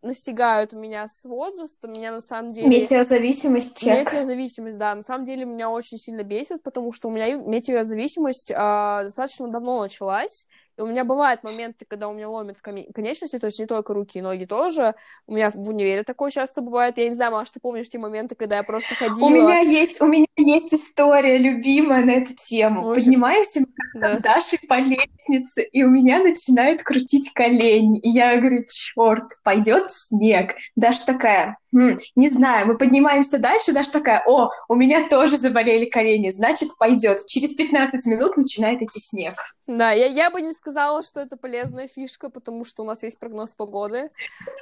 настигают 0.03 0.73
меня 0.73 1.09
с 1.09 1.25
возрастом, 1.25 1.93
меня 1.93 2.13
на 2.13 2.21
самом 2.21 2.53
деле... 2.53 2.69
Метеозависимость, 2.69 3.79
чек. 3.79 3.99
Метеозависимость, 3.99 4.79
да, 4.79 4.95
на 4.95 5.03
самом 5.03 5.25
деле 5.25 5.45
меня 5.45 5.71
очень 5.71 5.99
сильно 5.99 6.23
бесит, 6.23 6.63
потому 6.63 6.93
что 6.93 7.09
у 7.09 7.11
меня 7.11 7.35
метеозависимость 7.35 8.53
а, 8.55 9.05
достаточно 9.05 9.49
давно 9.49 9.83
началась, 9.83 10.47
и 10.79 10.81
у 10.81 10.87
меня 10.87 11.05
бывают 11.05 11.43
моменты, 11.43 11.85
когда 11.89 12.09
у 12.09 12.13
меня 12.13 12.29
ломят 12.29 12.61
конечности, 12.61 13.39
то 13.39 13.47
есть 13.47 13.59
не 13.59 13.67
только 13.67 13.95
руки, 13.95 14.21
ноги 14.21 14.45
тоже. 14.45 14.95
У 15.27 15.35
меня 15.35 15.51
в 15.51 15.69
универе 15.69 16.05
такое 16.05 16.31
часто 16.31 16.61
бывает. 16.61 16.99
Я 16.99 17.09
не 17.09 17.15
знаю, 17.15 17.33
Маш, 17.33 17.51
ты 17.51 17.59
помнишь 17.59 17.89
те 17.89 17.99
моменты, 17.99 18.37
когда 18.37 18.59
я 18.59 18.63
просто 18.63 18.95
ходила... 18.95 19.27
У 19.27 19.29
меня 19.29 19.59
есть, 19.59 20.01
у 20.01 20.07
меня 20.07 20.27
есть 20.37 20.73
история 20.73 21.37
любимая 21.37 22.05
на 22.05 22.13
эту 22.13 22.33
тему. 22.33 22.83
Ну, 22.83 22.95
Поднимаемся 22.95 23.65
да. 23.95 24.13
с 24.13 24.19
Дашей 24.19 24.61
по 24.69 24.79
лестнице, 24.79 25.65
и 25.65 25.83
у 25.83 25.91
меня 25.91 26.21
начинает 26.21 26.85
крутить 26.85 27.33
колени. 27.35 27.99
И 27.99 28.11
я 28.11 28.39
говорю, 28.39 28.61
черт, 28.69 29.25
пойдет 29.43 29.89
снег. 29.89 30.55
Даша 30.77 31.07
такая, 31.07 31.59
не 31.73 32.29
знаю, 32.29 32.67
мы 32.67 32.79
поднимаемся 32.79 33.39
дальше, 33.39 33.73
Даша 33.73 33.93
такая, 33.93 34.23
о, 34.27 34.51
у 34.69 34.75
меня 34.75 35.09
тоже 35.09 35.37
заболели 35.37 35.85
колени, 35.85 36.31
значит, 36.31 36.77
пойдет. 36.79 37.27
Через 37.27 37.55
15 37.55 38.07
минут 38.07 38.37
начинает 38.37 38.83
идти 38.83 39.01
снег. 39.01 39.35
Да, 39.67 39.93
я, 39.93 40.07
я 40.07 40.31
бы 40.31 40.41
не 40.41 40.53
сказала 40.53 40.79
сказала, 40.79 41.03
что 41.03 41.21
это 41.21 41.37
полезная 41.37 41.89
фишка, 41.89 42.31
потому 42.31 42.65
что 42.65 42.83
у 42.83 42.87
нас 42.87 43.03
есть 43.03 43.19
прогноз 43.19 43.55
погоды. 43.55 44.11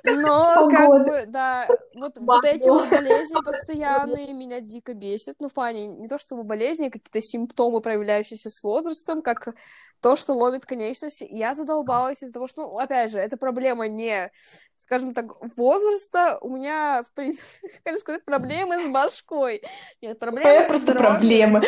Но, 0.05 0.69
как 0.71 0.88
бы, 0.88 1.25
да, 1.27 1.69
вот, 1.95 2.19
вот 2.19 2.45
эти 2.45 2.69
вот 2.69 2.88
болезни 2.90 3.37
постоянные 3.45 4.33
меня 4.33 4.61
дико 4.61 4.95
бесят. 4.95 5.37
Ну, 5.40 5.49
в 5.49 5.55
плане 5.55 5.87
не 5.97 6.09
то 6.09 6.19
чтобы 6.19 6.42
болезни, 6.45 6.87
а 6.87 6.90
какие-то 6.90 7.21
симптомы, 7.21 7.81
проявляющиеся 7.81 8.51
с 8.51 8.62
возрастом, 8.62 9.23
как 9.23 9.55
то, 10.01 10.16
что 10.16 10.33
ловит 10.33 10.66
конечности. 10.66 11.27
Я 11.31 11.55
задолбалась 11.55 12.23
из-за 12.23 12.33
того, 12.33 12.47
что, 12.47 12.62
ну, 12.62 12.79
опять 12.79 13.11
же, 13.11 13.19
эта 13.19 13.37
проблема 13.37 13.88
не, 13.88 14.31
скажем 14.87 15.14
так, 15.14 15.27
возраста. 15.57 16.38
У 16.40 16.49
меня, 16.49 17.03
в 17.03 17.12
принципе, 17.12 17.68
как 17.85 17.99
сказать, 17.99 18.25
проблемы 18.25 18.81
с 18.81 18.88
башкой. 18.88 19.62
Нет, 20.01 20.18
проблемы 20.18 20.49
Это 20.49 20.68
просто 20.68 20.94
проблемы. 20.94 21.61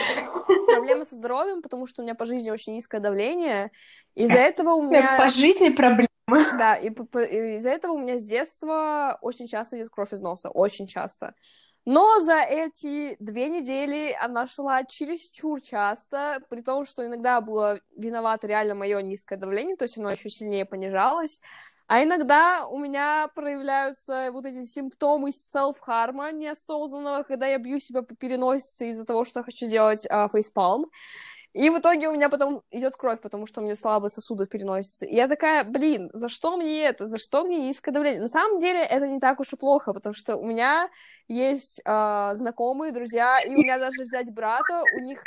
Проблемы 0.73 1.05
со 1.05 1.17
здоровьем, 1.17 1.61
потому 1.61 1.87
что 1.87 2.03
у 2.03 2.05
меня 2.05 2.15
по 2.15 2.25
жизни 2.25 2.51
очень 2.51 2.75
низкое 2.75 3.01
давление. 3.01 3.73
Из-за 4.15 4.39
этого 4.39 4.75
у 4.75 4.83
меня... 4.83 5.19
По 5.19 5.29
жизни 5.29 5.71
проблемы. 5.71 6.09
Да, 6.29 6.77
и, 6.77 6.91
и 6.91 7.57
из-за 7.57 7.71
этого 7.71 7.93
у 7.93 7.99
меня 7.99 8.19
с 8.19 8.25
детства 8.25 9.19
очень 9.21 9.49
часто 9.49 9.77
идет 9.77 9.91
кровь 9.91 10.13
из 10.13 10.21
носа. 10.21 10.51
Очень 10.51 10.87
часто. 10.87 11.35
Но 11.85 12.21
за 12.21 12.41
эти 12.41 13.17
две 13.19 13.49
недели 13.49 14.15
она 14.21 14.47
шла 14.47 14.85
чересчур 14.85 15.61
часто, 15.61 16.41
при 16.51 16.61
том, 16.61 16.85
что 16.85 17.05
иногда 17.05 17.41
было 17.41 17.81
виновато 17.97 18.47
реально 18.47 18.75
мое 18.75 19.01
низкое 19.01 19.39
давление, 19.39 19.75
то 19.75 19.85
есть 19.85 19.99
оно 19.99 20.11
еще 20.11 20.29
сильнее 20.29 20.67
понижалось. 20.67 21.41
А 21.89 22.03
иногда 22.03 22.67
у 22.69 22.79
меня 22.79 23.29
проявляются 23.35 24.29
вот 24.31 24.45
эти 24.45 24.63
симптомы 24.63 25.33
селф-харма 25.33 26.33
неосознанного, 26.33 27.23
когда 27.23 27.47
я 27.47 27.57
бью 27.57 27.81
себя 27.81 28.03
по 28.03 28.15
переносице 28.15 28.91
из-за 28.91 29.07
того, 29.07 29.25
что 29.25 29.43
хочу 29.43 29.65
сделать 29.65 30.07
uh, 30.07 30.29
фейспалм. 30.31 30.91
И 31.55 31.71
в 31.71 31.79
итоге 31.79 32.09
у 32.09 32.13
меня 32.13 32.29
потом 32.29 32.63
идет 32.71 32.95
кровь, 32.95 33.23
потому 33.23 33.47
что 33.47 33.63
у 33.63 33.65
меня 33.65 33.75
слабые 33.75 34.11
сосуды 34.11 34.45
в 34.45 34.51
переносице. 34.51 35.07
И 35.07 35.17
я 35.17 35.29
такая, 35.29 35.65
блин, 35.65 36.11
за 36.13 36.29
что 36.29 36.59
мне 36.59 36.85
это? 36.85 37.07
За 37.07 37.17
что 37.17 37.43
мне 37.43 37.57
низкое 37.57 37.91
давление? 37.91 38.21
На 38.21 38.29
самом 38.29 38.59
деле 38.59 38.81
это 38.81 39.09
не 39.09 39.19
так 39.19 39.41
уж 39.41 39.55
и 39.55 39.57
плохо, 39.57 39.95
потому 39.95 40.15
что 40.15 40.37
у 40.37 40.45
меня 40.45 40.91
есть 41.27 41.81
э, 41.87 42.31
знакомые, 42.35 42.93
друзья, 42.93 43.41
и 43.41 43.49
у 43.49 43.53
меня 43.55 43.79
даже 43.79 44.03
взять 44.03 44.31
брата, 44.33 44.83
у 44.95 45.01
них 45.01 45.23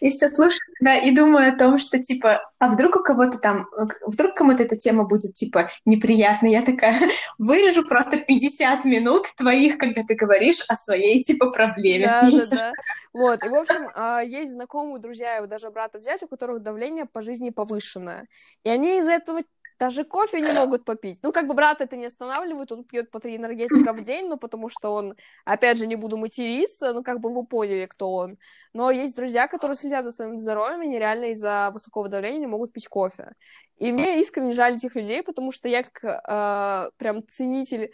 я 0.00 0.10
сейчас 0.10 0.34
слушаю, 0.34 0.60
да, 0.80 0.96
и 0.96 1.14
думаю 1.14 1.52
о 1.52 1.56
том, 1.56 1.78
что, 1.78 1.98
типа, 1.98 2.40
а 2.58 2.68
вдруг 2.68 2.96
у 2.96 3.02
кого-то 3.02 3.38
там, 3.38 3.66
вдруг 4.06 4.34
кому-то 4.34 4.62
эта 4.62 4.76
тема 4.76 5.04
будет, 5.04 5.34
типа, 5.34 5.68
неприятной. 5.84 6.52
Я 6.52 6.62
такая, 6.62 6.98
вырежу 7.38 7.84
просто 7.86 8.18
50 8.18 8.84
минут 8.84 9.26
твоих, 9.36 9.78
когда 9.78 10.02
ты 10.02 10.14
говоришь 10.14 10.64
о 10.68 10.74
своей, 10.74 11.20
типа, 11.20 11.50
проблеме. 11.50 12.06
Да, 12.06 12.22
да, 12.30 12.56
да. 12.56 12.72
Вот, 13.12 13.44
и, 13.44 13.48
в 13.48 13.54
общем, 13.54 13.88
а, 13.94 14.20
есть 14.22 14.52
знакомые, 14.52 15.00
друзья, 15.00 15.38
и 15.38 15.46
даже 15.46 15.70
брата 15.70 15.98
взять, 15.98 16.22
у 16.22 16.28
которых 16.28 16.62
давление 16.62 17.06
по 17.06 17.20
жизни 17.20 17.50
повышенное. 17.50 18.26
И 18.64 18.68
они 18.68 18.98
из-за 18.98 19.12
этого 19.12 19.40
даже 19.78 20.04
кофе 20.04 20.40
не 20.40 20.52
могут 20.52 20.84
попить. 20.84 21.18
Ну, 21.22 21.32
как 21.32 21.46
бы 21.46 21.54
брат 21.54 21.80
это 21.80 21.96
не 21.96 22.06
останавливает, 22.06 22.72
он 22.72 22.84
пьет 22.84 23.10
по 23.10 23.20
три 23.20 23.36
энергетика 23.36 23.92
в 23.92 24.02
день, 24.02 24.28
ну, 24.28 24.36
потому 24.36 24.68
что 24.68 24.92
он, 24.92 25.16
опять 25.44 25.78
же, 25.78 25.86
не 25.86 25.96
буду 25.96 26.16
материться, 26.16 26.92
ну, 26.92 27.02
как 27.02 27.20
бы 27.20 27.32
вы 27.32 27.44
поняли, 27.44 27.86
кто 27.86 28.12
он. 28.12 28.38
Но 28.72 28.90
есть 28.90 29.16
друзья, 29.16 29.48
которые 29.48 29.76
следят 29.76 30.04
за 30.04 30.12
своим 30.12 30.38
здоровьем, 30.38 30.82
и 30.82 30.88
нереально 30.88 31.26
из-за 31.32 31.70
высокого 31.72 32.08
давления 32.08 32.40
не 32.40 32.46
могут 32.46 32.72
пить 32.72 32.88
кофе. 32.88 33.32
И 33.78 33.90
мне 33.92 34.20
искренне 34.20 34.52
жаль 34.52 34.76
этих 34.76 34.94
людей, 34.94 35.22
потому 35.22 35.52
что 35.52 35.68
я 35.68 35.82
как 35.82 36.04
э, 36.04 36.90
прям 36.96 37.26
ценитель 37.26 37.90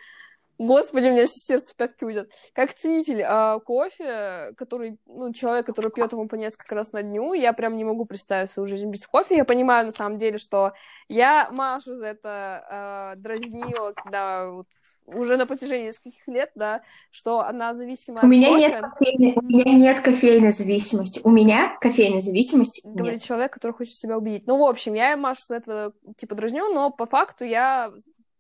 Господи, 0.61 1.09
у 1.09 1.13
меня 1.13 1.25
сердце 1.25 1.73
в 1.73 1.77
пятки 1.77 2.05
уйдет. 2.05 2.31
Как 2.53 2.75
ценитель 2.75 3.23
а, 3.23 3.61
кофе, 3.61 4.53
который, 4.59 4.99
ну, 5.07 5.33
человек, 5.33 5.65
который 5.65 5.91
пьет 5.91 6.13
его 6.13 6.27
по 6.27 6.35
несколько 6.35 6.75
раз 6.75 6.93
на 6.93 7.03
дню, 7.03 7.33
я 7.33 7.55
прям 7.55 7.79
не 7.79 7.85
могу 7.85 8.05
представить 8.05 8.51
свою 8.51 8.69
жизнь 8.69 8.91
без 8.91 9.07
кофе. 9.07 9.37
Я 9.37 9.47
понимаю, 9.47 9.87
на 9.87 9.93
самом 9.93 10.19
деле, 10.19 10.37
что 10.37 10.75
я 11.09 11.49
Машу 11.51 11.95
за 11.95 12.09
это 12.09 12.67
а, 12.69 13.15
дразнила, 13.17 13.93
когда 13.93 14.51
вот, 14.51 14.67
уже 15.07 15.39
на 15.39 15.47
протяжении 15.47 15.87
нескольких 15.87 16.29
лет, 16.29 16.51
да, 16.55 16.83
что 17.11 17.41
она 17.41 17.73
зависима 17.73 18.17
у 18.17 18.19
от 18.19 18.25
меня 18.27 18.51
кофе. 18.51 18.61
Нет 18.61 18.81
кофейной, 18.83 19.33
у 19.37 19.43
меня 19.43 19.73
нет 19.73 20.01
кофейной 20.01 20.51
зависимости. 20.51 21.23
У 21.25 21.31
меня 21.31 21.79
кофейной 21.81 22.21
зависимости 22.21 22.87
Говорит 22.87 23.21
нет. 23.21 23.23
человек, 23.23 23.51
который 23.51 23.73
хочет 23.73 23.95
себя 23.95 24.19
убедить. 24.19 24.47
Ну, 24.47 24.59
в 24.59 24.69
общем, 24.69 24.93
я 24.93 25.17
Машу 25.17 25.41
за 25.47 25.57
это, 25.57 25.93
типа, 26.19 26.35
дразню, 26.35 26.69
но 26.75 26.91
по 26.91 27.07
факту 27.07 27.47
я 27.47 27.91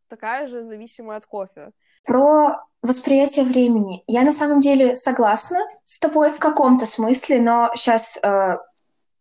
такая 0.08 0.44
же 0.44 0.64
зависимая 0.64 1.16
от 1.16 1.24
кофе. 1.24 1.70
Про 2.04 2.64
восприятие 2.82 3.44
времени. 3.44 4.02
Я 4.06 4.22
на 4.22 4.32
самом 4.32 4.60
деле 4.60 4.96
согласна 4.96 5.58
с 5.84 5.98
тобой 5.98 6.32
в 6.32 6.38
каком-то 6.38 6.86
смысле, 6.86 7.40
но 7.40 7.70
сейчас 7.74 8.18
э, 8.22 8.56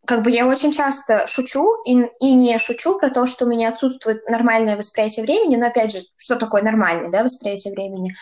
как 0.06 0.22
бы 0.24 0.32
я 0.32 0.48
очень 0.48 0.72
часто 0.72 1.28
шучу 1.28 1.84
и, 1.86 2.10
и 2.22 2.34
не 2.34 2.58
шучу 2.58 2.98
про 2.98 3.10
то, 3.10 3.28
что 3.28 3.46
у 3.46 3.48
меня 3.50 3.70
отсутствует 3.70 4.28
нормальное 4.30 4.78
восприятие 4.78 5.26
времени, 5.26 5.58
но 5.58 5.68
опять 5.68 5.92
же, 5.92 6.00
что 6.15 6.36
такое 6.36 6.62
нормальное 6.62 7.12
да, 7.12 7.24
восприятие 7.24 7.74
времени? 7.74 8.13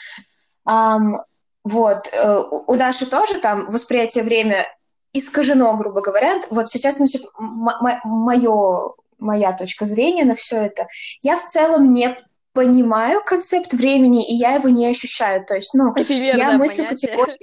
Um, 0.67 1.17
вот, 1.63 2.09
э, 2.11 2.43
у 2.67 2.75
Даши 2.75 3.05
тоже 3.05 3.39
там 3.39 3.67
восприятие 3.67 4.23
времени 4.23 4.65
искажено, 5.13 5.73
грубо 5.75 6.01
говоря. 6.01 6.39
Вот 6.49 6.69
сейчас, 6.69 6.97
значит, 6.97 7.21
мое 7.37 8.93
моя 9.19 9.53
точка 9.53 9.85
зрения 9.85 10.25
на 10.25 10.35
все 10.35 10.57
это. 10.57 10.87
Я 11.21 11.37
в 11.37 11.45
целом 11.45 11.91
не 11.91 12.17
понимаю 12.57 13.21
концепт 13.23 13.71
времени, 13.71 14.27
и 14.27 14.33
я 14.33 14.53
его 14.53 14.69
не 14.69 14.87
ощущаю. 14.87 15.45
То 15.45 15.53
есть, 15.53 15.75
ну, 15.75 15.93
Эфемерное 15.95 16.51
я 16.51 16.57
мыслю 16.57 16.87
категорию... 16.87 17.37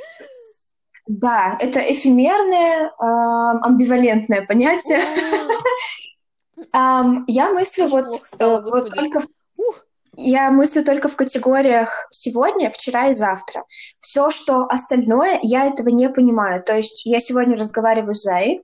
Да, 1.07 1.57
это 1.61 1.79
эфемерное, 1.79 2.87
э, 2.87 3.59
амбивалентное 3.63 4.43
понятие. 4.43 5.01
Я 6.73 7.51
мыслю 7.51 7.87
вот, 7.87 8.07
э, 8.39 8.63
только 8.91 9.21
я 10.17 10.51
мыслю 10.51 10.85
только 10.85 11.09
в 11.09 11.17
категориях 11.17 12.07
сегодня, 12.11 12.71
вчера 12.71 13.09
и 13.11 13.13
завтра. 13.13 13.65
Все, 14.01 14.31
что 14.31 14.65
остальное, 14.65 15.39
я 15.43 15.67
этого 15.67 15.91
не 15.91 16.09
понимаю. 16.09 16.63
То 16.63 16.77
есть 16.77 17.05
я 17.05 17.21
сегодня 17.21 17.57
разговариваю 17.57 18.15
с 18.15 18.23
Зай, 18.23 18.63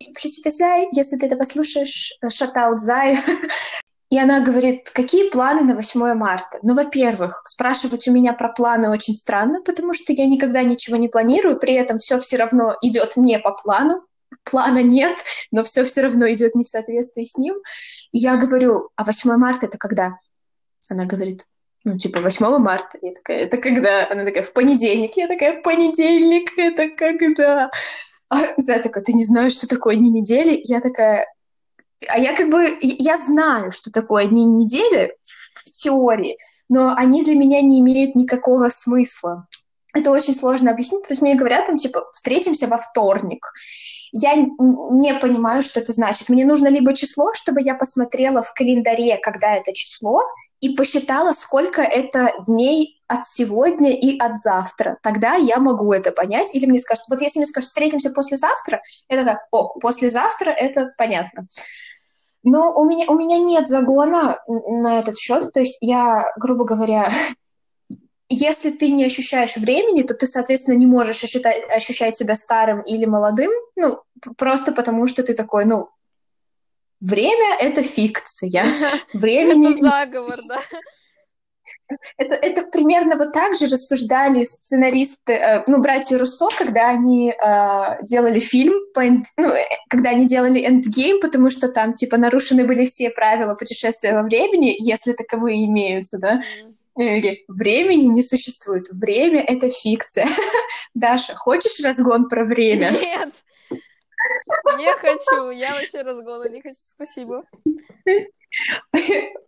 люблю 0.00 0.30
тебя, 0.30 0.50
Зай, 0.50 0.88
если 0.92 1.16
ты 1.16 1.26
это 1.26 1.36
послушаешь, 1.36 2.12
шатаут 2.28 2.80
Зай. 2.80 3.18
И 4.08 4.18
она 4.18 4.40
говорит, 4.40 4.90
какие 4.90 5.30
планы 5.30 5.62
на 5.62 5.74
8 5.74 6.14
марта? 6.14 6.58
Ну, 6.62 6.74
во-первых, 6.74 7.42
спрашивать 7.44 8.06
у 8.06 8.12
меня 8.12 8.32
про 8.32 8.50
планы 8.50 8.88
очень 8.88 9.14
странно, 9.14 9.62
потому 9.62 9.94
что 9.94 10.12
я 10.12 10.26
никогда 10.26 10.62
ничего 10.62 10.96
не 10.96 11.08
планирую, 11.08 11.58
при 11.58 11.74
этом 11.74 11.98
все 11.98 12.18
все 12.18 12.36
равно 12.36 12.76
идет 12.82 13.16
не 13.16 13.38
по 13.40 13.50
плану, 13.50 14.04
плана 14.44 14.82
нет, 14.82 15.18
но 15.50 15.64
все 15.64 15.82
все 15.82 16.02
равно 16.02 16.30
идет 16.32 16.54
не 16.54 16.62
в 16.62 16.68
соответствии 16.68 17.24
с 17.24 17.36
ним. 17.36 17.56
И 18.12 18.18
я 18.18 18.36
говорю, 18.36 18.90
а 18.94 19.04
8 19.04 19.36
марта 19.36 19.66
это 19.66 19.76
когда? 19.76 20.18
Она 20.88 21.04
говорит, 21.04 21.44
ну, 21.82 21.98
типа, 21.98 22.20
8 22.20 22.58
марта. 22.58 22.98
Я 23.02 23.12
такая, 23.12 23.38
это 23.38 23.56
когда? 23.58 24.08
Она 24.08 24.24
такая, 24.24 24.42
в 24.42 24.52
понедельник. 24.52 25.16
Я 25.16 25.28
такая, 25.28 25.62
понедельник, 25.62 26.56
это 26.58 26.88
когда? 26.90 27.70
А 28.28 28.38
Зая 28.56 28.82
такая, 28.82 29.04
ты 29.04 29.12
не 29.12 29.24
знаешь, 29.24 29.54
что 29.54 29.68
такое 29.68 29.96
дни 29.96 30.10
недели? 30.10 30.60
Я 30.64 30.80
такая, 30.80 31.26
а 32.08 32.18
я 32.18 32.34
как 32.34 32.50
бы, 32.50 32.76
я 32.80 33.16
знаю, 33.16 33.72
что 33.72 33.90
такое 33.90 34.26
дни 34.26 34.44
недели 34.44 35.14
в 35.64 35.70
теории, 35.70 36.36
но 36.68 36.94
они 36.96 37.24
для 37.24 37.34
меня 37.34 37.60
не 37.62 37.80
имеют 37.80 38.14
никакого 38.14 38.68
смысла. 38.68 39.46
Это 39.94 40.10
очень 40.10 40.34
сложно 40.34 40.70
объяснить. 40.70 41.02
То 41.02 41.10
есть 41.10 41.22
мне 41.22 41.36
говорят 41.36 41.66
там, 41.66 41.78
типа, 41.78 42.06
встретимся 42.12 42.66
во 42.66 42.76
вторник. 42.76 43.50
Я 44.12 44.34
не 44.34 45.14
понимаю, 45.14 45.62
что 45.62 45.80
это 45.80 45.92
значит. 45.92 46.28
Мне 46.28 46.44
нужно 46.44 46.68
либо 46.68 46.94
число, 46.94 47.32
чтобы 47.32 47.62
я 47.62 47.74
посмотрела 47.74 48.42
в 48.42 48.52
календаре, 48.52 49.16
когда 49.16 49.54
это 49.56 49.72
число, 49.72 50.22
и 50.60 50.70
посчитала, 50.70 51.32
сколько 51.32 51.82
это 51.82 52.32
дней 52.46 52.96
от 53.08 53.24
сегодня 53.24 53.92
и 53.92 54.18
от 54.18 54.36
завтра. 54.36 54.98
Тогда 55.02 55.34
я 55.34 55.58
могу 55.58 55.92
это 55.92 56.12
понять. 56.12 56.54
Или 56.54 56.66
мне 56.66 56.78
скажут, 56.78 57.04
вот 57.08 57.20
если 57.20 57.38
мне 57.38 57.46
скажут, 57.46 57.68
встретимся 57.68 58.10
послезавтра, 58.10 58.82
это 59.08 59.24
так, 59.24 59.38
ок, 59.50 59.80
послезавтра 59.80 60.50
это 60.50 60.92
понятно. 60.98 61.46
Но 62.42 62.72
у 62.74 62.84
меня, 62.84 63.06
у 63.08 63.14
меня 63.16 63.38
нет 63.38 63.68
загона 63.68 64.40
на 64.46 64.98
этот 64.98 65.18
счет. 65.18 65.52
То 65.52 65.60
есть 65.60 65.78
я, 65.80 66.32
грубо 66.36 66.64
говоря, 66.64 67.08
если 68.28 68.70
ты 68.70 68.90
не 68.90 69.04
ощущаешь 69.04 69.56
времени, 69.56 70.02
то 70.02 70.14
ты, 70.14 70.26
соответственно, 70.26 70.76
не 70.76 70.86
можешь 70.86 71.22
ощущать 71.22 72.16
себя 72.16 72.34
старым 72.34 72.80
или 72.82 73.04
молодым, 73.04 73.50
ну, 73.76 74.00
просто 74.36 74.72
потому 74.72 75.06
что 75.06 75.22
ты 75.22 75.34
такой, 75.34 75.64
ну, 75.64 75.90
время— 77.00 77.56
это 77.60 77.82
фикция. 77.82 78.66
Времени... 79.12 79.72
Это 79.72 79.80
заговор, 79.80 80.38
да? 80.48 80.60
Это, 82.18 82.34
это 82.34 82.62
примерно 82.62 83.16
вот 83.16 83.32
так 83.32 83.54
же 83.54 83.66
рассуждали 83.66 84.44
сценаристы, 84.44 85.32
э, 85.32 85.64
ну, 85.66 85.80
братья 85.80 86.18
Руссо, 86.18 86.48
когда 86.56 86.88
они 86.88 87.30
э, 87.30 88.02
делали 88.02 88.40
фильм, 88.40 88.74
по, 88.94 89.02
ну, 89.02 89.48
э, 89.52 89.64
когда 89.88 90.10
они 90.10 90.26
делали 90.26 90.64
Endgame, 90.68 91.20
потому 91.20 91.50
что 91.50 91.68
там, 91.68 91.92
типа, 91.92 92.16
нарушены 92.16 92.64
были 92.64 92.84
все 92.84 93.10
правила 93.10 93.54
путешествия 93.54 94.14
во 94.14 94.22
времени, 94.22 94.76
если 94.78 95.12
таковые 95.12 95.64
имеются, 95.64 96.18
да, 96.18 96.40
или 96.96 97.44
времени 97.48 98.06
не 98.06 98.22
существует. 98.22 98.86
Время— 98.90 99.44
это 99.46 99.70
фикция. 99.70 100.26
Даша, 100.94 101.34
хочешь 101.34 101.80
разгон 101.84 102.28
про 102.28 102.44
время? 102.44 102.90
Нет, 102.90 103.34
не 104.76 104.92
хочу. 104.94 105.50
Я 105.50 105.72
вообще 105.72 106.02
разгона 106.02 106.48
не 106.48 106.60
хочу. 106.60 106.78
Спасибо. 106.80 107.44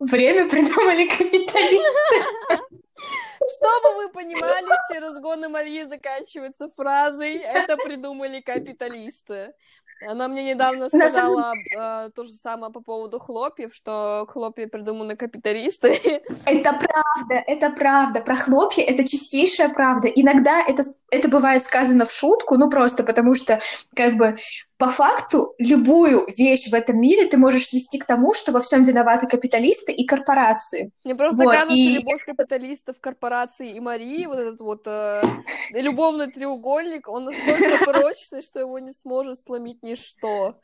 Время 0.01 0.49
придумали 0.49 1.09
капиталисты. 1.09 2.25
Чтобы 3.39 3.95
вы 3.97 4.09
понимали, 4.09 4.67
все 4.89 4.99
разгоны 4.99 5.49
Марии 5.49 5.85
заканчиваются 5.85 6.69
фразой 6.71 7.37
«это 7.37 7.77
придумали 7.77 8.41
капиталисты». 8.41 9.55
Она 10.07 10.29
мне 10.29 10.43
недавно 10.45 10.89
сказала 10.89 11.55
э, 11.55 12.11
то 12.15 12.23
же 12.23 12.31
самое 12.31 12.73
по 12.73 12.81
поводу 12.81 13.19
хлопьев, 13.19 13.75
что 13.75 14.27
хлопья 14.29 14.69
придуманы 14.69 15.17
капиталисты. 15.17 16.23
Это 16.47 16.73
правда, 16.73 17.43
это 17.47 17.71
правда. 17.71 18.21
Про 18.21 18.37
хлопья 18.37 18.85
это 18.85 19.03
чистейшая 19.07 19.71
правда. 19.71 20.07
Иногда 20.09 20.63
это, 20.67 20.83
это 21.11 21.29
бывает 21.29 21.63
сказано 21.63 22.05
в 22.05 22.13
шутку, 22.13 22.57
ну 22.57 22.71
просто 22.71 23.03
потому 23.03 23.35
что 23.35 23.59
как 23.95 24.17
бы 24.17 24.37
по 24.79 24.89
факту 24.89 25.55
любую 25.59 26.27
вещь 26.29 26.71
в 26.71 26.75
этом 26.75 27.01
мире 27.01 27.27
ты 27.27 27.37
можешь 27.37 27.67
свести 27.67 27.99
к 27.99 28.07
тому, 28.07 28.33
что 28.33 28.53
во 28.53 28.61
всем 28.61 28.85
виноваты 28.85 29.27
капиталисты 29.27 29.93
и 29.93 30.07
корпорации. 30.07 30.93
Мне 31.05 31.17
просто 31.17 31.43
вот, 31.43 31.53
кажется, 31.53 31.77
и... 31.77 31.97
любовь 31.97 32.25
капиталистов, 32.25 33.01
корпораций 33.01 33.73
и 33.73 33.81
Марии, 33.81 34.27
вот 34.27 34.39
этот 34.39 34.61
вот 34.61 34.83
э, 34.87 35.23
любовный 35.73 36.31
треугольник, 36.31 37.09
он 37.09 37.25
настолько 37.25 37.85
прочный, 37.93 38.41
что 38.41 38.61
его 38.61 38.79
не 38.79 38.93
сможет 38.93 39.39
сломить 39.39 39.83
ничто. 39.83 40.61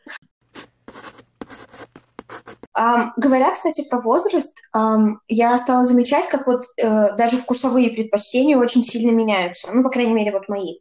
Um, 2.77 3.11
говоря, 3.17 3.53
кстати, 3.53 3.89
про 3.89 4.01
возраст, 4.01 4.59
um, 4.75 5.15
я 5.29 5.57
стала 5.59 5.85
замечать, 5.85 6.29
как 6.29 6.47
вот 6.47 6.65
uh, 6.83 7.17
даже 7.17 7.37
вкусовые 7.37 7.91
предпочтения 7.91 8.59
очень 8.59 8.83
сильно 8.83 9.13
меняются. 9.13 9.73
Ну, 9.73 9.83
по 9.85 9.91
крайней 9.91 10.15
мере, 10.15 10.33
вот 10.33 10.49
мои. 10.49 10.79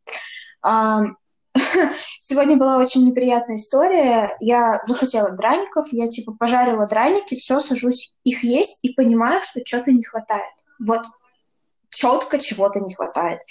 Um, 0.65 1.15
Сегодня 2.19 2.57
была 2.57 2.77
очень 2.77 3.05
неприятная 3.05 3.57
история. 3.57 4.35
Я 4.39 4.81
захотела 4.87 5.31
драников, 5.31 5.87
я 5.91 6.07
типа 6.07 6.33
пожарила 6.33 6.87
драники, 6.87 7.35
все, 7.35 7.59
сажусь 7.59 8.13
их 8.23 8.43
есть 8.43 8.83
и 8.83 8.93
понимаю, 8.93 9.41
что 9.43 9.61
что-то 9.65 9.91
не 9.91 10.03
хватает. 10.03 10.53
Вот 10.79 11.01
четко 11.89 12.39
чего-то 12.39 12.79
не 12.79 12.93
хватает. 12.93 13.41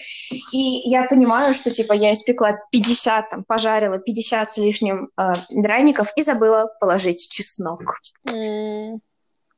И 0.53 0.89
я 0.89 1.05
понимаю, 1.05 1.55
что 1.55 1.71
типа 1.71 1.93
я 1.93 2.13
испекла 2.13 2.59
50, 2.73 3.31
там, 3.31 3.45
пожарила 3.45 3.99
50 3.99 4.51
с 4.51 4.57
лишним 4.59 5.11
э, 5.17 5.35
драников 5.51 6.13
и 6.17 6.23
забыла 6.23 6.69
положить 6.81 7.29
чеснок. 7.31 7.83
Mm. 8.29 8.99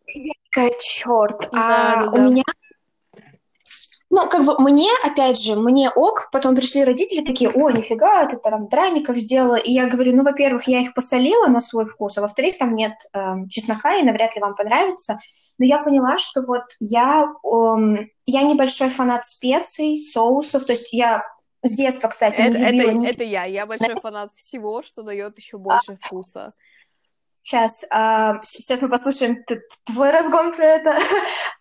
Я 0.06 0.32
такая, 0.50 0.72
черт, 0.78 1.48
да, 1.52 1.94
а 1.94 2.04
да, 2.04 2.10
у 2.10 2.16
да. 2.16 2.22
меня 2.22 2.42
ну, 4.14 4.28
как 4.28 4.44
бы 4.44 4.56
мне, 4.60 4.88
опять 5.02 5.40
же, 5.40 5.56
мне 5.56 5.90
ок, 5.90 6.28
потом 6.30 6.54
пришли 6.54 6.84
родители 6.84 7.24
такие, 7.24 7.50
о, 7.50 7.70
нифига, 7.70 8.26
ты 8.26 8.36
там 8.36 8.68
драников 8.68 9.16
сделала, 9.16 9.56
и 9.56 9.72
я 9.72 9.88
говорю, 9.88 10.14
ну, 10.14 10.22
во-первых, 10.22 10.68
я 10.68 10.80
их 10.80 10.94
посолила 10.94 11.48
на 11.48 11.60
свой 11.60 11.86
вкус, 11.86 12.16
а 12.16 12.20
во-вторых, 12.20 12.56
там 12.56 12.76
нет 12.76 12.92
э, 13.12 13.48
чеснока, 13.50 13.96
и 13.96 14.04
навряд 14.04 14.36
ли 14.36 14.40
вам 14.40 14.54
понравится, 14.54 15.18
но 15.58 15.66
я 15.66 15.82
поняла, 15.82 16.16
что 16.18 16.42
вот 16.42 16.62
я, 16.78 17.24
э, 17.24 18.06
я 18.26 18.42
небольшой 18.42 18.88
фанат 18.88 19.24
специй, 19.24 19.98
соусов, 19.98 20.64
то 20.64 20.74
есть 20.74 20.92
я 20.92 21.24
с 21.62 21.74
детства, 21.74 22.06
кстати, 22.06 22.40
это, 22.40 22.56
не 22.56 22.66
любила... 22.66 22.90
Это, 22.90 22.98
ни... 22.98 23.08
это 23.08 23.24
я, 23.24 23.44
я 23.46 23.66
большой 23.66 23.96
фанат 23.96 24.30
всего, 24.36 24.80
что 24.82 25.02
дает 25.02 25.36
еще 25.38 25.58
больше 25.58 25.96
вкуса. 26.00 26.52
Сейчас, 27.42 27.84
а, 27.90 28.40
сейчас 28.42 28.80
мы 28.80 28.88
послушаем 28.88 29.44
твой 29.84 30.12
разгон 30.12 30.54
про 30.54 30.66
это. 30.66 30.98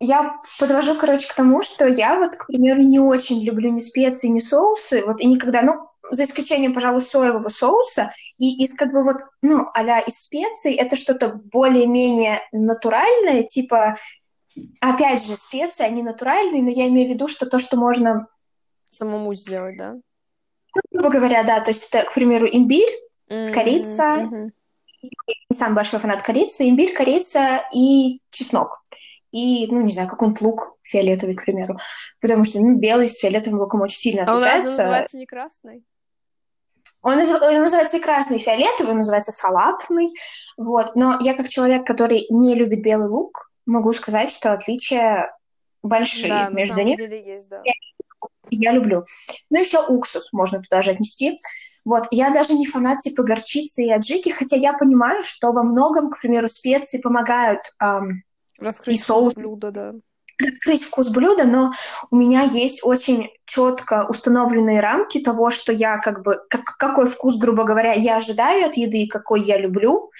я 0.00 0.40
подвожу, 0.58 0.94
короче, 0.94 1.28
к 1.28 1.34
тому, 1.34 1.62
что 1.62 1.86
я 1.86 2.16
вот, 2.16 2.36
к 2.36 2.46
примеру, 2.46 2.82
не 2.82 3.00
очень 3.00 3.42
люблю 3.42 3.70
ни 3.70 3.80
специи, 3.80 4.28
ни 4.28 4.38
соусы, 4.38 5.04
вот 5.04 5.20
и 5.20 5.26
никогда, 5.26 5.62
ну, 5.62 5.88
за 6.10 6.24
исключением, 6.24 6.72
пожалуй, 6.72 7.00
соевого 7.00 7.48
соуса, 7.48 8.12
и 8.38 8.64
из 8.64 8.74
как 8.74 8.92
бы 8.92 9.02
вот, 9.02 9.16
ну, 9.42 9.66
а 9.74 10.00
из 10.00 10.20
специй 10.20 10.74
это 10.74 10.96
что-то 10.96 11.28
более-менее 11.28 12.40
натуральное, 12.52 13.42
типа, 13.42 13.96
опять 14.80 15.26
же, 15.26 15.36
специи, 15.36 15.84
они 15.84 16.02
натуральные, 16.02 16.62
но 16.62 16.70
я 16.70 16.86
имею 16.88 17.08
в 17.08 17.14
виду, 17.14 17.28
что 17.28 17.46
то, 17.46 17.58
что 17.58 17.76
можно... 17.76 18.28
Самому 18.90 19.34
сделать, 19.34 19.76
да? 19.76 19.96
Ну, 20.74 20.82
грубо 20.92 21.10
говоря, 21.10 21.42
да, 21.42 21.60
то 21.60 21.70
есть 21.70 21.92
это, 21.92 22.06
к 22.06 22.14
примеру, 22.14 22.46
имбирь, 22.50 22.88
mm-hmm. 23.28 23.52
корица, 23.52 24.02
mm-hmm. 24.22 24.50
не 25.50 25.56
самый 25.56 25.74
большой 25.74 26.00
фанат 26.00 26.22
корицы, 26.22 26.68
имбирь, 26.68 26.94
корица 26.94 27.64
и 27.74 28.20
чеснок 28.30 28.80
и, 29.30 29.66
ну, 29.66 29.82
не 29.82 29.92
знаю, 29.92 30.08
какой-нибудь 30.08 30.40
лук 30.42 30.76
фиолетовый, 30.82 31.34
к 31.34 31.44
примеру. 31.44 31.78
Потому 32.20 32.44
что, 32.44 32.60
ну, 32.60 32.78
белый 32.78 33.08
с 33.08 33.18
фиолетовым 33.18 33.60
луком 33.60 33.82
очень 33.82 33.98
сильно 33.98 34.22
отличается. 34.22 34.52
А 34.52 34.58
нас 34.58 34.78
называется 34.78 35.18
не 35.18 35.26
красный? 35.26 35.84
Он, 37.02 37.18
он 37.18 37.62
называется 37.62 37.98
и 37.98 38.00
красный, 38.00 38.36
и 38.38 38.40
фиолетовый, 38.40 38.92
он 38.92 38.98
называется 38.98 39.32
салатный, 39.32 40.08
вот. 40.56 40.96
Но 40.96 41.18
я 41.20 41.34
как 41.34 41.48
человек, 41.48 41.86
который 41.86 42.26
не 42.28 42.54
любит 42.54 42.82
белый 42.82 43.08
лук, 43.08 43.50
могу 43.66 43.92
сказать, 43.92 44.30
что 44.30 44.52
отличия 44.52 45.32
большие 45.82 46.28
да, 46.28 46.48
между 46.50 46.74
на 46.74 46.82
ними. 46.82 46.96
Деле 46.96 47.24
есть, 47.24 47.48
да. 47.48 47.62
Я 48.50 48.72
люблю. 48.72 49.04
Ну, 49.50 49.60
еще 49.60 49.84
уксус 49.86 50.32
можно 50.32 50.60
туда 50.60 50.82
же 50.82 50.92
отнести. 50.92 51.38
Вот, 51.84 52.06
я 52.10 52.30
даже 52.30 52.54
не 52.54 52.66
фанат 52.66 52.98
типа 52.98 53.22
горчицы 53.22 53.84
и 53.84 53.90
аджики, 53.90 54.30
хотя 54.30 54.56
я 54.56 54.72
понимаю, 54.72 55.22
что 55.22 55.52
во 55.52 55.62
многом, 55.62 56.10
к 56.10 56.20
примеру, 56.20 56.48
специи 56.48 57.00
помогают 57.00 57.60
эм, 57.82 58.24
Раскрыть 58.58 58.96
и 58.96 59.02
соус 59.02 59.34
блюда, 59.34 59.70
да. 59.70 59.94
Раскрыть 60.40 60.84
вкус 60.84 61.08
блюда, 61.08 61.44
но 61.44 61.72
у 62.10 62.16
меня 62.16 62.42
есть 62.42 62.84
очень 62.84 63.28
четко 63.44 64.06
установленные 64.08 64.80
рамки 64.80 65.18
того, 65.18 65.50
что 65.50 65.72
я 65.72 65.98
как 65.98 66.22
бы, 66.22 66.40
как, 66.48 66.62
какой 66.78 67.06
вкус, 67.06 67.36
грубо 67.38 67.64
говоря, 67.64 67.92
я 67.94 68.16
ожидаю 68.16 68.66
от 68.66 68.76
еды, 68.76 69.08
какой 69.08 69.42
я 69.42 69.58
люблю. 69.58 70.12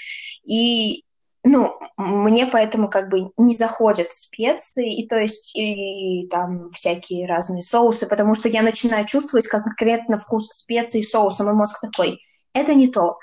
И 0.44 1.04
ну, 1.44 1.78
мне 1.96 2.46
поэтому 2.46 2.88
как 2.88 3.08
бы 3.08 3.30
не 3.36 3.54
заходят 3.54 4.12
специи, 4.12 5.00
и 5.00 5.06
то 5.06 5.16
есть 5.16 5.54
и, 5.56 6.22
и 6.22 6.28
там 6.28 6.70
всякие 6.70 7.28
разные 7.28 7.62
соусы, 7.62 8.06
потому 8.06 8.34
что 8.34 8.48
я 8.48 8.62
начинаю 8.62 9.06
чувствовать 9.06 9.46
конкретно 9.46 10.18
вкус 10.18 10.48
специй 10.48 11.00
и 11.00 11.04
соуса, 11.04 11.44
мой 11.44 11.54
мозг 11.54 11.80
такой, 11.80 12.20
это 12.52 12.74
не 12.74 12.88
то. 12.88 13.18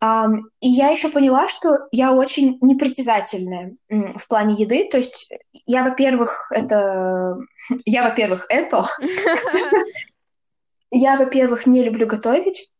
И 0.00 0.68
я 0.68 0.88
еще 0.88 1.08
поняла, 1.08 1.48
что 1.48 1.88
я 1.90 2.12
очень 2.12 2.58
непритязательная 2.60 3.76
в 3.88 4.28
плане 4.28 4.54
еды. 4.54 4.88
То 4.88 4.96
есть 4.96 5.28
я, 5.66 5.82
во-первых, 5.84 6.50
это... 6.52 7.36
Я, 7.84 8.04
во-первых, 8.04 8.46
это... 8.48 8.84
Я, 10.90 11.16
во-первых, 11.16 11.66
не 11.66 11.82
люблю 11.82 12.06
готовить. 12.06 12.70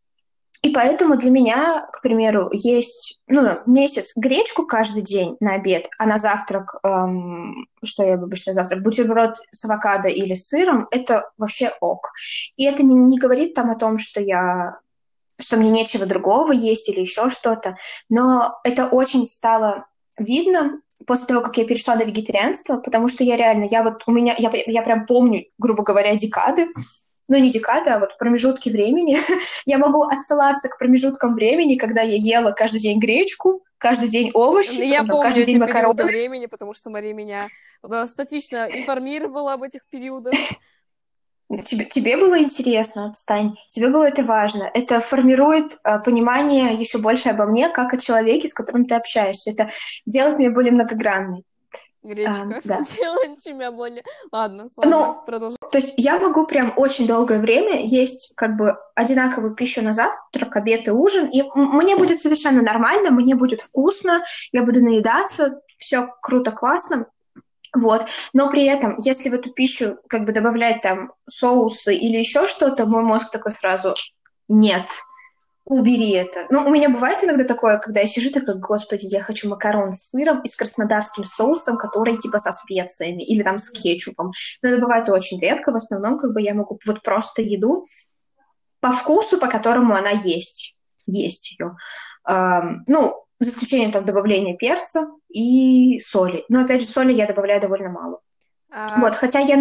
И 0.62 0.70
поэтому 0.70 1.16
для 1.16 1.30
меня, 1.30 1.86
к 1.92 2.02
примеру, 2.02 2.48
есть 2.52 3.20
ну, 3.28 3.58
месяц 3.66 4.12
гречку 4.16 4.66
каждый 4.66 5.02
день 5.02 5.36
на 5.40 5.54
обед, 5.54 5.88
а 5.98 6.06
на 6.06 6.18
завтрак, 6.18 6.70
эм, 6.82 7.68
что 7.84 8.02
я 8.02 8.14
обычно 8.14 8.52
завтрак, 8.52 8.82
бутерброд 8.82 9.36
с 9.52 9.64
авокадо 9.64 10.08
или 10.08 10.34
с 10.34 10.48
сыром, 10.48 10.88
это 10.90 11.30
вообще 11.38 11.70
ок. 11.80 12.10
И 12.56 12.64
это 12.64 12.82
не, 12.82 12.94
не 12.94 13.18
говорит 13.18 13.54
там 13.54 13.70
о 13.70 13.76
том, 13.76 13.98
что 13.98 14.20
я 14.20 14.72
что 15.40 15.56
мне 15.56 15.70
нечего 15.70 16.06
другого 16.06 16.52
есть 16.52 16.88
или 16.88 17.00
еще 17.00 17.30
что-то. 17.30 17.76
Но 18.08 18.58
это 18.64 18.88
очень 18.88 19.24
стало 19.24 19.86
видно 20.18 20.80
после 21.06 21.28
того, 21.28 21.42
как 21.42 21.56
я 21.56 21.64
перешла 21.64 21.94
на 21.94 22.02
вегетарианство, 22.02 22.78
потому 22.78 23.08
что 23.08 23.22
я 23.24 23.36
реально, 23.36 23.66
я 23.70 23.82
вот 23.82 24.02
у 24.06 24.10
меня, 24.10 24.34
я, 24.36 24.50
я 24.66 24.82
прям 24.82 25.06
помню, 25.06 25.44
грубо 25.58 25.84
говоря, 25.84 26.14
декады, 26.16 26.66
ну 27.28 27.38
не 27.38 27.50
декады, 27.50 27.90
а 27.90 27.98
вот 27.98 28.16
промежутки 28.18 28.68
времени. 28.70 29.18
я 29.66 29.78
могу 29.78 30.02
отсылаться 30.02 30.68
к 30.68 30.78
промежуткам 30.78 31.34
времени, 31.34 31.76
когда 31.76 32.02
я 32.02 32.16
ела 32.16 32.52
каждый 32.52 32.80
день 32.80 32.98
гречку, 32.98 33.62
каждый 33.78 34.08
день 34.08 34.30
овощи, 34.34 34.80
я 34.80 35.02
потом, 35.02 35.08
помню 35.08 35.22
каждый 35.22 35.44
день 35.44 35.58
макароны. 35.58 36.04
времени, 36.04 36.46
потому 36.46 36.74
что 36.74 36.90
Мария 36.90 37.14
меня 37.14 37.46
статично 38.06 38.68
информировала 38.70 39.52
об 39.52 39.62
этих 39.62 39.86
периодах. 39.88 40.34
Тебе, 41.64 41.86
тебе 41.86 42.18
было 42.18 42.38
интересно, 42.38 43.08
отстань. 43.08 43.56
Тебе 43.68 43.88
было 43.88 44.06
это 44.06 44.22
важно. 44.22 44.70
Это 44.74 45.00
формирует 45.00 45.78
э, 45.82 45.98
понимание 46.00 46.74
еще 46.74 46.98
больше 46.98 47.30
обо 47.30 47.46
мне, 47.46 47.70
как 47.70 47.94
о 47.94 47.96
человеке, 47.96 48.48
с 48.48 48.54
которым 48.54 48.84
ты 48.84 48.94
общаешься. 48.94 49.50
Это 49.50 49.70
делает 50.04 50.38
меня 50.38 50.50
более 50.50 50.72
многогранной. 50.72 51.44
Гречка 52.02 52.42
А, 52.42 52.60
да. 52.64 52.80
делает 52.98 53.38
тебя 53.38 53.72
более... 53.72 54.04
Ладно, 54.30 54.68
Ну, 54.76 54.98
ладно, 54.98 55.22
продолжай. 55.26 55.58
То 55.70 55.78
есть 55.78 55.94
я 55.96 56.18
могу 56.18 56.46
прям 56.46 56.72
очень 56.76 57.06
долгое 57.06 57.38
время 57.38 57.84
есть 57.84 58.34
как 58.36 58.56
бы 58.56 58.76
одинаковую 58.94 59.54
пищу 59.54 59.82
на 59.82 59.92
завтрак, 59.92 60.56
обед 60.56 60.86
и 60.86 60.90
ужин, 60.90 61.28
и 61.28 61.42
мне 61.54 61.96
будет 61.96 62.20
совершенно 62.20 62.62
нормально, 62.62 63.10
мне 63.10 63.34
будет 63.34 63.62
вкусно, 63.62 64.22
я 64.52 64.62
буду 64.62 64.82
наедаться, 64.82 65.60
все 65.76 66.08
круто, 66.22 66.52
классно, 66.52 67.06
вот. 67.74 68.06
Но 68.32 68.50
при 68.50 68.64
этом, 68.64 68.96
если 68.98 69.28
в 69.28 69.34
эту 69.34 69.52
пищу 69.52 69.98
как 70.08 70.24
бы 70.24 70.32
добавлять 70.32 70.80
там 70.80 71.12
соусы 71.28 71.94
или 71.94 72.16
еще 72.16 72.46
что-то, 72.46 72.86
мой 72.86 73.02
мозг 73.02 73.30
такой 73.30 73.52
сразу 73.52 73.94
«нет, 74.48 74.88
убери 75.64 76.12
это». 76.12 76.46
Ну, 76.50 76.66
у 76.66 76.70
меня 76.70 76.88
бывает 76.88 77.22
иногда 77.22 77.44
такое, 77.44 77.78
когда 77.78 78.00
я 78.00 78.06
сижу 78.06 78.30
такая, 78.30 78.56
господи, 78.56 79.06
я 79.06 79.22
хочу 79.22 79.48
макарон 79.48 79.92
с 79.92 80.10
сыром 80.10 80.40
и 80.42 80.48
с 80.48 80.56
краснодарским 80.56 81.24
соусом, 81.24 81.76
который 81.76 82.16
типа 82.16 82.38
со 82.38 82.52
специями 82.52 83.22
или 83.22 83.42
там 83.42 83.58
с 83.58 83.70
кетчупом. 83.70 84.32
Но 84.62 84.68
это 84.70 84.80
бывает 84.80 85.08
очень 85.10 85.40
редко, 85.40 85.70
в 85.70 85.76
основном 85.76 86.18
как 86.18 86.32
бы 86.32 86.40
я 86.40 86.54
могу 86.54 86.78
вот 86.86 87.02
просто 87.02 87.42
еду 87.42 87.84
по 88.80 88.92
вкусу, 88.92 89.38
по 89.38 89.48
которому 89.48 89.94
она 89.94 90.10
есть. 90.10 90.74
Есть 91.06 91.52
ее. 91.52 91.76
ну, 92.26 93.24
за 93.40 93.50
исключением 93.50 93.92
там 93.92 94.04
добавления 94.04 94.56
перца 94.56 95.08
и 95.28 95.98
соли. 96.00 96.44
Но 96.48 96.62
опять 96.62 96.80
же, 96.80 96.88
соли 96.88 97.12
я 97.12 97.26
добавляю 97.26 97.60
довольно 97.60 97.90
мало. 97.90 98.20
А, 98.70 99.00
Вот, 99.00 99.14
хотя 99.14 99.40
я, 99.40 99.56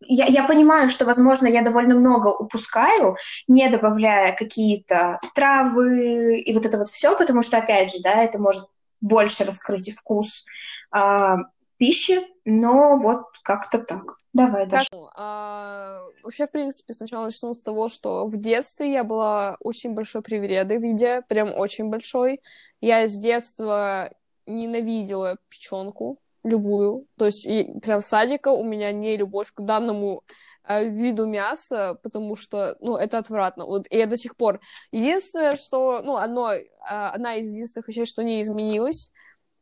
я, 0.00 0.26
я 0.26 0.44
понимаю, 0.44 0.88
что, 0.88 1.04
возможно, 1.04 1.46
я 1.46 1.62
довольно 1.62 1.94
много 1.94 2.28
упускаю, 2.28 3.16
не 3.48 3.68
добавляя 3.68 4.34
какие-то 4.34 5.18
травы 5.34 6.40
и 6.40 6.52
вот 6.54 6.66
это 6.66 6.78
вот 6.78 6.88
все, 6.88 7.16
потому 7.16 7.42
что, 7.42 7.58
опять 7.58 7.92
же, 7.92 7.98
да, 8.02 8.22
это 8.22 8.38
может 8.38 8.66
больше 9.00 9.44
раскрыть 9.44 9.88
и 9.88 9.92
вкус 9.92 10.44
а, 10.90 11.36
пищи, 11.76 12.20
но 12.44 12.96
вот 12.98 13.24
как-то 13.42 13.78
так. 13.78 14.18
Давай, 14.32 14.66
Даша. 14.66 14.86
Как- 14.90 15.00
а, 15.16 15.83
вообще, 16.24 16.46
в 16.46 16.50
принципе, 16.50 16.92
сначала 16.92 17.24
начну 17.24 17.54
с 17.54 17.62
того, 17.62 17.88
что 17.88 18.26
в 18.26 18.36
детстве 18.36 18.92
я 18.92 19.04
была 19.04 19.56
очень 19.60 19.94
большой 19.94 20.22
привередой 20.22 20.78
в 20.78 20.84
еде, 20.84 21.22
прям 21.28 21.52
очень 21.54 21.88
большой. 21.90 22.40
Я 22.80 23.06
с 23.06 23.16
детства 23.16 24.10
ненавидела 24.46 25.36
печенку 25.48 26.18
любую, 26.42 27.06
то 27.16 27.24
есть 27.26 27.46
и 27.46 27.78
прям 27.80 28.02
садика 28.02 28.48
у 28.48 28.64
меня 28.64 28.92
не 28.92 29.16
любовь 29.16 29.50
к 29.54 29.62
данному 29.62 30.22
э, 30.68 30.88
виду 30.88 31.26
мяса, 31.26 31.98
потому 32.02 32.36
что, 32.36 32.76
ну, 32.80 32.96
это 32.96 33.18
отвратно. 33.18 33.64
Вот, 33.64 33.86
и 33.88 33.96
я 33.96 34.06
до 34.06 34.16
сих 34.16 34.36
пор... 34.36 34.60
Единственное, 34.92 35.56
что, 35.56 36.02
ну, 36.04 36.16
одно, 36.16 36.52
э, 36.52 36.64
одна 36.86 37.36
из 37.36 37.50
единственных 37.50 37.88
вещей, 37.88 38.04
что 38.04 38.22
не 38.22 38.42
изменилось, 38.42 39.10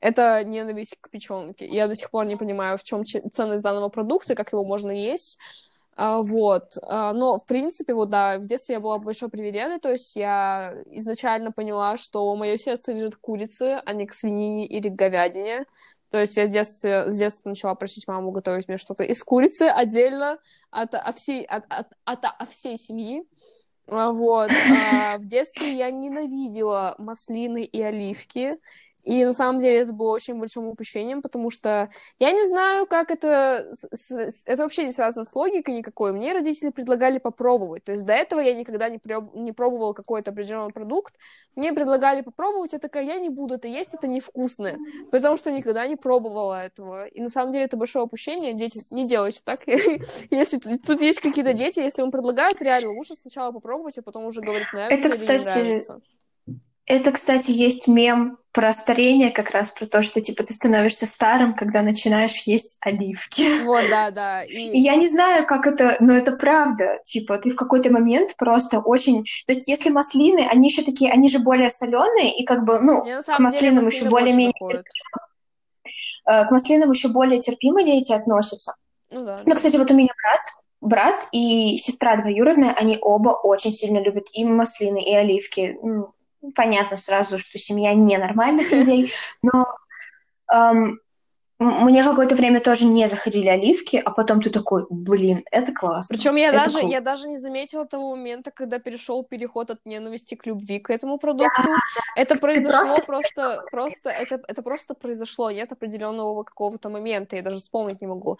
это 0.01 0.43
ненависть 0.43 0.97
к 1.01 1.11
печенке. 1.11 1.67
Я 1.67 1.87
до 1.87 1.95
сих 1.95 2.11
пор 2.11 2.27
не 2.27 2.37
понимаю, 2.37 2.77
в 2.77 2.83
чем 2.83 3.05
ценность 3.05 3.63
данного 3.63 3.89
продукта, 3.89 4.35
как 4.35 4.53
его 4.53 4.65
можно 4.65 4.91
есть. 4.91 5.39
А, 5.95 6.23
вот. 6.23 6.79
А, 6.83 7.13
но, 7.13 7.39
в 7.39 7.45
принципе, 7.47 7.95
вот 7.95 8.09
да, 8.09 8.39
в 8.39 8.47
детстве 8.47 8.75
я 8.75 8.81
была 8.81 8.99
большой 8.99 9.29
привередой, 9.29 9.79
то 9.79 9.91
есть 9.91 10.17
я 10.17 10.75
изначально 10.87 11.53
поняла, 11.53 11.97
что 11.97 12.35
мое 12.35 12.57
сердце 12.57 12.93
лежит 12.93 13.17
к 13.17 13.21
курице, 13.21 13.83
а 13.85 13.93
не 13.93 14.07
к 14.07 14.15
свинине 14.15 14.67
или 14.67 14.89
к 14.89 14.95
говядине. 14.95 15.67
То 16.11 16.19
есть 16.21 16.37
я 16.37 16.47
с 16.47 16.51
детства, 16.51 17.11
с 17.11 17.19
детства 17.19 17.49
начала 17.49 17.75
просить 17.75 18.07
маму 18.07 18.33
готовить 18.33 18.69
мне 18.69 18.77
что-то 18.77 19.03
из 19.03 19.23
курицы 19.23 19.63
отдельно 19.63 20.39
от, 20.71 20.95
от, 20.95 21.19
всей, 21.19 21.43
от, 21.45 21.65
от, 21.71 21.89
от, 22.05 22.25
от 22.25 22.51
всей 22.51 22.77
семьи. 22.77 23.23
А, 23.89 24.13
Вот. 24.13 24.51
А, 24.51 25.19
в 25.19 25.27
детстве 25.27 25.73
я 25.73 25.91
ненавидела 25.91 26.95
маслины 26.99 27.65
и 27.65 27.83
оливки. 27.83 28.59
И 29.03 29.25
на 29.25 29.33
самом 29.33 29.59
деле 29.59 29.81
это 29.81 29.93
было 29.93 30.13
очень 30.13 30.39
большим 30.39 30.67
упущением, 30.69 31.23
потому 31.23 31.51
что 31.51 31.89
я 32.19 32.33
не 32.33 32.47
знаю, 32.47 32.87
как 32.87 33.11
это... 33.11 33.73
Это 34.47 34.63
вообще 34.63 34.85
не 34.85 34.93
связано 34.93 35.25
с 35.25 35.35
логикой 35.35 35.77
никакой. 35.77 36.13
Мне 36.13 36.33
родители 36.33 36.71
предлагали 36.71 37.19
попробовать. 37.19 37.85
То 37.85 37.93
есть 37.93 38.05
до 38.07 38.13
этого 38.13 38.41
я 38.41 38.55
никогда 38.55 38.89
не, 38.89 38.99
прё- 38.99 39.37
не 39.37 39.53
пробовала 39.53 39.93
какой-то 39.93 40.31
определенный 40.31 40.73
продукт. 40.73 41.15
Мне 41.57 41.73
предлагали 41.73 42.23
попробовать, 42.23 42.73
я 42.73 42.79
такая, 42.79 43.05
я 43.05 43.19
не 43.19 43.29
буду 43.29 43.55
это 43.55 43.69
есть, 43.69 43.95
это 43.95 44.07
невкусное. 44.07 44.79
Потому 45.11 45.37
что 45.37 45.51
никогда 45.51 45.87
не 45.87 45.97
пробовала 45.97 46.65
этого. 46.65 47.07
И 47.07 47.21
на 47.21 47.29
самом 47.29 47.53
деле 47.53 47.65
это 47.65 47.77
большое 47.77 48.05
упущение. 48.05 48.55
Дети, 48.55 48.81
не 48.95 49.09
делайте 49.09 49.41
так. 49.45 49.61
Если 50.31 50.59
тут 50.59 51.01
есть 51.01 51.21
какие-то 51.21 51.53
дети, 51.53 51.81
если 51.81 52.03
им 52.03 52.11
предлагают, 52.11 52.61
реально 52.63 52.93
лучше 52.93 53.15
сначала 53.15 53.53
попробовать, 53.53 53.99
а 53.99 54.03
потом 54.03 54.27
уже 54.27 54.41
говорить, 54.41 54.73
нравится 54.73 55.09
Это, 55.09 55.11
кстати. 55.11 56.03
Это, 56.87 57.13
кстати, 57.13 57.51
есть 57.53 57.87
мем 57.87 58.39
про 58.53 58.73
старение, 58.73 59.31
как 59.31 59.51
раз 59.51 59.71
про 59.71 59.87
то, 59.87 60.03
что, 60.03 60.21
типа, 60.21 60.43
ты 60.43 60.53
становишься 60.53 61.07
старым, 61.07 61.55
когда 61.55 61.83
начинаешь 61.83 62.43
есть 62.43 62.79
оливки. 62.81 63.63
Вот, 63.65 63.85
да, 63.89 64.11
да. 64.11 64.43
И 64.45 64.79
я 64.79 64.97
не 64.97 65.09
знаю, 65.09 65.47
как 65.47 65.67
это, 65.67 65.97
но 66.01 66.15
это 66.15 66.33
правда. 66.33 66.99
Типа, 67.05 67.39
ты 67.39 67.51
в 67.51 67.57
какой-то 67.57 67.91
момент 67.91 68.37
просто 68.37 68.81
очень... 68.81 69.25
То 69.47 69.53
есть, 69.53 69.69
если 69.69 69.91
маслины, 69.91 70.47
они 70.51 70.69
еще 70.69 70.83
такие, 70.83 71.11
они 71.11 71.29
же 71.29 71.39
более 71.39 71.71
соленые, 71.71 72.37
и 72.37 72.45
как 72.45 72.65
бы, 72.65 72.81
ну, 72.81 73.03
Мне 73.03 73.17
на 73.17 73.23
к 73.23 73.25
самом 73.27 73.51
деле 73.51 73.71
маслинам 73.71 73.87
еще 73.87 74.09
более-менее... 74.09 74.83
э, 76.27 76.45
К 76.45 76.51
маслинам 76.51 76.91
еще 76.91 77.09
более 77.09 77.39
терпимо 77.39 77.83
дети 77.83 78.13
относятся. 78.13 78.75
Ну 79.11 79.25
да. 79.25 79.37
Ну, 79.47 79.55
кстати, 79.55 79.77
вот 79.77 79.91
у 79.91 79.95
меня 79.95 80.13
брат, 80.23 80.41
брат 80.81 81.29
и 81.33 81.79
сестра 81.79 82.17
двоюродная, 82.17 82.75
они 82.75 82.99
оба 83.01 83.31
очень 83.31 83.73
сильно 83.73 83.99
любят 83.99 84.27
и 84.33 84.45
маслины, 84.45 85.03
и 85.03 85.15
оливки. 85.15 85.79
Ну, 85.83 86.13
понятно 86.55 86.97
сразу, 86.97 87.39
что 87.39 87.59
семья 87.59 87.95
ненормальных 87.95 88.73
людей, 88.73 89.13
но 89.43 89.67
эм, 90.53 91.01
мне 91.63 92.03
какое-то 92.03 92.35
время 92.35 92.61
тоже 92.61 92.87
не 92.87 93.07
заходили 93.07 93.47
оливки, 93.47 94.03
а 94.05 94.11
потом 94.11 94.41
ты 94.41 94.51
такой, 94.51 94.85
блин, 94.91 95.45
это 95.51 95.73
классно. 95.73 96.17
Причем 96.17 96.37
я 96.37 96.53
даже, 96.53 96.79
круто. 96.79 96.87
я 96.87 97.01
даже 97.01 97.29
не 97.29 97.39
заметила 97.39 97.87
того 97.87 98.11
момента, 98.17 98.51
когда 98.51 98.79
перешел 98.79 99.23
переход 99.23 99.71
от 99.71 99.79
ненависти 99.85 100.35
к 100.35 100.47
любви 100.47 100.81
к 100.81 100.91
этому 100.91 101.19
продукту. 101.19 101.63
Это 102.17 102.39
произошло 102.39 102.97
просто- 103.07 103.07
просто, 103.07 103.65
просто, 103.71 104.09
это, 104.09 104.41
это 104.49 104.63
просто 104.63 104.95
произошло, 104.95 105.51
нет 105.51 105.71
определенного 105.73 106.43
какого-то 106.43 106.91
момента, 106.91 107.37
я 107.37 107.43
даже 107.43 107.59
вспомнить 107.59 108.01
не 108.01 108.09
могу. 108.09 108.39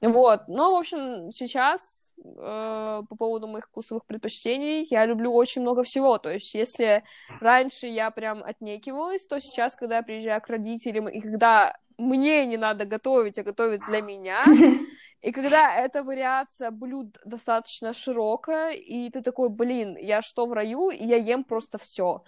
Вот, 0.00 0.48
но, 0.48 0.72
в 0.72 0.78
общем, 0.78 1.30
сейчас 1.30 2.11
э, 2.24 3.02
по 3.08 3.16
поводу 3.16 3.48
моих 3.48 3.66
вкусовых 3.66 4.04
предпочтений 4.06 4.86
я 4.90 5.06
люблю 5.06 5.32
очень 5.32 5.62
много 5.62 5.82
всего, 5.82 6.18
то 6.18 6.30
есть 6.30 6.54
если 6.54 7.02
раньше 7.40 7.86
я 7.86 8.10
прям 8.10 8.42
отнекивалась, 8.44 9.26
то 9.26 9.40
сейчас, 9.40 9.76
когда 9.76 9.96
я 9.96 10.02
приезжаю 10.02 10.40
к 10.40 10.48
родителям, 10.48 11.08
и 11.08 11.20
когда 11.20 11.76
мне 11.98 12.46
не 12.46 12.56
надо 12.56 12.84
готовить, 12.84 13.38
а 13.38 13.42
готовят 13.42 13.80
для 13.86 14.00
меня, 14.00 14.42
и 15.22 15.32
когда 15.32 15.76
эта 15.76 16.02
вариация 16.02 16.70
блюд 16.70 17.18
достаточно 17.24 17.92
широкая, 17.92 18.72
и 18.72 19.10
ты 19.10 19.22
такой, 19.22 19.48
блин, 19.48 19.96
я 20.00 20.22
что 20.22 20.46
в 20.46 20.52
раю, 20.52 20.90
и 20.90 21.04
я 21.04 21.16
ем 21.16 21.44
просто 21.44 21.78
все. 21.78 22.22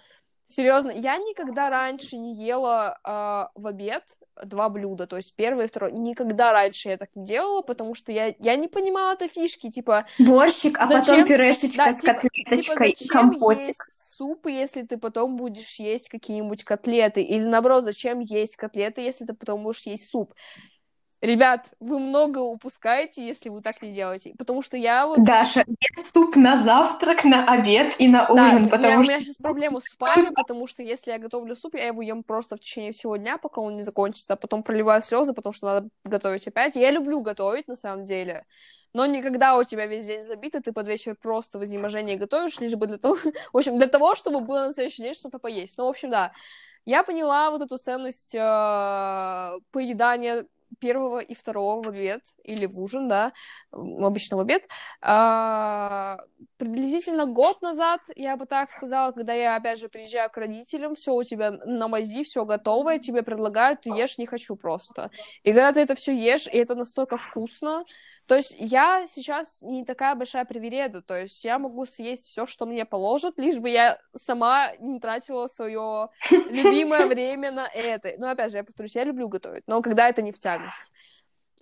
Серьезно, 0.47 0.91
я 0.91 1.17
никогда 1.17 1.69
раньше 1.69 2.17
не 2.17 2.35
ела 2.35 2.99
э, 3.03 3.59
в 3.59 3.67
обед 3.67 4.03
два 4.43 4.69
блюда, 4.69 5.07
то 5.07 5.15
есть 5.15 5.33
первое 5.35 5.65
и 5.65 5.67
второе. 5.67 5.91
Никогда 5.91 6.51
раньше 6.51 6.89
я 6.89 6.97
так 6.97 7.09
не 7.15 7.25
делала, 7.25 7.61
потому 7.61 7.95
что 7.95 8.11
я, 8.11 8.35
я 8.39 8.55
не 8.55 8.67
понимала 8.67 9.13
этой 9.13 9.27
фишки, 9.27 9.71
типа... 9.71 10.05
Борщик, 10.19 10.77
а 10.79 10.87
зачем, 10.87 11.15
потом 11.15 11.25
пюрешечка 11.25 11.85
да, 11.85 11.93
с 11.93 12.01
типа, 12.01 12.13
котлеточкой, 12.13 12.91
типа, 12.93 13.13
компотик. 13.13 13.61
Есть 13.61 14.13
суп, 14.17 14.47
если 14.47 14.83
ты 14.83 14.97
потом 14.97 15.37
будешь 15.37 15.79
есть 15.79 16.09
какие-нибудь 16.09 16.63
котлеты? 16.63 17.21
Или 17.21 17.45
наоборот, 17.45 17.83
зачем 17.83 18.19
есть 18.19 18.57
котлеты, 18.57 19.01
если 19.01 19.25
ты 19.25 19.33
потом 19.33 19.63
будешь 19.63 19.85
есть 19.87 20.09
суп? 20.09 20.33
Ребят, 21.21 21.73
вы 21.79 21.99
много 21.99 22.39
упускаете, 22.39 23.25
если 23.25 23.49
вы 23.49 23.61
так 23.61 23.81
не 23.81 23.91
делаете. 23.91 24.33
Потому 24.37 24.61
что 24.61 24.77
я 24.77 25.07
вот... 25.07 25.23
Даша, 25.23 25.63
нет 25.65 26.05
суп 26.05 26.35
на 26.35 26.57
завтрак, 26.57 27.23
на 27.23 27.45
обед 27.45 27.95
и 27.99 28.07
на 28.07 28.27
ужин, 28.29 28.65
да, 28.65 28.69
потому 28.69 28.97
я, 28.97 29.03
что... 29.03 29.13
У 29.13 29.15
меня 29.15 29.23
сейчас 29.23 29.37
проблема 29.37 29.79
с 29.79 29.85
супами, 29.85 30.29
потому 30.35 30.67
что 30.67 30.83
если 30.83 31.11
я 31.11 31.17
готовлю 31.17 31.55
суп, 31.55 31.75
я 31.75 31.87
его 31.87 32.01
ем 32.01 32.23
просто 32.23 32.57
в 32.57 32.59
течение 32.59 32.91
всего 32.91 33.15
дня, 33.15 33.37
пока 33.37 33.61
он 33.61 33.75
не 33.75 33.81
закончится, 33.81 34.33
а 34.33 34.35
потом 34.35 34.61
проливаю 34.61 35.01
слезы, 35.01 35.33
потому 35.33 35.53
что 35.53 35.65
надо 35.65 35.89
готовить 36.03 36.47
опять. 36.47 36.75
Я 36.75 36.91
люблю 36.91 37.21
готовить, 37.21 37.67
на 37.67 37.75
самом 37.75 38.03
деле. 38.03 38.45
Но 38.93 39.05
никогда 39.05 39.57
у 39.57 39.63
тебя 39.63 39.87
весь 39.87 40.05
день 40.05 40.21
забито, 40.21 40.61
ты 40.61 40.71
под 40.71 40.87
вечер 40.87 41.15
просто 41.21 41.59
в 41.59 41.63
изнеможении 41.63 42.15
готовишь, 42.15 42.59
лишь 42.59 42.75
бы 42.75 42.87
для 42.87 42.97
того... 42.97 43.15
в 43.53 43.57
общем, 43.57 43.77
для 43.77 43.87
того, 43.87 44.15
чтобы 44.15 44.41
было 44.41 44.65
на 44.65 44.73
следующий 44.73 45.01
день 45.01 45.13
что-то 45.13 45.39
поесть. 45.39 45.77
Ну, 45.77 45.85
в 45.85 45.89
общем, 45.89 46.09
да. 46.09 46.33
Я 46.85 47.03
поняла 47.03 47.49
вот 47.49 47.61
эту 47.61 47.77
ценность 47.77 48.35
э, 48.35 49.59
поедания 49.71 50.45
первого 50.79 51.19
и 51.19 51.33
второго 51.33 51.83
в 51.83 51.87
обед 51.87 52.21
или 52.43 52.65
в 52.65 52.79
ужин, 52.79 53.07
да, 53.07 53.33
обычно 53.71 54.37
в 54.37 54.39
обед. 54.39 54.67
А, 55.01 56.17
приблизительно 56.57 57.25
год 57.25 57.61
назад, 57.61 58.01
я 58.15 58.37
бы 58.37 58.45
так 58.45 58.71
сказала, 58.71 59.11
когда 59.11 59.33
я, 59.33 59.55
опять 59.55 59.79
же, 59.79 59.89
приезжаю 59.89 60.29
к 60.29 60.37
родителям, 60.37 60.95
все 60.95 61.13
у 61.13 61.23
тебя 61.23 61.51
на 61.51 61.87
мази, 61.87 62.23
все 62.23 62.45
готовое, 62.45 62.99
тебе 62.99 63.23
предлагают, 63.23 63.81
ты 63.81 63.91
ешь, 63.91 64.17
не 64.17 64.25
хочу 64.25 64.55
просто. 64.55 65.09
И 65.43 65.51
когда 65.51 65.73
ты 65.73 65.81
это 65.81 65.95
все 65.95 66.13
ешь, 66.13 66.47
и 66.47 66.57
это 66.57 66.75
настолько 66.75 67.17
вкусно, 67.17 67.83
то 68.27 68.35
есть 68.35 68.55
я 68.59 69.05
сейчас 69.07 69.61
не 69.61 69.85
такая 69.85 70.15
большая 70.15 70.45
привереда, 70.45 71.01
то 71.01 71.19
есть 71.19 71.43
я 71.45 71.59
могу 71.59 71.85
съесть 71.85 72.27
все, 72.27 72.45
что 72.45 72.65
мне 72.65 72.85
положат, 72.85 73.37
лишь 73.37 73.57
бы 73.57 73.69
я 73.69 73.97
сама 74.15 74.71
не 74.79 74.99
тратила 74.99 75.47
свое 75.47 76.09
любимое 76.31 77.05
время 77.05 77.51
на 77.51 77.67
это. 77.73 78.13
Но 78.17 78.29
опять 78.29 78.51
же, 78.51 78.57
я 78.57 78.63
повторюсь, 78.63 78.95
я 78.95 79.03
люблю 79.03 79.27
готовить, 79.29 79.63
но 79.67 79.81
когда 79.81 80.09
это 80.09 80.21
не 80.21 80.31
в 80.31 80.39
тягость. 80.39 80.91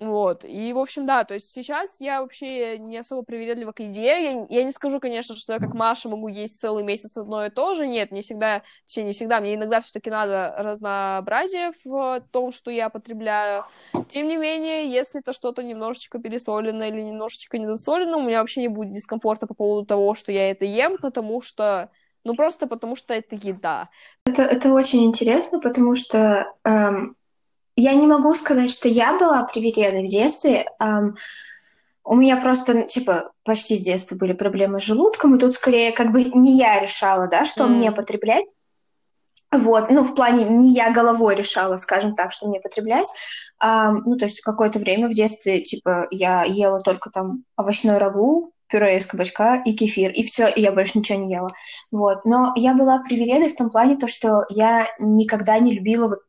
Вот, 0.03 0.43
и, 0.43 0.73
в 0.73 0.79
общем, 0.79 1.05
да, 1.05 1.23
то 1.23 1.33
есть 1.33 1.47
сейчас 1.47 2.01
я 2.01 2.21
вообще 2.21 2.77
не 2.77 2.97
особо 2.97 3.23
привередлива 3.23 3.71
к 3.71 3.79
еде, 3.79 4.01
я, 4.01 4.45
я 4.49 4.63
не 4.63 4.71
скажу, 4.71 4.99
конечно, 4.99 5.35
что 5.35 5.53
я 5.53 5.59
как 5.59 5.73
Маша 5.73 6.09
могу 6.09 6.27
есть 6.27 6.59
целый 6.59 6.83
месяц 6.83 7.15
одно 7.15 7.45
и 7.45 7.49
то 7.49 7.73
же, 7.73 7.87
нет, 7.87 8.11
не 8.11 8.21
всегда, 8.21 8.63
точнее, 8.85 9.03
не 9.03 9.13
всегда, 9.13 9.39
мне 9.39 9.55
иногда 9.55 9.79
все 9.79 9.91
таки 9.93 10.09
надо 10.09 10.53
разнообразие 10.57 11.71
в 11.85 12.21
том, 12.31 12.51
что 12.51 12.69
я 12.69 12.89
потребляю, 12.89 13.65
тем 14.09 14.27
не 14.27 14.35
менее, 14.35 14.91
если 14.91 15.21
это 15.21 15.31
что-то 15.31 15.63
немножечко 15.63 16.19
пересолено 16.19 16.83
или 16.83 17.01
немножечко 17.01 17.57
недосолено, 17.57 18.17
у 18.17 18.23
меня 18.23 18.41
вообще 18.41 18.61
не 18.61 18.67
будет 18.67 18.91
дискомфорта 18.91 19.47
по 19.47 19.53
поводу 19.53 19.85
того, 19.85 20.15
что 20.15 20.31
я 20.31 20.51
это 20.51 20.65
ем, 20.65 20.97
потому 20.97 21.41
что 21.41 21.91
ну, 22.23 22.35
просто 22.35 22.67
потому 22.67 22.95
что 22.95 23.13
это 23.13 23.35
еда. 23.35 23.89
Это, 24.25 24.43
это 24.43 24.71
очень 24.71 25.03
интересно, 25.05 25.59
потому 25.59 25.95
что 25.95 26.53
эм, 26.63 27.17
я 27.75 27.93
не 27.93 28.07
могу 28.07 28.33
сказать, 28.35 28.69
что 28.69 28.87
я 28.87 29.17
была 29.17 29.43
привередой 29.43 30.05
в 30.05 30.09
детстве. 30.09 30.65
Um, 30.81 31.15
у 32.05 32.15
меня 32.15 32.37
просто, 32.37 32.83
типа, 32.83 33.31
почти 33.43 33.75
с 33.75 33.83
детства 33.83 34.15
были 34.15 34.33
проблемы 34.33 34.79
с 34.79 34.83
желудком, 34.83 35.35
и 35.35 35.39
тут 35.39 35.53
скорее 35.53 35.91
как 35.93 36.11
бы 36.11 36.25
не 36.25 36.57
я 36.57 36.79
решала, 36.79 37.27
да, 37.27 37.45
что 37.45 37.63
mm. 37.63 37.67
мне 37.69 37.91
потреблять. 37.91 38.45
Вот, 39.51 39.91
ну, 39.91 40.03
в 40.03 40.15
плане 40.15 40.45
не 40.45 40.73
я 40.73 40.91
головой 40.91 41.35
решала, 41.35 41.77
скажем 41.77 42.15
так, 42.15 42.31
что 42.31 42.47
мне 42.47 42.59
потреблять. 42.59 43.07
А, 43.59 43.91
ну, 43.91 44.17
то 44.17 44.25
есть 44.25 44.41
какое-то 44.41 44.79
время 44.79 45.07
в 45.07 45.13
детстве, 45.13 45.61
типа, 45.61 46.07
я 46.11 46.43
ела 46.43 46.79
только 46.79 47.11
там 47.11 47.43
овощной 47.55 47.99
рагу, 47.99 48.51
пюре 48.67 48.97
из 48.97 49.05
кабачка 49.05 49.61
и 49.63 49.73
кефир, 49.73 50.11
и 50.11 50.23
все, 50.23 50.47
и 50.47 50.61
я 50.61 50.71
больше 50.71 50.97
ничего 50.97 51.19
не 51.19 51.31
ела. 51.31 51.53
Вот, 51.91 52.25
но 52.25 52.53
я 52.55 52.73
была 52.73 53.03
привередой 53.03 53.49
в 53.49 53.55
том 53.55 53.69
плане, 53.69 53.95
то, 53.95 54.07
что 54.07 54.45
я 54.49 54.87
никогда 54.99 55.59
не 55.59 55.75
любила 55.75 56.07
вот 56.07 56.19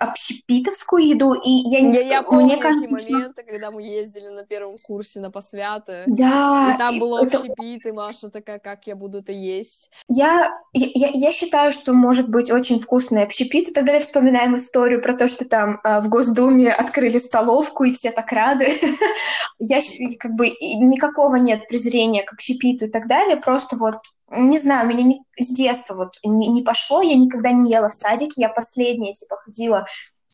общепитовскую 0.00 1.06
еду, 1.06 1.34
и 1.34 1.50
я, 1.68 1.78
я, 1.90 2.00
я 2.00 2.22
помню 2.22 2.46
мне 2.46 2.56
кажется, 2.56 2.86
эти 2.86 3.10
моменты, 3.10 3.42
что... 3.42 3.52
когда 3.52 3.70
мы 3.70 3.82
ездили 3.82 4.28
на 4.28 4.46
первом 4.46 4.76
курсе 4.78 5.20
на 5.20 5.30
посвяты, 5.30 6.04
да, 6.06 6.72
и 6.74 6.78
там 6.78 6.98
было 6.98 7.22
это... 7.22 7.38
общепит, 7.38 7.84
и 7.84 7.92
Маша 7.92 8.30
такая, 8.30 8.58
как 8.58 8.86
я 8.86 8.96
буду 8.96 9.18
это 9.18 9.32
есть. 9.32 9.90
Я, 10.08 10.58
я, 10.72 11.10
я 11.12 11.32
считаю, 11.32 11.70
что 11.70 11.92
может 11.92 12.30
быть 12.30 12.50
очень 12.50 12.80
вкусный 12.80 13.24
общепит, 13.24 13.68
и 13.68 13.72
тогда 13.72 14.00
вспоминаем 14.00 14.56
историю 14.56 15.02
про 15.02 15.14
то, 15.14 15.28
что 15.28 15.44
там 15.44 15.80
а, 15.84 16.00
в 16.00 16.08
Госдуме 16.08 16.72
открыли 16.72 17.18
столовку, 17.18 17.84
и 17.84 17.92
все 17.92 18.10
так 18.10 18.32
рады. 18.32 18.72
я 19.58 19.80
как 20.18 20.32
бы 20.32 20.48
никакого 20.48 21.36
нет 21.36 21.68
презрения 21.68 22.22
к 22.22 22.32
общепиту 22.32 22.86
и 22.86 22.90
так 22.90 23.06
далее, 23.06 23.36
просто 23.36 23.76
вот 23.76 23.96
не 24.30 24.58
знаю, 24.58 24.88
меня 24.88 25.02
не, 25.02 25.22
с 25.38 25.52
детства 25.52 25.94
вот 25.94 26.14
не, 26.24 26.48
не 26.48 26.62
пошло, 26.62 27.02
я 27.02 27.16
никогда 27.16 27.52
не 27.52 27.70
ела 27.70 27.88
в 27.88 27.94
садике, 27.94 28.34
я 28.36 28.48
последняя, 28.48 29.12
типа, 29.12 29.36
ходила 29.36 29.86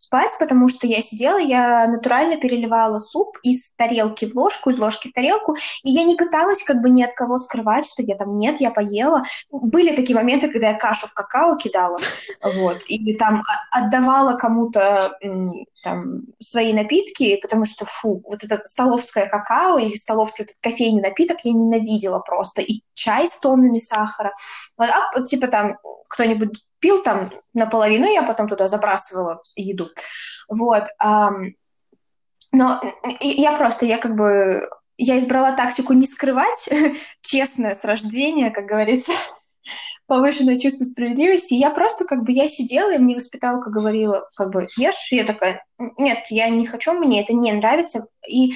спать, 0.07 0.36
потому 0.38 0.68
что 0.68 0.86
я 0.86 1.00
сидела, 1.00 1.38
я 1.38 1.86
натурально 1.88 2.36
переливала 2.36 2.98
суп 2.98 3.36
из 3.42 3.72
тарелки 3.72 4.26
в 4.26 4.36
ложку, 4.36 4.70
из 4.70 4.78
ложки 4.78 5.09
в 5.09 5.12
тарелку, 5.12 5.54
и 5.84 5.90
я 5.90 6.04
не 6.04 6.14
пыталась 6.14 6.62
как 6.62 6.80
бы 6.80 6.90
ни 6.90 7.02
от 7.02 7.12
кого 7.12 7.38
скрывать, 7.38 7.86
что 7.86 8.02
я 8.02 8.16
там 8.16 8.34
нет, 8.34 8.61
я 8.61 8.70
поела. 8.70 9.22
Были 9.50 9.94
такие 9.94 10.16
моменты, 10.16 10.50
когда 10.50 10.70
я 10.70 10.78
кашу 10.78 11.07
в 11.09 11.14
какао 11.14 11.57
кидала, 11.57 11.98
вот, 12.42 12.82
или 12.86 13.16
там 13.16 13.42
отдавала 13.70 14.36
кому-то 14.36 15.18
там 15.82 16.22
свои 16.38 16.72
напитки, 16.72 17.38
потому 17.42 17.64
что, 17.64 17.84
фу, 17.84 18.22
вот 18.24 18.44
это 18.44 18.61
столовское 18.64 19.26
какао 19.26 19.78
или 19.78 19.94
столовский 19.94 20.44
этот 20.44 20.57
кофейный 20.61 21.02
напиток 21.02 21.38
я 21.42 21.52
ненавидела 21.52 22.20
просто, 22.20 22.62
и 22.62 22.82
чай 22.94 23.26
с 23.26 23.38
тоннами 23.38 23.78
сахара, 23.78 24.32
а, 24.78 25.20
типа 25.22 25.48
там 25.48 25.78
кто-нибудь 26.09 26.65
пил 26.80 27.02
там 27.02 27.30
наполовину, 27.54 28.06
я 28.06 28.22
потом 28.22 28.48
туда 28.48 28.68
забрасывала 28.68 29.42
еду. 29.56 29.88
Вот. 30.48 30.84
Но 32.52 32.80
я 33.20 33.52
просто, 33.52 33.86
я 33.86 33.98
как 33.98 34.14
бы, 34.14 34.68
я 34.96 35.18
избрала 35.18 35.52
тактику 35.52 35.92
не 35.92 36.06
скрывать, 36.06 36.68
честное 37.20 37.74
с 37.74 37.84
рождения, 37.84 38.50
как 38.50 38.64
говорится, 38.64 39.12
повышенное 40.06 40.58
чувство 40.58 40.84
справедливости. 40.84 41.54
И 41.54 41.58
я 41.58 41.70
просто 41.70 42.04
как 42.04 42.22
бы, 42.22 42.32
я 42.32 42.48
сидела, 42.48 42.94
и 42.94 42.98
мне 42.98 43.14
воспиталка 43.14 43.70
говорила, 43.70 44.28
как 44.36 44.52
бы, 44.52 44.68
ешь, 44.76 45.12
и 45.12 45.16
я 45.16 45.24
такая, 45.24 45.64
нет, 45.98 46.26
я 46.30 46.48
не 46.48 46.66
хочу, 46.66 46.92
мне 46.92 47.22
это 47.22 47.34
не 47.34 47.52
нравится. 47.52 48.06
И 48.26 48.54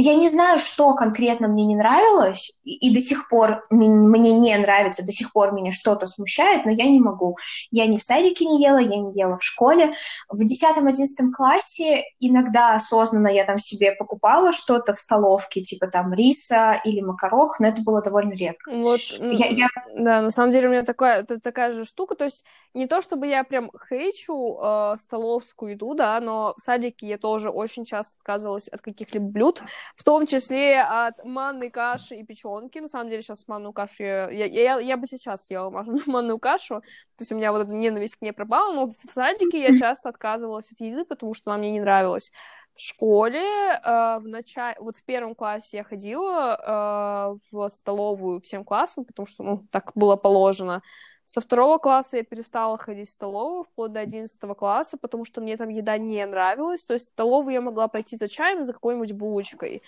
я 0.00 0.14
не 0.14 0.28
знаю, 0.28 0.60
что 0.60 0.94
конкретно 0.94 1.48
мне 1.48 1.66
не 1.66 1.74
нравилось, 1.74 2.52
и, 2.62 2.88
и 2.88 2.94
до 2.94 3.00
сих 3.00 3.28
пор 3.28 3.66
мне 3.68 4.32
не 4.32 4.56
нравится, 4.56 5.04
до 5.04 5.10
сих 5.10 5.32
пор 5.32 5.52
меня 5.52 5.72
что-то 5.72 6.06
смущает, 6.06 6.64
но 6.64 6.70
я 6.70 6.84
не 6.84 7.00
могу. 7.00 7.36
Я 7.72 7.86
ни 7.86 7.96
в 7.96 8.02
садике 8.02 8.44
не 8.44 8.62
ела, 8.62 8.78
я 8.78 8.96
не 8.96 9.12
ела 9.18 9.36
в 9.36 9.42
школе. 9.42 9.92
В 10.28 10.40
10-11 10.40 11.32
классе 11.32 12.04
иногда 12.20 12.76
осознанно 12.76 13.26
я 13.26 13.44
там 13.44 13.58
себе 13.58 13.90
покупала 13.90 14.52
что-то 14.52 14.94
в 14.94 15.00
столовке, 15.00 15.62
типа 15.62 15.88
там 15.88 16.14
риса 16.14 16.80
или 16.84 17.00
макарох, 17.00 17.58
но 17.58 17.66
это 17.66 17.82
было 17.82 18.00
довольно 18.00 18.34
редко. 18.34 18.70
Вот, 18.70 19.00
я, 19.18 19.46
я... 19.46 19.68
да, 19.96 20.22
на 20.22 20.30
самом 20.30 20.52
деле 20.52 20.68
у 20.68 20.70
меня 20.70 20.84
такая, 20.84 21.22
это 21.22 21.40
такая 21.40 21.72
же 21.72 21.84
штука, 21.84 22.14
то 22.14 22.24
есть 22.24 22.44
не 22.72 22.86
то 22.86 23.02
чтобы 23.02 23.26
я 23.26 23.42
прям 23.42 23.72
хейчу 23.88 24.60
э, 24.62 24.94
столовскую 24.96 25.72
еду, 25.72 25.94
да, 25.94 26.20
но 26.20 26.54
в 26.56 26.62
садике 26.62 27.08
я 27.08 27.18
тоже 27.18 27.50
очень 27.50 27.84
часто 27.84 28.16
отказывалась 28.18 28.68
от 28.68 28.80
каких-либо 28.80 29.26
блюд, 29.26 29.62
в 29.96 30.04
том 30.04 30.26
числе 30.26 30.80
от 30.80 31.24
манной 31.24 31.70
каши 31.70 32.16
и 32.16 32.24
печенки. 32.24 32.78
На 32.78 32.88
самом 32.88 33.08
деле 33.08 33.22
сейчас 33.22 33.48
манную 33.48 33.72
кашу 33.72 34.02
я, 34.02 34.30
я, 34.30 34.46
я, 34.46 34.78
я 34.80 34.96
бы 34.96 35.06
сейчас 35.06 35.46
съела 35.46 35.70
манную 36.06 36.38
кашу, 36.38 36.80
то 36.80 37.22
есть 37.22 37.32
у 37.32 37.36
меня 37.36 37.52
вот 37.52 37.62
эта 37.62 37.72
ненависть 37.72 38.16
к 38.16 38.22
ней 38.22 38.32
пропала, 38.32 38.72
но 38.72 38.86
в 38.86 38.92
садике 38.92 39.60
я 39.60 39.76
часто 39.78 40.08
отказывалась 40.08 40.70
от 40.72 40.80
еды, 40.80 41.04
потому 41.04 41.34
что 41.34 41.50
она 41.50 41.58
мне 41.58 41.70
не 41.70 41.80
нравилась. 41.80 42.32
В 42.74 42.80
школе 42.80 43.40
э, 43.40 44.18
в 44.20 44.28
начале, 44.28 44.76
вот 44.78 44.96
в 44.96 45.04
первом 45.04 45.34
классе 45.34 45.78
я 45.78 45.84
ходила 45.84 47.34
э, 47.34 47.38
в 47.50 47.68
столовую 47.70 48.40
всем 48.40 48.64
классом, 48.64 49.04
потому 49.04 49.26
что, 49.26 49.42
ну, 49.42 49.66
так 49.72 49.90
было 49.96 50.14
положено. 50.14 50.80
Со 51.28 51.42
второго 51.42 51.76
класса 51.76 52.16
я 52.16 52.24
перестала 52.24 52.78
ходить 52.78 53.06
в 53.06 53.12
столовую, 53.12 53.64
вплоть 53.64 53.92
до 53.92 54.00
одиннадцатого 54.00 54.54
класса, 54.54 54.96
потому 54.96 55.26
что 55.26 55.42
мне 55.42 55.58
там 55.58 55.68
еда 55.68 55.98
не 55.98 56.24
нравилась. 56.24 56.86
То 56.86 56.94
есть 56.94 57.06
в 57.06 57.08
столовую 57.10 57.52
я 57.52 57.60
могла 57.60 57.86
пойти 57.86 58.16
за 58.16 58.28
чаем, 58.28 58.64
за 58.64 58.72
какой-нибудь 58.72 59.12
булочкой. 59.12 59.82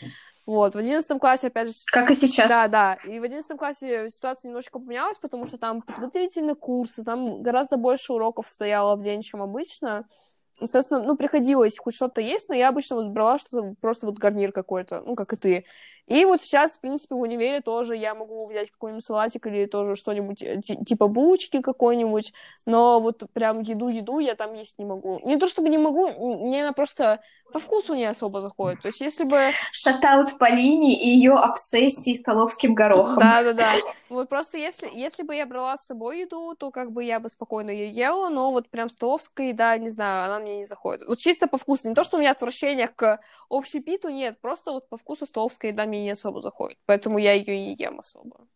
Вот, 0.45 0.74
в 0.74 0.78
одиннадцатом 0.78 1.18
классе, 1.18 1.47
опять 1.47 1.68
же... 1.68 1.74
Как 1.86 2.11
и 2.11 2.14
сейчас. 2.14 2.51
Да, 2.51 2.68
да. 2.68 2.95
И 3.11 3.18
в 3.18 3.22
одиннадцатом 3.22 3.57
классе 3.57 4.11
ситуация 4.11 4.51
немножко 4.51 4.78
поменялась, 4.78 5.16
потому 5.16 5.47
что 5.47 5.57
там 5.57 5.80
подготовительные 5.80 6.57
курсы, 6.57 7.05
там 7.05 7.43
гораздо 7.43 7.78
больше 7.78 8.12
уроков 8.12 8.47
стояло 8.47 8.95
в 8.97 9.03
день, 9.03 9.22
чем 9.22 9.41
обычно. 9.41 10.05
Соответственно, 10.61 11.02
ну, 11.02 11.16
приходилось 11.16 11.78
хоть 11.78 11.94
что-то 11.94 12.20
есть, 12.20 12.48
но 12.48 12.54
я 12.54 12.68
обычно 12.68 12.96
вот 12.96 13.08
брала 13.08 13.38
что-то, 13.38 13.74
просто 13.80 14.06
вот 14.06 14.18
гарнир 14.18 14.52
какой-то, 14.52 15.02
ну, 15.06 15.14
как 15.14 15.32
и 15.32 15.36
ты. 15.36 15.64
И 16.06 16.24
вот 16.24 16.42
сейчас, 16.42 16.76
в 16.76 16.80
принципе, 16.80 17.14
в 17.14 17.20
универе 17.20 17.61
тоже 17.61 17.96
я 17.96 18.14
могу 18.14 18.46
взять 18.48 18.70
какой-нибудь 18.70 19.04
салатик 19.04 19.46
или 19.46 19.66
тоже 19.66 19.94
что-нибудь 19.94 20.42
э, 20.42 20.61
типа 20.61 21.06
булочки 21.06 21.61
какой-нибудь, 21.62 22.32
но 22.66 23.00
вот 23.00 23.22
прям 23.32 23.61
еду-еду 23.61 24.18
я 24.18 24.34
там 24.34 24.54
есть 24.54 24.78
не 24.78 24.84
могу. 24.84 25.20
Не 25.24 25.38
то 25.38 25.46
чтобы 25.46 25.68
не 25.68 25.78
могу, 25.78 26.08
мне 26.44 26.62
она 26.62 26.72
просто 26.72 27.20
по 27.53 27.61
вкусу 27.61 27.94
не 27.94 28.05
особо 28.05 28.40
заходит. 28.40 28.80
То 28.82 28.88
есть 28.88 29.01
если 29.01 29.24
бы... 29.24 29.38
Шатаут 29.72 30.38
Полини 30.38 30.94
и 30.94 31.09
ее 31.09 31.32
обсессии 31.32 32.14
столовским 32.14 32.74
горохом. 32.74 33.18
Да-да-да. 33.18 33.64
Вот 34.09 34.28
просто 34.28 34.59
если, 34.59 34.90
если 34.92 35.22
бы 35.22 35.36
я 35.36 35.46
брала 35.46 35.76
с 35.76 35.86
собой 35.86 36.22
еду, 36.22 36.57
то 36.59 36.72
как 36.72 36.90
бы 36.90 37.05
я 37.05 37.20
бы 37.20 37.28
спокойно 37.28 37.70
ее 37.70 37.88
ела, 37.88 38.28
но 38.28 38.51
вот 38.51 38.68
прям 38.68 38.90
столовская 38.90 39.48
еда, 39.48 39.78
не 39.78 39.88
знаю, 39.88 40.24
она 40.24 40.40
мне 40.40 40.59
не 40.59 40.64
заходит. 40.64 41.07
Вот 41.07 41.18
чисто 41.18 41.46
по 41.46 41.57
вкусу. 41.57 41.88
Не 41.88 41.94
то, 41.94 42.03
что 42.03 42.16
у 42.16 42.20
меня 42.20 42.32
отвращение 42.32 42.88
к 42.88 43.20
общепиту, 43.48 44.09
нет, 44.09 44.40
просто 44.40 44.72
вот 44.72 44.88
по 44.88 44.96
вкусу 44.96 45.26
столовская 45.26 45.70
еда 45.70 45.86
мне 45.86 46.03
не 46.03 46.11
особо 46.11 46.42
заходит. 46.42 46.78
Поэтому 46.86 47.18
я 47.18 47.34
ее 47.34 47.55
и 47.55 47.66
не 47.66 47.74
ем 47.76 48.01
особо. 48.01 48.48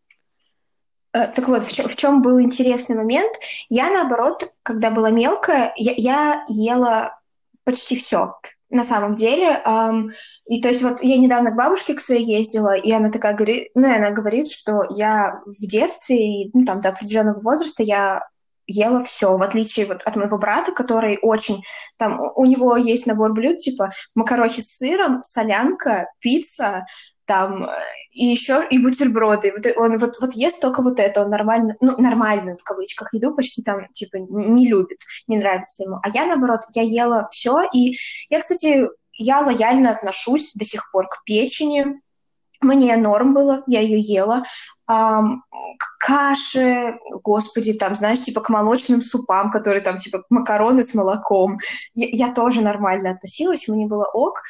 Э, 1.13 1.29
так 1.29 1.47
вот, 1.47 1.63
в 1.63 1.73
чем, 1.73 1.89
в 1.89 1.97
чем 1.97 2.23
был 2.23 2.41
интересный 2.41 2.97
момент? 2.97 3.33
Я, 3.69 3.91
наоборот, 3.91 4.53
когда 4.65 4.91
была 4.91 5.11
мелкая, 5.11 5.73
я, 5.77 5.95
я 5.97 6.45
ела 6.49 7.21
почти 7.65 7.97
все 7.97 8.35
на 8.75 8.83
самом 8.83 9.15
деле. 9.15 9.63
Um, 9.65 10.11
и 10.47 10.61
то 10.61 10.69
есть 10.69 10.83
вот 10.83 11.03
я 11.03 11.17
недавно 11.17 11.53
к 11.53 11.57
бабушке 11.57 11.95
к 11.95 12.01
своей 12.01 12.25
ездила, 12.25 12.77
и 12.77 12.93
она 12.93 13.11
такая 13.11 13.35
говорит, 13.35 13.69
ну, 13.75 13.89
и 13.89 13.97
она 13.97 14.11
говорит, 14.11 14.51
что 14.51 14.85
я 14.91 15.41
в 15.47 15.67
детстве 15.67 16.51
ну, 16.53 16.67
там 16.67 16.81
до 16.81 16.91
определенного 16.91 17.41
возраста 17.41 17.83
я 17.83 18.21
ела 18.67 19.03
все, 19.05 19.37
в 19.37 19.43
отличие 19.43 19.87
вот 19.87 20.03
от 20.03 20.17
моего 20.17 20.39
брата, 20.39 20.73
который 20.73 21.19
очень 21.23 21.63
там 21.99 22.19
у 22.35 22.47
него 22.47 22.77
есть 22.77 23.07
набор 23.07 23.33
блюд 23.33 23.59
типа 23.59 23.91
макарохи 24.15 24.61
с 24.61 24.77
сыром, 24.77 25.23
солянка, 25.23 26.09
пицца, 26.19 26.87
там 27.27 27.69
и 28.13 28.27
еще 28.27 28.67
и 28.71 28.79
бутерброды. 28.79 29.53
Вот 29.53 29.67
он 29.77 29.99
вот, 29.99 30.17
вот 30.21 30.35
ест 30.35 30.61
только 30.61 30.83
вот 30.83 31.01
это, 31.01 31.23
он 31.23 31.31
нормально, 31.31 31.77
ну, 31.81 31.97
нормальную 31.99 32.57
в 32.57 32.65
кавычках 32.65 33.13
еду 33.13 33.35
почти 33.35 33.63
там, 33.63 33.87
типа, 33.93 34.17
не 34.17 34.69
любит, 34.69 34.99
не 35.27 35.37
нравится 35.37 35.85
ему. 35.85 35.99
А 36.03 36.09
я, 36.11 36.27
наоборот, 36.27 36.61
я 36.75 36.83
ела 36.83 37.29
все, 37.31 37.63
и 37.73 37.95
я, 38.31 38.41
кстати, 38.41 38.89
я 39.13 39.41
лояльно 39.41 39.91
отношусь 39.91 40.53
до 40.55 40.65
сих 40.65 40.91
пор 40.91 41.09
к 41.09 41.25
печени, 41.25 42.01
мне 42.61 42.97
норм 42.97 43.35
было, 43.35 43.63
я 43.67 43.81
ее 43.81 43.99
ела. 43.99 44.45
Um, 44.91 45.39
к 45.79 46.07
каше, 46.07 46.99
господи, 47.23 47.73
там, 47.73 47.95
знаешь, 47.95 48.21
типа 48.21 48.43
к 48.43 48.51
молочным 48.51 49.01
супам, 49.01 49.51
которые 49.51 49.83
там, 49.83 49.97
типа, 49.97 50.25
макароны 50.29 50.85
с 50.85 50.95
молоком. 50.95 51.59
Я, 51.95 52.09
я 52.27 52.35
тоже 52.35 52.61
нормально 52.61 53.11
относилась, 53.11 53.69
мне 53.69 53.87
было 53.87 54.05
ок. 54.13 54.43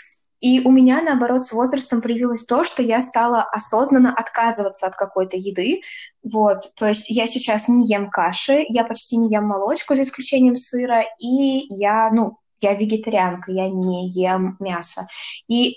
И 0.44 0.60
у 0.60 0.70
меня, 0.70 1.00
наоборот, 1.00 1.42
с 1.42 1.52
возрастом 1.52 2.02
проявилось 2.02 2.44
то, 2.44 2.64
что 2.64 2.82
я 2.82 3.00
стала 3.00 3.42
осознанно 3.42 4.12
отказываться 4.14 4.86
от 4.86 4.94
какой-то 4.94 5.38
еды. 5.38 5.80
Вот, 6.22 6.70
то 6.74 6.86
есть 6.86 7.08
я 7.08 7.26
сейчас 7.26 7.66
не 7.66 7.86
ем 7.86 8.10
каши, 8.10 8.66
я 8.68 8.84
почти 8.84 9.16
не 9.16 9.30
ем 9.30 9.44
молочку, 9.46 9.94
за 9.94 10.02
исключением 10.02 10.54
сыра, 10.54 11.02
и 11.18 11.64
я, 11.74 12.10
ну, 12.10 12.36
я 12.60 12.74
вегетарианка, 12.74 13.52
я 13.52 13.70
не 13.70 14.06
ем 14.10 14.58
мясо. 14.60 15.08
И 15.48 15.76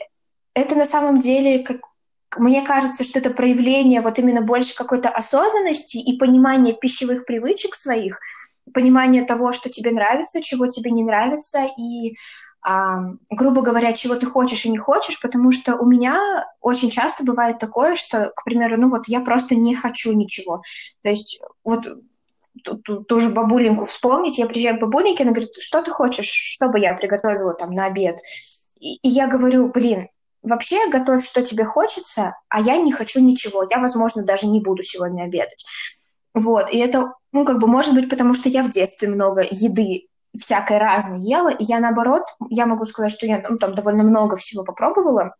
это 0.54 0.76
на 0.76 0.86
самом 0.86 1.20
деле 1.20 1.60
как 1.60 1.78
мне 2.36 2.62
кажется, 2.62 3.06
что 3.06 3.20
это 3.20 3.30
проявление 3.30 4.02
вот 4.02 4.20
именно 4.20 4.42
больше 4.42 4.76
какой-то 4.76 5.08
осознанности 5.08 5.96
и 5.96 6.18
понимания 6.18 6.74
пищевых 6.74 7.26
привычек 7.26 7.74
своих, 7.74 8.20
понимания 8.74 9.24
того, 9.24 9.54
что 9.54 9.70
тебе 9.70 9.92
нравится, 9.92 10.42
чего 10.42 10.68
тебе 10.68 10.92
не 10.92 11.06
нравится, 11.06 11.66
и, 11.78 12.18
грубо 12.64 13.62
говоря, 13.62 13.94
чего 13.94 14.16
ты 14.16 14.26
хочешь 14.26 14.66
и 14.66 14.70
не 14.70 14.78
хочешь, 14.78 15.22
потому 15.22 15.52
что 15.52 15.76
у 15.76 15.86
меня 15.86 16.46
очень 16.60 16.90
часто 16.90 17.24
бывает 17.24 17.60
такое, 17.60 17.96
что, 17.96 18.32
к 18.36 18.44
примеру, 18.44 18.80
ну 18.80 18.90
вот 18.90 19.08
я 19.08 19.22
просто 19.22 19.56
не 19.56 19.76
хочу 19.76 20.12
ничего. 20.14 20.62
То 21.02 21.10
есть 21.10 21.40
вот 21.64 21.88
ту, 22.64 23.04
ту, 23.04 23.20
же 23.20 23.30
бабуленьку 23.30 23.86
вспомнить, 23.86 24.38
я 24.38 24.48
приезжаю 24.48 24.78
к 24.78 24.82
бабуленьке, 24.82 25.24
она 25.24 25.32
говорит, 25.32 25.52
что 25.60 25.82
ты 25.82 25.92
хочешь, 25.92 26.28
чтобы 26.28 26.80
я 26.80 26.94
приготовила 26.94 27.54
там 27.54 27.72
на 27.72 27.86
обед? 27.86 28.20
И, 28.80 28.96
и 28.96 29.08
я 29.08 29.28
говорю, 29.28 29.70
блин, 29.70 30.10
Вообще 30.44 30.90
готовь, 30.90 31.26
что 31.26 31.42
тебе 31.42 31.66
хочется, 31.66 32.36
а 32.48 32.62
я 32.62 32.78
не 32.78 32.92
хочу 32.92 33.20
ничего. 33.20 33.66
Я, 33.70 33.80
возможно, 33.80 34.24
даже 34.24 34.48
не 34.48 34.62
буду 34.62 34.84
сегодня 34.84 35.24
обедать. 35.24 35.66
Вот, 36.34 36.72
и 36.72 36.78
это, 36.78 37.14
ну, 37.32 37.44
как 37.44 37.60
бы, 37.60 37.68
может 37.68 37.96
быть, 37.96 38.10
потому 38.10 38.34
что 38.34 38.48
я 38.48 38.64
в 38.64 38.70
детстве 38.70 39.10
много 39.10 39.42
еды 39.50 40.08
всякой 40.36 40.78
разной 40.78 41.22
ела, 41.22 41.50
и 41.50 41.64
я, 41.64 41.80
наоборот, 41.80 42.24
я 42.50 42.66
могу 42.66 42.86
сказать, 42.86 43.12
что 43.12 43.26
я, 43.26 43.44
ну, 43.48 43.58
там, 43.58 43.76
довольно 43.76 44.04
много 44.04 44.36
всего 44.36 44.64
попробовала, 44.64 45.36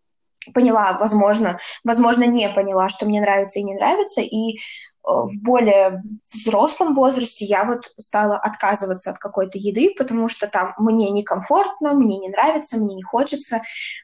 поняла, 0.54 0.98
возможно, 1.00 1.60
возможно, 1.84 2.26
не 2.26 2.50
поняла, 2.50 2.90
что 2.90 3.06
мне 3.06 3.22
нравится 3.22 3.60
и 3.60 3.64
не 3.64 3.76
нравится, 3.76 4.22
и 4.22 4.58
в 5.04 5.42
более 5.42 6.02
взрослом 6.30 6.94
возрасте 6.94 7.46
я 7.46 7.64
вот 7.64 7.94
стала 7.98 8.38
отказываться 8.38 9.12
от 9.12 9.20
какой-то 9.20 9.58
еды, 9.58 9.94
потому 9.98 10.28
что 10.28 10.48
там 10.48 10.74
мне 10.78 11.10
некомфортно, 11.12 11.94
мне 11.94 12.18
не 12.18 12.30
нравится, 12.30 12.78
мне 12.78 12.96
не 12.96 13.04
хочется, 13.04 13.62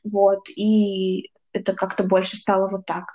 вот, 0.09 0.47
и 0.49 1.29
это 1.51 1.73
как-то 1.73 2.03
больше 2.03 2.37
стало 2.37 2.69
вот 2.69 2.85
так. 2.85 3.05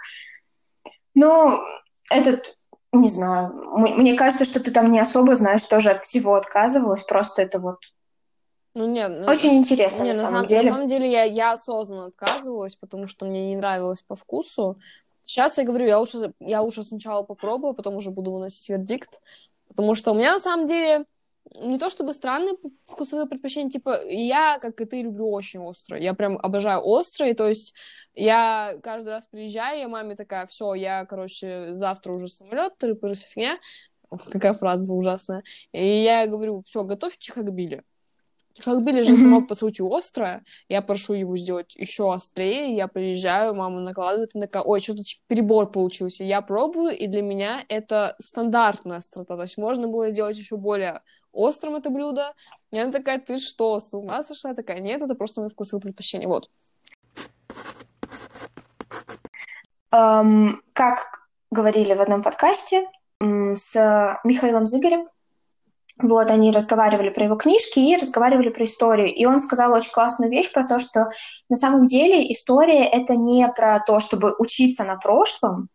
Но 1.14 1.64
этот, 2.10 2.57
не 2.92 3.08
знаю, 3.08 3.52
мне 3.76 4.14
кажется, 4.14 4.44
что 4.44 4.60
ты 4.60 4.70
там 4.70 4.88
не 4.88 4.98
особо, 4.98 5.34
знаешь, 5.34 5.64
тоже 5.64 5.90
от 5.90 6.00
всего 6.00 6.34
отказывалась, 6.34 7.04
просто 7.04 7.42
это 7.42 7.60
вот 7.60 7.78
ну, 8.74 8.86
нет, 8.86 9.10
ну, 9.10 9.26
Очень 9.26 9.56
интересно, 9.56 10.04
нет, 10.04 10.14
на, 10.14 10.22
самом 10.22 10.40
на 10.42 10.46
деле. 10.46 10.70
На 10.70 10.76
самом 10.76 10.86
деле 10.86 11.10
я, 11.10 11.24
я 11.24 11.52
осознанно 11.52 12.06
отказывалась, 12.06 12.76
потому 12.76 13.08
что 13.08 13.26
мне 13.26 13.48
не 13.48 13.56
нравилось 13.56 14.02
по 14.02 14.14
вкусу. 14.14 14.78
Сейчас 15.24 15.58
я 15.58 15.64
говорю, 15.64 15.86
я 15.86 15.98
лучше, 15.98 16.32
я 16.38 16.62
лучше 16.62 16.84
сначала 16.84 17.24
попробую, 17.24 17.74
потом 17.74 17.96
уже 17.96 18.10
буду 18.10 18.30
выносить 18.30 18.68
вердикт. 18.68 19.20
Потому 19.68 19.96
что 19.96 20.12
у 20.12 20.14
меня 20.14 20.34
на 20.34 20.40
самом 20.40 20.66
деле 20.66 21.06
не 21.56 21.78
то 21.78 21.90
чтобы 21.90 22.12
странные 22.12 22.54
вкусовые 22.86 23.26
предпочтения, 23.26 23.70
типа, 23.70 24.04
я, 24.06 24.58
как 24.58 24.80
и 24.80 24.84
ты, 24.84 25.02
люблю 25.02 25.30
очень 25.30 25.60
острое. 25.60 26.00
Я 26.00 26.14
прям 26.14 26.38
обожаю 26.38 26.82
острое, 26.86 27.34
то 27.34 27.48
есть 27.48 27.74
я 28.14 28.76
каждый 28.82 29.10
раз 29.10 29.26
приезжаю, 29.26 29.80
я 29.80 29.88
маме 29.88 30.14
такая, 30.16 30.46
все, 30.46 30.74
я, 30.74 31.04
короче, 31.06 31.74
завтра 31.74 32.12
уже 32.12 32.28
самолет, 32.28 32.76
тры 32.78 32.96
фигня. 33.14 33.58
Какая 34.30 34.54
фраза 34.54 34.92
ужасная. 34.92 35.42
И 35.72 36.02
я 36.02 36.26
говорю, 36.26 36.62
все, 36.62 36.82
готовь 36.82 37.18
чехакбили. 37.18 37.84
Хакбили 38.60 39.02
же 39.02 39.16
само 39.16 39.42
по 39.42 39.54
сути 39.54 39.82
острое. 39.82 40.44
Я 40.68 40.82
прошу 40.82 41.14
его 41.14 41.36
сделать 41.36 41.74
еще 41.76 42.12
острее. 42.12 42.74
Я 42.74 42.88
приезжаю, 42.88 43.54
мама 43.54 43.80
накладывает, 43.80 44.34
и 44.34 44.40
такая, 44.40 44.62
ой, 44.62 44.80
что-то 44.80 45.02
перебор 45.26 45.70
получился. 45.70 46.24
Я 46.24 46.40
пробую, 46.40 46.96
и 46.96 47.06
для 47.06 47.22
меня 47.22 47.64
это 47.68 48.16
стандартная 48.20 48.98
острота. 48.98 49.36
То 49.36 49.42
есть 49.42 49.58
можно 49.58 49.88
было 49.88 50.10
сделать 50.10 50.36
еще 50.36 50.56
более 50.56 51.02
острым 51.32 51.76
это 51.76 51.90
блюдо. 51.90 52.34
И 52.70 52.78
она 52.78 52.90
такая, 52.92 53.20
ты 53.20 53.38
что, 53.38 53.80
с 53.80 53.94
ума 53.94 54.24
сошла? 54.24 54.50
Я 54.50 54.56
такая, 54.56 54.80
нет, 54.80 55.02
это 55.02 55.14
просто 55.14 55.40
мои 55.40 55.50
вкусовые 55.50 55.82
предпочтения. 55.82 56.28
Вот. 56.28 56.50
Um, 59.90 60.56
как 60.74 60.98
говорили 61.50 61.94
в 61.94 62.00
одном 62.00 62.22
подкасте 62.22 62.86
с 63.20 64.18
Михаилом 64.24 64.66
Зыгорем, 64.66 65.08
вот, 66.00 66.30
они 66.30 66.52
разговаривали 66.52 67.10
про 67.10 67.24
его 67.24 67.36
книжки 67.36 67.78
и 67.80 67.96
разговаривали 67.96 68.50
про 68.50 68.64
историю. 68.64 69.12
И 69.12 69.24
он 69.24 69.40
сказал 69.40 69.72
очень 69.72 69.90
классную 69.90 70.30
вещь 70.30 70.52
про 70.52 70.64
то, 70.64 70.78
что 70.78 71.10
на 71.48 71.56
самом 71.56 71.86
деле 71.86 72.30
история— 72.32 72.84
это 72.92 73.16
не 73.16 73.48
про 73.48 73.80
то, 73.80 73.98
чтобы 73.98 74.34
учиться 74.38 74.84
на 74.84 74.96
прошлом, 74.96 75.68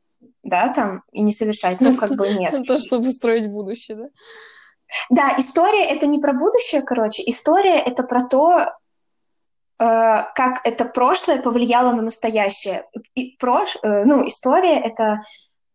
да, 0.43 0.69
там, 0.69 1.03
и 1.11 1.21
не 1.21 1.31
совершать, 1.31 1.81
ну, 1.81 1.97
как 1.97 2.11
бы 2.11 2.29
нет. 2.29 2.55
То, 2.67 2.77
чтобы 2.77 3.11
строить 3.11 3.49
будущее, 3.49 3.97
да? 3.97 4.05
Да, 5.09 5.35
история— 5.37 5.85
это 5.89 6.05
не 6.05 6.19
про 6.19 6.33
будущее, 6.33 6.81
короче. 6.81 7.23
История— 7.25 7.79
это 7.85 8.03
про 8.03 8.23
то, 8.23 8.59
э, 8.59 8.65
как 9.79 10.61
это 10.65 10.85
прошлое 10.85 11.41
повлияло 11.41 11.93
на 11.93 12.01
настоящее. 12.01 12.85
И 13.15 13.35
прош... 13.37 13.77
э, 13.81 14.03
ну, 14.05 14.27
история— 14.27 14.79
это 14.83 15.21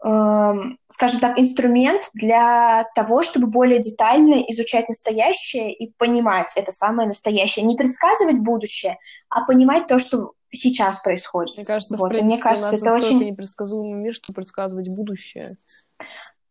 скажем 0.01 1.21
так, 1.21 1.39
инструмент 1.39 2.11
для 2.15 2.85
того, 2.95 3.23
чтобы 3.23 3.49
более 3.49 3.81
детально 3.81 4.43
изучать 4.49 4.89
настоящее 4.89 5.75
и 5.75 5.93
понимать 5.99 6.53
это 6.57 6.71
самое 6.71 7.09
настоящее. 7.09 7.65
Не 7.65 7.77
предсказывать 7.77 8.39
будущее, 8.39 8.99
а 9.29 9.45
понимать 9.45 9.89
то, 9.89 9.99
что 9.99 10.33
сейчас 10.51 11.01
происходит. 11.01 11.57
Мне 11.57 11.67
кажется, 11.67 11.97
вот. 11.97 12.07
в 12.07 12.09
принципе, 12.11 12.27
мне 12.27 12.39
кажется, 12.39 12.69
у 12.69 12.79
нас 12.79 12.81
это 12.81 12.95
очень 12.95 13.19
непредсказуемый 13.19 14.01
мир, 14.01 14.15
что 14.15 14.33
предсказывать 14.33 14.89
будущее. 14.89 15.57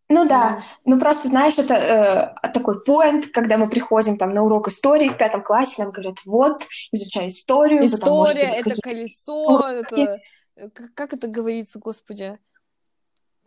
Ну 0.10 0.26
да, 0.26 0.60
ну 0.86 0.98
просто 1.00 1.28
знаешь, 1.28 1.60
это 1.60 1.74
э, 2.44 2.50
такой 2.50 2.82
поинт, 2.82 3.28
когда 3.28 3.58
мы 3.58 3.70
приходим 3.70 4.18
там 4.18 4.34
на 4.34 4.42
урок 4.42 4.70
истории 4.70 5.10
в 5.10 5.18
пятом 5.18 5.44
классе, 5.44 5.84
нам 5.84 5.92
говорят, 5.92 6.20
вот, 6.26 6.66
изучай 6.94 7.28
историю. 7.28 7.86
История— 7.86 8.56
это 8.58 8.76
колесо, 8.82 9.68
это... 9.68 10.22
Как 10.96 11.14
это 11.14 11.28
говорится, 11.28 11.78
господи? 11.78 12.40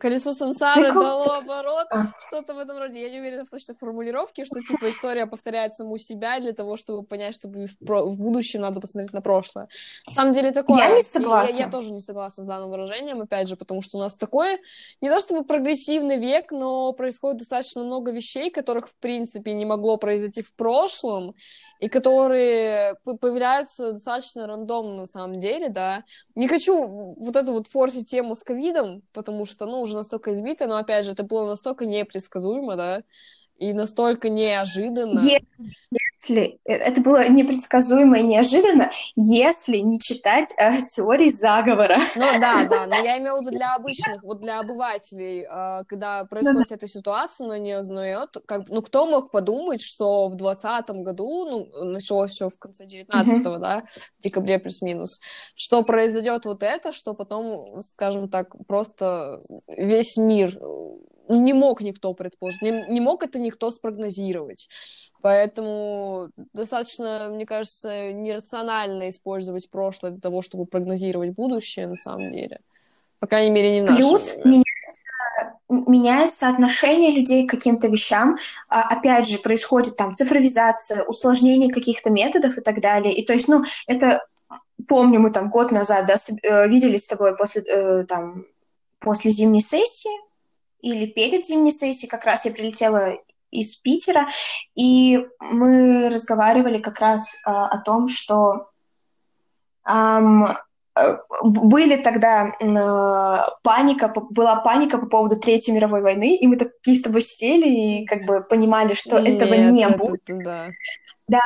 Колесо 0.01 0.33
сансары 0.33 0.87
Цикл... 0.87 0.99
дало 0.99 1.37
оборот, 1.37 1.85
а. 1.91 2.07
что-то 2.27 2.55
в 2.55 2.57
этом 2.57 2.79
роде. 2.79 2.99
Я 3.03 3.11
не 3.11 3.19
уверена 3.19 3.45
в 3.45 3.51
точной 3.51 3.75
формулировке, 3.75 4.45
что, 4.45 4.59
типа, 4.59 4.89
история 4.89 5.27
повторяет 5.27 5.75
саму 5.75 5.99
себя 5.99 6.39
для 6.39 6.53
того, 6.53 6.75
чтобы 6.75 7.03
понять, 7.03 7.35
что 7.35 7.47
в, 7.47 8.17
будущем 8.17 8.61
надо 8.61 8.81
посмотреть 8.81 9.13
на 9.13 9.21
прошлое. 9.21 9.67
На 10.07 10.13
самом 10.13 10.33
деле 10.33 10.51
такое... 10.51 10.79
Я 10.79 10.95
не 10.95 11.03
согласна. 11.03 11.55
Я, 11.55 11.65
я 11.65 11.71
тоже 11.71 11.91
не 11.91 11.99
согласна 11.99 12.43
с 12.43 12.47
данным 12.47 12.71
выражением, 12.71 13.21
опять 13.21 13.47
же, 13.47 13.55
потому 13.55 13.83
что 13.83 13.99
у 13.99 14.01
нас 14.01 14.17
такой, 14.17 14.59
не 15.01 15.09
то 15.09 15.19
чтобы 15.19 15.45
прогрессивный 15.45 16.17
век, 16.17 16.51
но 16.51 16.93
происходит 16.93 17.37
достаточно 17.37 17.83
много 17.83 18.11
вещей, 18.11 18.49
которых, 18.49 18.87
в 18.87 18.95
принципе, 18.95 19.53
не 19.53 19.65
могло 19.65 19.97
произойти 19.97 20.41
в 20.41 20.55
прошлом, 20.55 21.35
и 21.81 21.89
которые 21.89 22.95
появляются 23.03 23.93
достаточно 23.93 24.47
рандомно 24.47 25.01
на 25.01 25.07
самом 25.07 25.39
деле, 25.39 25.69
да. 25.69 26.03
Не 26.35 26.47
хочу 26.47 26.87
вот 26.87 27.35
эту 27.35 27.53
вот 27.53 27.67
форсить 27.67 28.09
тему 28.09 28.35
с 28.35 28.43
ковидом, 28.43 29.01
потому 29.13 29.45
что, 29.45 29.65
ну, 29.65 29.81
уже 29.81 29.95
настолько 29.95 30.31
избито, 30.33 30.67
но, 30.67 30.77
опять 30.77 31.05
же, 31.05 31.11
это 31.13 31.23
было 31.23 31.47
настолько 31.47 31.87
непредсказуемо, 31.87 32.75
да, 32.75 33.03
и 33.61 33.73
настолько 33.73 34.27
неожиданно. 34.29 35.19
Если 35.19 36.59
э, 36.65 36.73
это 36.73 37.01
было 37.01 37.29
непредсказуемо 37.29 38.19
и 38.19 38.23
неожиданно, 38.23 38.89
если 39.15 39.77
не 39.77 39.99
читать 39.99 40.51
э, 40.57 40.81
теории 40.87 41.29
заговора. 41.29 41.99
Ну 42.15 42.25
да, 42.39 42.67
да, 42.69 42.87
но 42.87 42.95
я 43.05 43.19
имела 43.19 43.37
в 43.37 43.41
виду 43.41 43.51
для 43.51 43.75
обычных, 43.75 44.23
вот 44.23 44.41
для 44.41 44.59
обывателей, 44.59 45.43
э, 45.43 45.83
когда 45.87 46.25
происходит 46.25 46.69
да. 46.69 46.75
эта 46.75 46.87
ситуация, 46.87 47.47
но 47.47 47.57
не 47.57 47.77
узнает, 47.77 48.35
как, 48.47 48.67
ну 48.67 48.81
кто 48.81 49.05
мог 49.05 49.29
подумать, 49.29 49.81
что 49.83 50.27
в 50.27 50.35
двадцатом 50.35 51.03
году, 51.03 51.45
ну 51.45 51.85
началось 51.85 52.31
все 52.31 52.49
в 52.49 52.57
конце 52.57 52.87
девятнадцатого, 52.87 53.57
uh-huh. 53.57 53.61
да, 53.61 53.83
в 54.17 54.23
декабре 54.23 54.57
плюс-минус, 54.57 55.21
что 55.55 55.83
произойдет 55.83 56.45
вот 56.45 56.63
это, 56.63 56.93
что 56.93 57.13
потом, 57.13 57.79
скажем 57.81 58.27
так, 58.27 58.55
просто 58.65 59.39
весь 59.67 60.17
мир 60.17 60.57
не 61.31 61.53
мог 61.53 61.81
никто 61.81 62.13
предположить, 62.13 62.61
не, 62.61 62.85
не 62.89 63.01
мог 63.01 63.23
это 63.23 63.39
никто 63.39 63.71
спрогнозировать. 63.71 64.69
Поэтому 65.21 66.29
достаточно, 66.53 67.29
мне 67.31 67.45
кажется, 67.45 68.11
нерационально 68.11 69.09
использовать 69.09 69.69
прошлое 69.69 70.11
для 70.11 70.21
того, 70.21 70.41
чтобы 70.41 70.65
прогнозировать 70.65 71.31
будущее, 71.31 71.87
на 71.87 71.95
самом 71.95 72.31
деле. 72.31 72.59
По 73.19 73.27
крайней 73.27 73.51
мере, 73.51 73.79
не 73.79 73.85
в 73.85 73.95
Плюс 73.95 74.37
меняется, 74.43 75.59
меняется 75.69 76.49
отношение 76.49 77.11
людей 77.11 77.45
к 77.45 77.51
каким-то 77.51 77.87
вещам. 77.87 78.35
А, 78.67 78.81
опять 78.81 79.27
же, 79.27 79.37
происходит 79.37 79.95
там 79.95 80.13
цифровизация, 80.13 81.03
усложнение 81.03 81.71
каких-то 81.71 82.09
методов 82.09 82.57
и 82.57 82.61
так 82.61 82.81
далее. 82.81 83.13
И 83.13 83.23
то 83.23 83.33
есть, 83.33 83.47
ну, 83.47 83.63
это 83.85 84.25
помню, 84.87 85.19
мы 85.19 85.31
там 85.31 85.49
год 85.49 85.71
назад 85.71 86.07
да, 86.07 86.15
э, 86.15 86.67
виделись 86.67 87.03
с 87.03 87.07
тобой 87.07 87.35
после, 87.35 87.61
э, 87.61 88.05
там, 88.05 88.45
после 88.99 89.31
зимней 89.31 89.61
сессии, 89.61 90.11
или 90.81 91.05
перед 91.05 91.45
зимней 91.45 91.71
сессией, 91.71 92.09
как 92.09 92.25
раз 92.25 92.45
я 92.45 92.51
прилетела 92.51 93.17
из 93.51 93.75
Питера, 93.75 94.27
и 94.75 95.19
мы 95.39 96.09
разговаривали 96.09 96.79
как 96.79 96.99
раз 96.99 97.41
а, 97.45 97.67
о 97.67 97.79
том, 97.79 98.07
что 98.07 98.69
ам, 99.83 100.57
э, 100.95 101.17
были 101.43 101.97
тогда 101.97 102.47
э, 102.47 103.51
паника, 103.63 104.13
была 104.29 104.61
паника 104.61 104.97
по 104.97 105.05
поводу 105.07 105.37
Третьей 105.37 105.73
мировой 105.73 106.01
войны, 106.01 106.35
и 106.35 106.47
мы 106.47 106.55
такие 106.55 106.97
с 106.97 107.01
тобой 107.01 107.21
сидели 107.21 107.67
и 107.67 108.05
как 108.05 108.23
бы 108.25 108.41
понимали, 108.41 108.93
что 108.93 109.19
Нет, 109.19 109.41
этого 109.41 109.53
не 109.55 109.83
это, 109.83 109.97
будет. 109.97 110.23
Да. 110.27 110.69
да, 111.27 111.41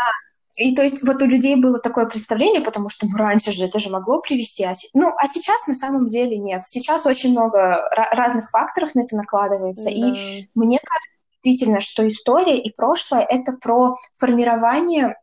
и 0.57 0.73
то 0.73 0.83
есть 0.83 1.05
вот 1.05 1.21
у 1.21 1.25
людей 1.25 1.55
было 1.55 1.79
такое 1.79 2.05
представление, 2.05 2.61
потому 2.61 2.89
что 2.89 3.07
ну, 3.07 3.17
раньше 3.17 3.51
же 3.51 3.65
это 3.65 3.77
же 3.79 3.89
могло 3.89 4.21
привести, 4.21 4.63
а, 4.63 4.73
ну, 4.93 5.11
а 5.17 5.27
сейчас 5.27 5.67
на 5.67 5.73
самом 5.73 6.07
деле 6.07 6.37
нет. 6.37 6.63
Сейчас 6.63 7.05
очень 7.05 7.31
много 7.31 7.89
разных 7.91 8.49
факторов 8.49 8.95
на 8.95 9.01
это 9.01 9.15
накладывается, 9.15 9.89
да. 9.89 9.95
и 9.95 10.47
мне 10.55 10.79
кажется 10.83 11.09
действительно, 11.43 11.79
что 11.79 12.07
история 12.07 12.57
и 12.57 12.73
прошлое— 12.73 13.25
это 13.29 13.53
про 13.53 13.95
формирование 14.13 15.17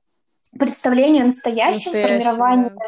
представления 0.59 1.23
о 1.23 1.27
настоящем, 1.27 1.93
формирование... 1.93 2.71
Да. 2.71 2.85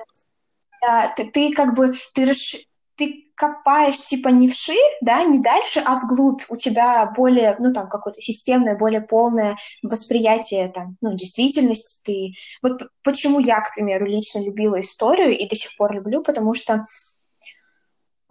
Да, 0.82 1.14
ты, 1.16 1.30
ты 1.30 1.50
как 1.50 1.74
бы, 1.74 1.94
ты 2.12 2.26
расш 2.26 2.56
ты 2.96 3.24
копаешь 3.34 4.00
типа 4.02 4.28
не 4.28 4.48
вширь, 4.48 4.76
да, 5.00 5.24
не 5.24 5.40
дальше, 5.40 5.82
а 5.84 5.96
вглубь. 5.96 6.42
У 6.48 6.56
тебя 6.56 7.12
более, 7.16 7.56
ну 7.58 7.72
там 7.72 7.88
какое-то 7.88 8.20
системное, 8.20 8.76
более 8.76 9.00
полное 9.00 9.56
восприятие 9.82 10.68
там, 10.68 10.96
ну 11.00 11.14
действительности. 11.14 12.02
Ты 12.04 12.34
вот 12.62 12.88
почему 13.02 13.40
я, 13.40 13.60
к 13.60 13.74
примеру, 13.74 14.06
лично 14.06 14.40
любила 14.40 14.80
историю 14.80 15.36
и 15.36 15.48
до 15.48 15.54
сих 15.54 15.76
пор 15.76 15.94
люблю, 15.94 16.22
потому 16.22 16.54
что 16.54 16.82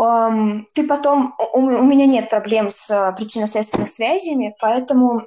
эм, 0.01 0.65
ты 0.73 0.87
потом 0.87 1.35
у, 1.53 1.57
у 1.57 1.83
меня 1.83 2.05
нет 2.05 2.29
проблем 2.29 2.69
с 2.69 3.13
причинно-следственными 3.17 3.87
связями, 3.87 4.55
поэтому 4.61 5.23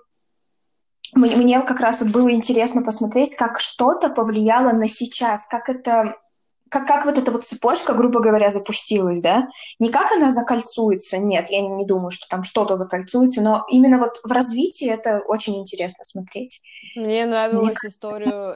мне, 1.14 1.37
мне 1.37 1.61
как 1.61 1.80
раз 1.80 2.01
вот 2.01 2.11
было 2.11 2.32
интересно 2.32 2.82
посмотреть, 2.82 3.37
как 3.37 3.61
что-то 3.61 4.09
повлияло 4.09 4.72
на 4.72 4.89
сейчас, 4.89 5.47
как 5.47 5.68
это 5.68 6.16
как, 6.69 6.87
как 6.87 7.05
вот 7.05 7.19
эта 7.19 7.31
вот 7.31 7.45
цепочка, 7.45 7.95
грубо 7.95 8.21
говоря, 8.21 8.51
запустилась, 8.51 9.21
да? 9.21 9.49
Не 9.79 9.91
как 9.91 10.12
она 10.12 10.33
закольцуется, 10.33 11.19
нет, 11.19 11.49
я 11.49 11.61
не 11.61 11.87
думаю, 11.87 12.11
что 12.11 12.27
там 12.29 12.43
что-то 12.43 12.77
закольцуется, 12.77 13.43
но 13.43 13.64
именно 13.69 13.99
вот 13.99 14.21
в 14.25 14.33
развитии 14.33 14.89
это 14.91 15.21
очень 15.27 15.59
интересно 15.59 16.05
смотреть. 16.05 16.61
Мне 16.95 17.27
нравилась 17.27 17.83
Мне... 17.83 17.91
историю, 17.91 18.55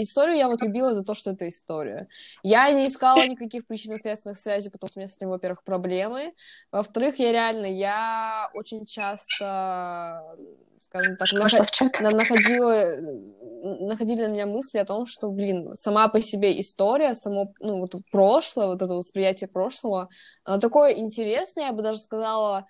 историю 0.00 0.36
я 0.36 0.48
вот 0.48 0.62
любила 0.62 0.92
за 0.94 1.02
то, 1.02 1.14
что 1.14 1.30
это 1.30 1.48
история. 1.48 2.08
Я 2.42 2.70
не 2.72 2.88
искала 2.88 3.26
никаких 3.26 3.66
причинно-следственных 3.66 4.38
связей, 4.38 4.70
потому 4.70 4.88
что 4.88 4.98
у 4.98 5.00
меня 5.00 5.08
с 5.08 5.16
этим, 5.16 5.28
во-первых, 5.28 5.62
проблемы, 5.64 6.32
во-вторых, 6.70 7.18
я 7.18 7.32
реально, 7.32 7.66
я 7.66 8.50
очень 8.54 8.86
часто 8.86 10.22
скажем 10.82 11.16
так, 11.16 11.32
наход... 11.32 12.00
находила, 12.00 12.96
находили 13.86 14.22
на 14.26 14.32
меня 14.32 14.46
мысли 14.46 14.78
о 14.78 14.84
том, 14.84 15.06
что, 15.06 15.28
блин, 15.30 15.74
сама 15.74 16.08
по 16.08 16.20
себе 16.20 16.58
история, 16.58 17.14
само, 17.14 17.54
ну, 17.60 17.78
вот 17.78 17.94
прошлое, 18.10 18.66
вот 18.66 18.82
это 18.82 18.94
восприятие 18.94 19.46
прошлого, 19.46 20.08
оно 20.42 20.58
такое 20.58 20.94
интересное, 20.94 21.66
я 21.66 21.72
бы 21.72 21.82
даже 21.82 21.98
сказала, 21.98 22.66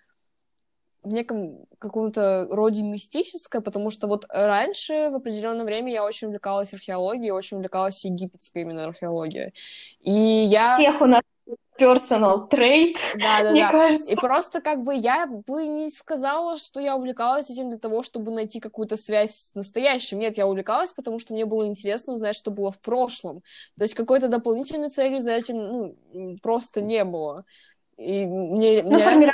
в 1.02 1.08
неком 1.08 1.64
каком-то 1.78 2.46
роде 2.50 2.82
мистическое, 2.82 3.62
потому 3.62 3.90
что 3.90 4.06
вот 4.06 4.26
раньше, 4.28 5.08
в 5.10 5.16
определенное 5.16 5.64
время, 5.64 5.90
я 5.90 6.04
очень 6.04 6.28
увлекалась 6.28 6.74
археологией, 6.74 7.30
очень 7.30 7.56
увлекалась 7.56 8.04
египетской 8.04 8.62
именно 8.62 8.84
археологией. 8.84 9.54
И 10.00 10.12
я... 10.12 10.76
Всех 10.76 11.00
у 11.00 11.06
нас 11.06 11.22
personal 11.78 12.48
trait, 12.48 12.96
да, 13.14 13.42
да, 13.42 13.50
мне 13.50 13.62
да. 13.62 13.70
кажется. 13.70 14.12
И 14.12 14.16
просто 14.16 14.60
как 14.60 14.82
бы 14.82 14.94
я 14.94 15.26
бы 15.26 15.66
не 15.66 15.90
сказала, 15.90 16.56
что 16.56 16.80
я 16.80 16.96
увлекалась 16.96 17.50
этим 17.50 17.70
для 17.70 17.78
того, 17.78 18.02
чтобы 18.02 18.30
найти 18.30 18.60
какую-то 18.60 18.96
связь 18.96 19.34
с 19.34 19.54
настоящим. 19.54 20.18
Нет, 20.18 20.36
я 20.36 20.46
увлекалась, 20.46 20.92
потому 20.92 21.18
что 21.18 21.34
мне 21.34 21.44
было 21.44 21.66
интересно 21.66 22.14
узнать, 22.14 22.36
что 22.36 22.50
было 22.50 22.70
в 22.70 22.80
прошлом. 22.80 23.42
То 23.78 23.84
есть 23.84 23.94
какой-то 23.94 24.28
дополнительной 24.28 24.90
цели 24.90 25.18
за 25.18 25.32
этим 25.32 25.56
ну, 26.12 26.36
просто 26.42 26.80
не 26.80 27.04
было. 27.04 27.44
И 27.96 28.26
мне, 28.26 28.82
ну, 28.82 28.90
мне... 28.90 28.98
формирование 28.98 29.32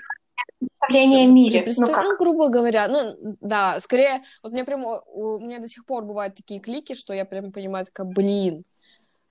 представление 0.59 1.25
о 1.25 1.31
мире. 1.31 1.63
Представ... 1.63 1.89
Ну, 1.89 1.95
как? 1.95 2.05
ну, 2.05 2.17
грубо 2.19 2.49
говоря, 2.49 2.89
ну, 2.89 3.37
да, 3.41 3.81
скорее, 3.81 4.23
вот 4.43 4.53
мне 4.53 4.65
прямо, 4.65 5.01
у 5.13 5.39
меня 5.39 5.59
до 5.59 5.69
сих 5.69 5.85
пор 5.85 6.05
бывают 6.05 6.35
такие 6.35 6.61
клики, 6.61 6.95
что 6.95 7.13
я 7.13 7.25
прям 7.25 7.53
понимаю, 7.53 7.87
такая, 7.87 8.07
блин, 8.07 8.65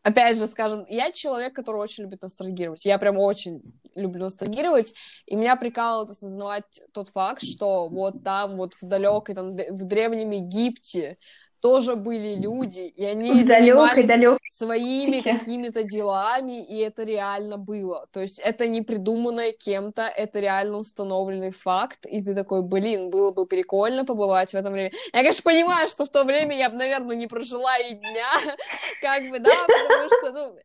опять 0.07 0.37
же, 0.37 0.47
скажем, 0.47 0.85
я 0.87 1.11
человек, 1.11 1.53
который 1.53 1.81
очень 1.81 2.03
любит 2.03 2.21
ностальгировать. 2.21 2.85
Я 2.85 2.97
прям 2.97 3.17
очень 3.17 3.61
люблю 3.93 4.25
ностальгировать, 4.25 4.93
и 5.25 5.35
меня 5.35 5.55
прикалывает 5.57 6.11
осознавать 6.11 6.63
тот 6.93 7.09
факт, 7.09 7.43
что 7.43 7.89
вот 7.89 8.23
там, 8.23 8.55
вот 8.55 8.73
в 8.75 8.87
далекой, 8.87 9.35
там, 9.35 9.55
в 9.55 9.83
древнем 9.83 10.31
Египте 10.31 11.17
тоже 11.61 11.95
были 11.95 12.35
люди, 12.35 12.81
и 12.81 13.05
они 13.05 13.31
в 13.31 13.35
занимались 13.37 14.07
далек, 14.07 14.37
своими 14.49 15.19
какими-то 15.19 15.83
делами, 15.83 16.63
и 16.63 16.77
это 16.77 17.03
реально 17.03 17.57
было. 17.57 18.07
То 18.11 18.21
есть 18.21 18.39
это 18.39 18.67
не 18.67 18.81
придуманное 18.81 19.51
кем-то, 19.51 20.03
это 20.03 20.39
реально 20.39 20.77
установленный 20.77 21.51
факт, 21.51 22.05
и 22.05 22.21
ты 22.21 22.33
такой, 22.35 22.61
блин, 22.61 23.09
было 23.09 23.31
бы 23.31 23.45
прикольно 23.45 24.05
побывать 24.05 24.51
в 24.51 24.55
этом 24.55 24.73
время. 24.73 24.91
Я, 25.13 25.19
конечно, 25.19 25.43
понимаю, 25.43 25.87
что 25.89 26.05
в 26.05 26.09
то 26.09 26.23
время 26.23 26.57
я 26.57 26.69
бы, 26.69 26.75
наверное, 26.75 27.15
не 27.15 27.27
прожила 27.27 27.77
и 27.77 27.93
дня, 27.95 28.29
как 29.01 29.21
бы, 29.31 29.39
да, 29.39 29.51
потому 29.67 30.09
что, 30.09 30.31
ну, 30.31 30.59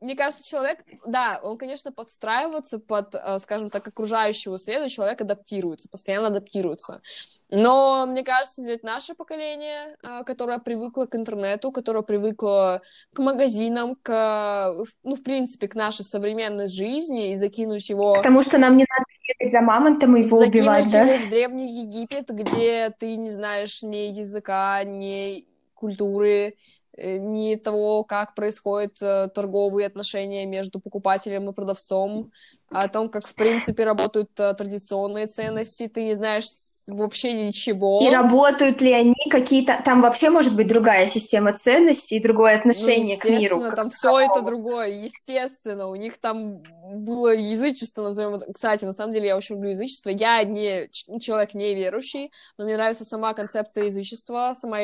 мне 0.00 0.14
кажется, 0.14 0.46
человек, 0.46 0.84
да, 1.06 1.40
он, 1.42 1.58
конечно, 1.58 1.90
подстраивается 1.90 2.78
под, 2.78 3.14
э, 3.14 3.38
скажем 3.40 3.68
так, 3.68 3.86
окружающего 3.86 4.56
среду, 4.56 4.88
человек 4.88 5.20
адаптируется, 5.20 5.88
постоянно 5.88 6.28
адаптируется. 6.28 7.02
Но, 7.50 8.06
мне 8.06 8.22
кажется, 8.22 8.62
взять 8.62 8.84
наше 8.84 9.14
поколение, 9.14 9.96
э, 10.02 10.22
которое 10.24 10.58
привыкло 10.58 11.06
к 11.06 11.16
интернету, 11.16 11.72
которое 11.72 12.02
привыкло 12.02 12.82
к 13.12 13.18
магазинам, 13.18 13.96
к, 14.00 14.84
ну, 15.02 15.16
в 15.16 15.22
принципе, 15.22 15.66
к 15.66 15.74
нашей 15.74 16.04
современной 16.04 16.68
жизни 16.68 17.32
и 17.32 17.36
закинуть 17.36 17.88
его... 17.88 18.14
Потому 18.14 18.42
что 18.42 18.58
нам 18.58 18.76
не 18.76 18.84
надо 18.88 19.04
бегать 19.26 19.52
за 19.52 19.62
мамонтом 19.62 20.16
и 20.16 20.22
его 20.22 20.38
закинуть 20.38 20.60
убивать, 20.60 20.92
да? 20.92 21.02
его 21.02 21.26
в 21.26 21.30
Древний 21.30 21.82
Египет, 21.82 22.28
где 22.28 22.90
ты 22.90 23.16
не 23.16 23.30
знаешь 23.30 23.82
ни 23.82 23.96
языка, 23.96 24.84
ни 24.84 25.46
культуры, 25.74 26.56
ни 26.98 27.56
того, 27.56 28.04
как 28.04 28.34
происходят 28.34 29.00
э, 29.02 29.28
торговые 29.34 29.86
отношения 29.86 30.46
между 30.46 30.80
покупателем 30.80 31.48
и 31.48 31.52
продавцом, 31.52 32.30
о 32.70 32.88
том, 32.88 33.08
как, 33.08 33.26
в 33.26 33.34
принципе, 33.34 33.84
работают 33.84 34.30
э, 34.38 34.52
традиционные 34.54 35.26
ценности, 35.26 35.88
ты 35.88 36.04
не 36.04 36.14
знаешь 36.14 36.44
вообще 36.86 37.32
ничего. 37.32 38.00
И 38.02 38.10
работают 38.10 38.80
ли 38.80 38.92
они 38.92 39.14
какие-то... 39.30 39.80
Там 39.84 40.02
вообще 40.02 40.30
может 40.30 40.54
быть 40.54 40.68
другая 40.68 41.06
система 41.06 41.52
ценностей 41.52 42.16
и 42.16 42.22
другое 42.22 42.54
ну, 42.54 42.58
отношение 42.60 43.16
ну, 43.16 43.20
к 43.20 43.24
миру. 43.30 43.70
там 43.74 43.90
все 43.90 44.20
это 44.20 44.42
другое, 44.42 44.88
естественно. 44.88 45.88
У 45.88 45.96
них 45.96 46.18
там 46.18 46.62
было 46.94 47.34
язычество, 47.34 48.02
назовем 48.02 48.34
это. 48.34 48.52
Кстати, 48.52 48.84
на 48.84 48.92
самом 48.92 49.12
деле 49.12 49.28
я 49.28 49.36
очень 49.36 49.56
люблю 49.56 49.70
язычество. 49.70 50.10
Я 50.10 50.42
не 50.44 50.88
человек 51.20 51.54
неверующий, 51.54 52.32
но 52.56 52.64
мне 52.64 52.76
нравится 52.76 53.04
сама 53.04 53.34
концепция 53.34 53.84
язычества, 53.84 54.54
сама 54.58 54.78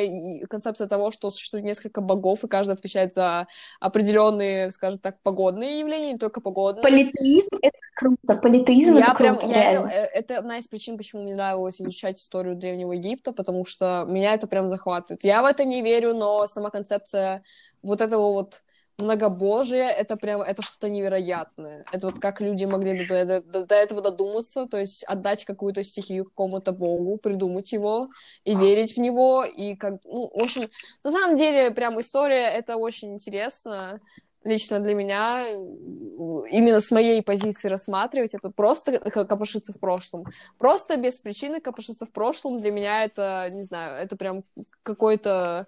концепция 0.48 0.88
того, 0.88 1.10
что 1.10 1.30
существует 1.30 1.64
несколько 1.64 2.00
богов, 2.00 2.44
и 2.44 2.48
каждый 2.48 2.72
отвечает 2.72 3.14
за 3.14 3.46
определенные, 3.80 4.70
скажем 4.70 4.98
так, 4.98 5.20
погодные 5.22 5.80
явления, 5.80 6.12
не 6.12 6.18
только 6.18 6.40
погодные. 6.40 6.82
Политеизм— 6.82 7.56
круто. 7.94 8.36
Политеизм— 8.36 8.96
это 8.98 9.14
прям, 9.14 9.38
круто, 9.38 9.52
я 9.52 9.72
это, 9.72 9.88
э, 9.88 10.08
это 10.12 10.38
одна 10.38 10.58
из 10.58 10.68
причин, 10.68 10.96
почему 10.96 11.22
мне 11.22 11.34
нравилось 11.34 11.80
изучать 11.80 12.18
историю 12.18 12.56
Древнего 12.56 12.92
Египта, 12.92 13.32
потому 13.32 13.64
что 13.64 14.04
меня 14.08 14.34
это 14.34 14.46
прям 14.46 14.66
захватывает. 14.66 15.24
Я 15.24 15.42
в 15.42 15.46
это 15.46 15.64
не 15.64 15.82
верю, 15.82 16.14
но 16.14 16.46
сама 16.46 16.70
концепция 16.70 17.42
вот 17.82 18.00
этого 18.00 18.32
вот 18.32 18.62
многобожие 18.98 19.90
это 19.90 20.16
прям 20.16 20.40
это 20.40 20.62
что-то 20.62 20.88
невероятное. 20.88 21.84
Это 21.92 22.06
вот 22.06 22.20
как 22.20 22.40
люди 22.40 22.64
могли 22.64 23.06
до, 23.06 23.24
до, 23.24 23.40
до, 23.42 23.66
до 23.66 23.74
этого 23.74 24.00
додуматься, 24.00 24.66
то 24.66 24.78
есть 24.78 25.04
отдать 25.04 25.44
какую-то 25.44 25.82
стихию 25.82 26.24
какому-то 26.26 26.72
богу, 26.72 27.16
придумать 27.16 27.72
его 27.72 28.08
и 28.44 28.54
верить 28.54 28.96
в 28.96 29.00
него. 29.00 29.44
И 29.44 29.74
как, 29.74 29.94
ну, 30.04 30.30
в 30.32 30.42
общем, 30.42 30.62
на 31.02 31.10
самом 31.10 31.36
деле, 31.36 31.70
прям 31.72 31.98
история 32.00 32.48
это 32.50 32.76
очень 32.76 33.14
интересно 33.14 34.00
лично 34.44 34.80
для 34.80 34.94
меня, 34.94 35.48
именно 35.48 36.80
с 36.80 36.90
моей 36.90 37.22
позиции 37.22 37.68
рассматривать, 37.68 38.34
это 38.34 38.50
просто 38.50 38.98
копошиться 38.98 39.72
в 39.72 39.80
прошлом. 39.80 40.24
Просто 40.58 40.96
без 40.96 41.18
причины 41.18 41.60
копошиться 41.60 42.06
в 42.06 42.12
прошлом 42.12 42.58
для 42.58 42.70
меня 42.70 43.04
это, 43.04 43.48
не 43.50 43.62
знаю, 43.62 43.94
это 44.02 44.16
прям 44.16 44.44
какой-то 44.82 45.66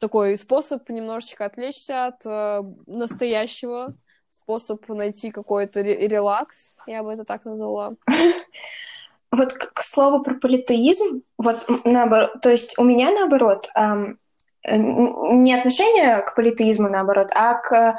такой 0.00 0.36
способ 0.36 0.88
немножечко 0.88 1.44
отвлечься 1.44 2.06
от 2.06 2.26
э, 2.26 2.62
настоящего, 2.86 3.90
способ 4.28 4.88
найти 4.88 5.30
какой-то 5.30 5.80
релакс, 5.80 6.76
я 6.86 7.02
бы 7.02 7.12
это 7.12 7.24
так 7.24 7.44
назвала. 7.44 7.92
Вот 9.36 9.52
к, 9.52 9.82
слову 9.82 10.22
про 10.22 10.34
политеизм, 10.34 11.22
вот 11.38 11.66
наоборот, 11.84 12.40
то 12.40 12.50
есть 12.50 12.78
у 12.78 12.84
меня 12.84 13.10
наоборот, 13.10 13.68
не 14.66 15.54
отношение 15.54 16.22
к 16.22 16.34
политеизму 16.34 16.88
наоборот, 16.88 17.30
а 17.34 17.54
к 17.54 17.96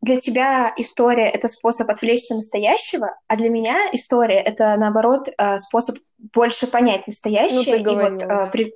для 0.00 0.16
тебя 0.16 0.72
история— 0.76 1.28
это 1.34 1.48
способ 1.48 1.90
отвлечься 1.90 2.34
настоящего, 2.34 3.16
а 3.26 3.36
для 3.36 3.50
меня 3.50 3.74
история— 3.92 4.40
это, 4.46 4.76
наоборот, 4.76 5.28
э, 5.28 5.58
способ 5.58 5.96
больше 6.32 6.68
понять 6.68 7.06
настоящее. 7.08 7.82
Ну, 7.82 7.92
и 7.92 8.10
вот 8.10 8.22
э, 8.22 8.50
при, 8.52 8.74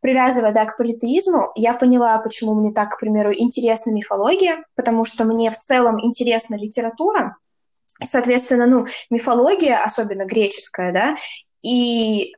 привязывая 0.00 0.52
да, 0.52 0.64
к 0.64 0.76
политеизму, 0.76 1.52
я 1.54 1.74
поняла, 1.74 2.18
почему 2.18 2.54
мне 2.54 2.72
так, 2.72 2.90
к 2.90 2.98
примеру, 2.98 3.32
интересна 3.32 3.92
мифология, 3.92 4.64
потому 4.74 5.04
что 5.04 5.24
мне 5.24 5.50
в 5.50 5.58
целом 5.58 6.04
интересна 6.04 6.56
литература, 6.56 7.36
соответственно, 8.02 8.66
ну, 8.66 8.86
мифология, 9.08 9.78
особенно 9.78 10.24
греческая, 10.24 10.92
да, 10.92 11.16
и, 11.62 12.34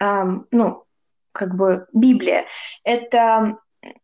эм, 0.00 0.46
ну, 0.50 0.84
как 1.32 1.54
бы 1.54 1.86
Библия, 1.92 2.44
это 2.82 3.58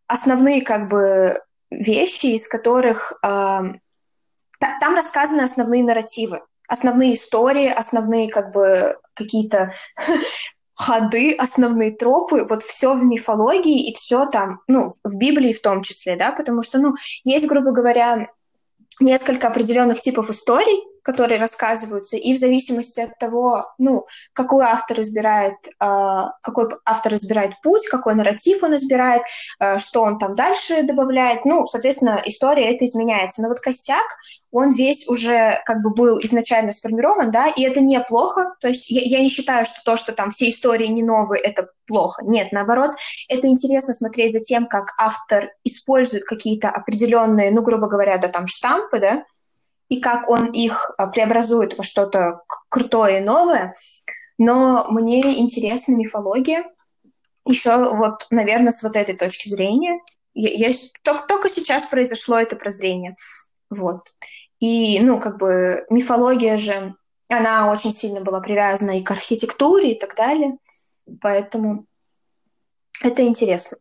основные, 0.06 0.62
как 0.62 0.88
бы, 0.88 1.40
вещи, 1.70 2.26
из 2.26 2.48
которых 2.48 3.12
э, 3.22 3.26
там 3.26 4.94
рассказаны 4.94 5.42
основные 5.42 5.82
нарративы, 5.82 6.42
основные 6.68 7.14
истории, 7.14 7.66
основные 7.66 8.30
как 8.30 8.52
бы 8.52 8.96
какие-то 9.14 9.72
ходы, 10.74 11.34
основные 11.34 11.92
тропы, 11.92 12.44
вот 12.48 12.62
все 12.62 12.94
в 12.94 13.04
мифологии 13.04 13.88
и 13.88 13.94
все 13.94 14.26
там, 14.26 14.60
ну, 14.66 14.88
в 15.02 15.16
Библии 15.16 15.52
в 15.52 15.62
том 15.62 15.82
числе, 15.82 16.16
да, 16.16 16.32
потому 16.32 16.62
что, 16.62 16.78
ну, 16.78 16.94
есть, 17.24 17.46
грубо 17.46 17.70
говоря, 17.70 18.28
несколько 19.00 19.48
определенных 19.48 20.00
типов 20.00 20.30
историй, 20.30 20.82
которые 21.04 21.38
рассказываются, 21.38 22.16
и 22.16 22.34
в 22.34 22.38
зависимости 22.38 23.00
от 23.00 23.18
того, 23.18 23.66
ну, 23.78 24.06
какой 24.32 24.64
автор 24.64 25.00
избирает, 25.00 25.54
э, 25.66 26.22
какой 26.42 26.68
автор 26.86 27.14
избирает 27.14 27.60
путь, 27.62 27.86
какой 27.88 28.14
нарратив 28.14 28.62
он 28.62 28.74
избирает, 28.74 29.22
э, 29.60 29.78
что 29.78 30.02
он 30.02 30.18
там 30.18 30.34
дальше 30.34 30.82
добавляет, 30.82 31.44
ну, 31.44 31.66
соответственно, 31.66 32.22
история 32.24 32.74
это 32.74 32.86
изменяется. 32.86 33.42
Но 33.42 33.48
вот 33.48 33.60
костяк, 33.60 34.04
он 34.50 34.70
весь 34.70 35.06
уже 35.08 35.60
как 35.66 35.82
бы 35.82 35.90
был 35.90 36.18
изначально 36.20 36.72
сформирован, 36.72 37.30
да, 37.30 37.48
и 37.48 37.62
это 37.62 37.80
неплохо, 37.80 38.54
то 38.60 38.68
есть 38.68 38.90
я, 38.90 39.02
я 39.04 39.22
не 39.22 39.28
считаю, 39.28 39.66
что 39.66 39.80
то, 39.84 39.96
что 39.98 40.12
там 40.12 40.30
все 40.30 40.48
истории 40.48 40.86
не 40.86 41.02
новые, 41.02 41.42
это 41.42 41.68
плохо. 41.86 42.22
Нет, 42.24 42.50
наоборот, 42.52 42.92
это 43.28 43.46
интересно 43.48 43.92
смотреть 43.92 44.32
за 44.32 44.40
тем, 44.40 44.66
как 44.68 44.94
автор 44.96 45.50
использует 45.64 46.24
какие-то 46.24 46.70
определенные, 46.70 47.50
ну, 47.50 47.62
грубо 47.62 47.88
говоря, 47.88 48.16
да, 48.16 48.28
там 48.28 48.46
штампы, 48.46 49.00
да, 49.00 49.24
и 49.94 50.00
как 50.00 50.28
он 50.28 50.50
их 50.50 50.90
а, 50.98 51.06
преобразует 51.06 51.78
во 51.78 51.84
что-то 51.84 52.42
крутое 52.68 53.20
и 53.20 53.24
новое. 53.24 53.74
Но 54.38 54.86
мне 54.90 55.38
интересна 55.40 55.94
мифология. 55.94 56.64
Еще 57.46 57.94
вот, 57.94 58.26
наверное, 58.30 58.72
с 58.72 58.82
вот 58.82 58.96
этой 58.96 59.16
точки 59.16 59.48
зрения. 59.48 60.00
Я, 60.34 60.68
я, 60.68 60.74
только, 61.02 61.26
только 61.28 61.48
сейчас 61.48 61.86
произошло 61.86 62.38
это 62.38 62.56
прозрение. 62.56 63.14
Вот. 63.70 64.12
И, 64.58 64.98
ну, 65.00 65.20
как 65.20 65.38
бы 65.38 65.84
мифология 65.90 66.56
же, 66.56 66.96
она 67.30 67.70
очень 67.70 67.92
сильно 67.92 68.20
была 68.20 68.40
привязана 68.40 68.98
и 68.98 69.02
к 69.02 69.10
архитектуре 69.12 69.92
и 69.92 69.98
так 69.98 70.16
далее. 70.16 70.58
Поэтому 71.20 71.86
это 73.00 73.22
интересно. 73.22 73.78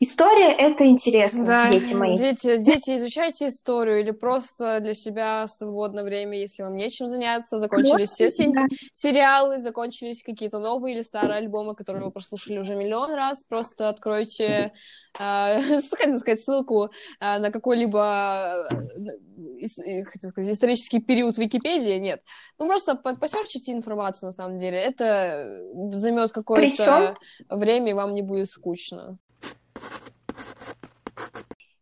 История— 0.00 0.52
это 0.58 0.86
интересно, 0.86 1.44
да, 1.44 1.68
дети 1.68 1.92
мои. 1.94 2.16
Дети, 2.16 2.56
дети, 2.58 2.96
изучайте 2.96 3.48
историю 3.48 4.00
или 4.00 4.12
просто 4.12 4.78
для 4.80 4.94
себя 4.94 5.48
свободное 5.48 6.04
время, 6.04 6.38
если 6.38 6.62
вам 6.62 6.76
нечем 6.76 7.08
заняться. 7.08 7.58
Закончились 7.58 8.10
вот, 8.20 8.30
все 8.30 8.46
да. 8.52 8.66
сериалы, 8.92 9.58
закончились 9.58 10.22
какие-то 10.22 10.60
новые 10.60 10.94
или 10.94 11.02
старые 11.02 11.38
альбомы, 11.38 11.74
которые 11.74 12.04
вы 12.04 12.12
прослушали 12.12 12.58
уже 12.58 12.76
миллион 12.76 13.12
раз. 13.14 13.42
Просто 13.42 13.88
откройте, 13.88 14.72
э, 15.20 15.80
сказать, 15.80 16.40
ссылку 16.42 16.90
э, 17.20 17.38
на 17.38 17.50
какой-либо 17.50 18.68
э, 18.70 20.04
хотел 20.04 20.30
сказать, 20.30 20.54
исторический 20.54 21.00
период 21.00 21.38
Википедии. 21.38 21.98
Нет. 21.98 22.22
Ну, 22.58 22.68
просто 22.68 22.94
посерчите 22.94 23.72
информацию, 23.72 24.28
на 24.28 24.32
самом 24.32 24.58
деле. 24.58 24.78
Это 24.78 25.60
займет 25.92 26.30
какое-то 26.30 27.16
время, 27.48 27.90
и 27.90 27.94
вам 27.94 28.14
не 28.14 28.22
будет 28.22 28.48
скучно. 28.48 29.18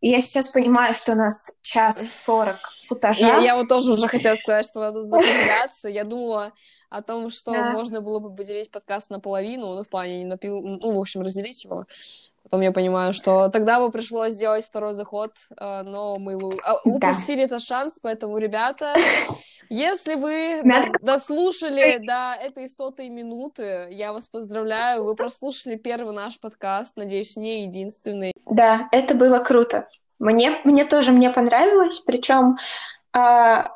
И 0.00 0.10
я 0.10 0.20
сейчас 0.20 0.48
понимаю, 0.48 0.94
что 0.94 1.12
у 1.12 1.14
нас 1.16 1.52
час 1.62 2.22
сорок 2.24 2.58
футажа. 2.80 3.26
Я, 3.26 3.38
я 3.38 3.56
вот 3.56 3.68
тоже 3.68 3.92
уже 3.92 4.06
хотела 4.06 4.36
сказать, 4.42 4.66
что 4.66 4.80
надо 4.80 5.00
закругляться. 5.00 5.88
Я 5.88 6.04
думала 6.04 6.52
о 6.90 7.02
том, 7.02 7.28
что 7.30 7.52
да. 7.52 7.72
можно 7.72 8.00
было 8.00 8.20
бы 8.20 8.34
поделить 8.34 8.70
подкаст 8.70 9.10
наполовину, 9.10 9.74
ну, 9.74 9.82
в 9.82 9.88
плане, 9.88 10.18
не 10.18 10.24
напил... 10.24 10.62
ну, 10.62 10.92
в 10.92 11.00
общем, 11.00 11.22
разделить 11.22 11.64
его. 11.64 11.86
Потом 12.46 12.60
я 12.60 12.70
понимаю, 12.70 13.12
что 13.12 13.48
тогда 13.48 13.80
бы 13.80 13.90
пришлось 13.90 14.34
сделать 14.34 14.64
второй 14.64 14.94
заход, 14.94 15.32
э, 15.60 15.82
но 15.82 16.14
мы 16.16 16.38
а, 16.64 16.76
упустили 16.84 17.38
да. 17.38 17.42
этот 17.42 17.60
шанс, 17.60 17.98
поэтому, 18.00 18.38
ребята, 18.38 18.94
если 19.68 20.14
вы 20.14 20.60
Надо... 20.62 20.92
дослушали 21.02 21.98
до 21.98 22.36
этой 22.40 22.68
сотой 22.68 23.08
минуты, 23.08 23.88
я 23.90 24.12
вас 24.12 24.28
поздравляю, 24.28 25.02
вы 25.02 25.16
прослушали 25.16 25.74
первый 25.74 26.14
наш 26.14 26.38
подкаст, 26.38 26.96
надеюсь, 26.96 27.36
не 27.36 27.64
единственный. 27.64 28.32
Да, 28.48 28.88
это 28.92 29.16
было 29.16 29.40
круто. 29.40 29.88
Мне, 30.20 30.60
мне 30.62 30.84
тоже 30.84 31.10
мне 31.10 31.30
понравилось, 31.30 31.98
причем 32.06 32.58
а, 33.12 33.75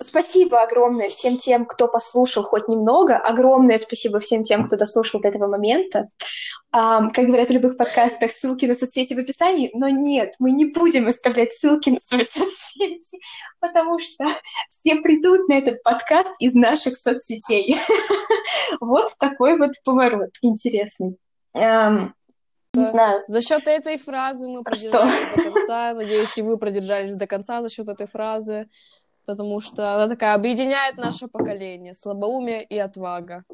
Спасибо 0.00 0.62
огромное 0.62 1.08
всем 1.08 1.36
тем, 1.36 1.66
кто 1.66 1.88
послушал 1.88 2.42
хоть 2.42 2.68
немного. 2.68 3.16
Огромное 3.16 3.78
спасибо 3.78 4.18
всем 4.18 4.42
тем, 4.42 4.64
кто 4.64 4.76
дослушал 4.76 5.20
до 5.20 5.28
этого 5.28 5.46
момента. 5.46 6.08
Um, 6.74 7.10
как 7.12 7.26
говорят 7.26 7.48
в 7.48 7.52
любых 7.52 7.76
подкастах, 7.76 8.30
ссылки 8.30 8.66
на 8.66 8.74
соцсети 8.74 9.14
в 9.14 9.18
описании. 9.18 9.70
Но 9.74 9.88
нет, 9.88 10.34
мы 10.40 10.50
не 10.50 10.66
будем 10.66 11.06
оставлять 11.06 11.52
ссылки 11.52 11.90
на 11.90 11.98
свои 11.98 12.24
соцсети, 12.24 13.18
потому 13.60 13.98
что 13.98 14.24
все 14.68 14.96
придут 14.96 15.48
на 15.48 15.54
этот 15.54 15.82
подкаст 15.82 16.34
из 16.40 16.54
наших 16.54 16.96
соцсетей. 16.96 17.76
Вот 18.80 19.14
такой 19.18 19.56
вот 19.56 19.70
поворот 19.84 20.30
интересный. 20.42 21.16
Не 22.74 22.80
знаю. 22.80 23.22
За 23.28 23.40
счет 23.40 23.66
этой 23.66 23.98
фразы 23.98 24.48
мы 24.48 24.64
продержались 24.64 25.36
до 25.36 25.42
конца. 25.42 25.94
Надеюсь, 25.94 26.36
и 26.38 26.42
вы 26.42 26.58
продержались 26.58 27.14
до 27.14 27.26
конца 27.26 27.62
за 27.62 27.68
счет 27.68 27.88
этой 27.88 28.08
фразы 28.08 28.68
потому 29.26 29.60
что 29.60 29.94
она 29.94 30.08
такая 30.08 30.34
объединяет 30.34 30.96
наше 30.96 31.28
поколение, 31.28 31.94
слабоумие 31.94 32.64
и 32.64 32.78
отвага. 32.78 33.44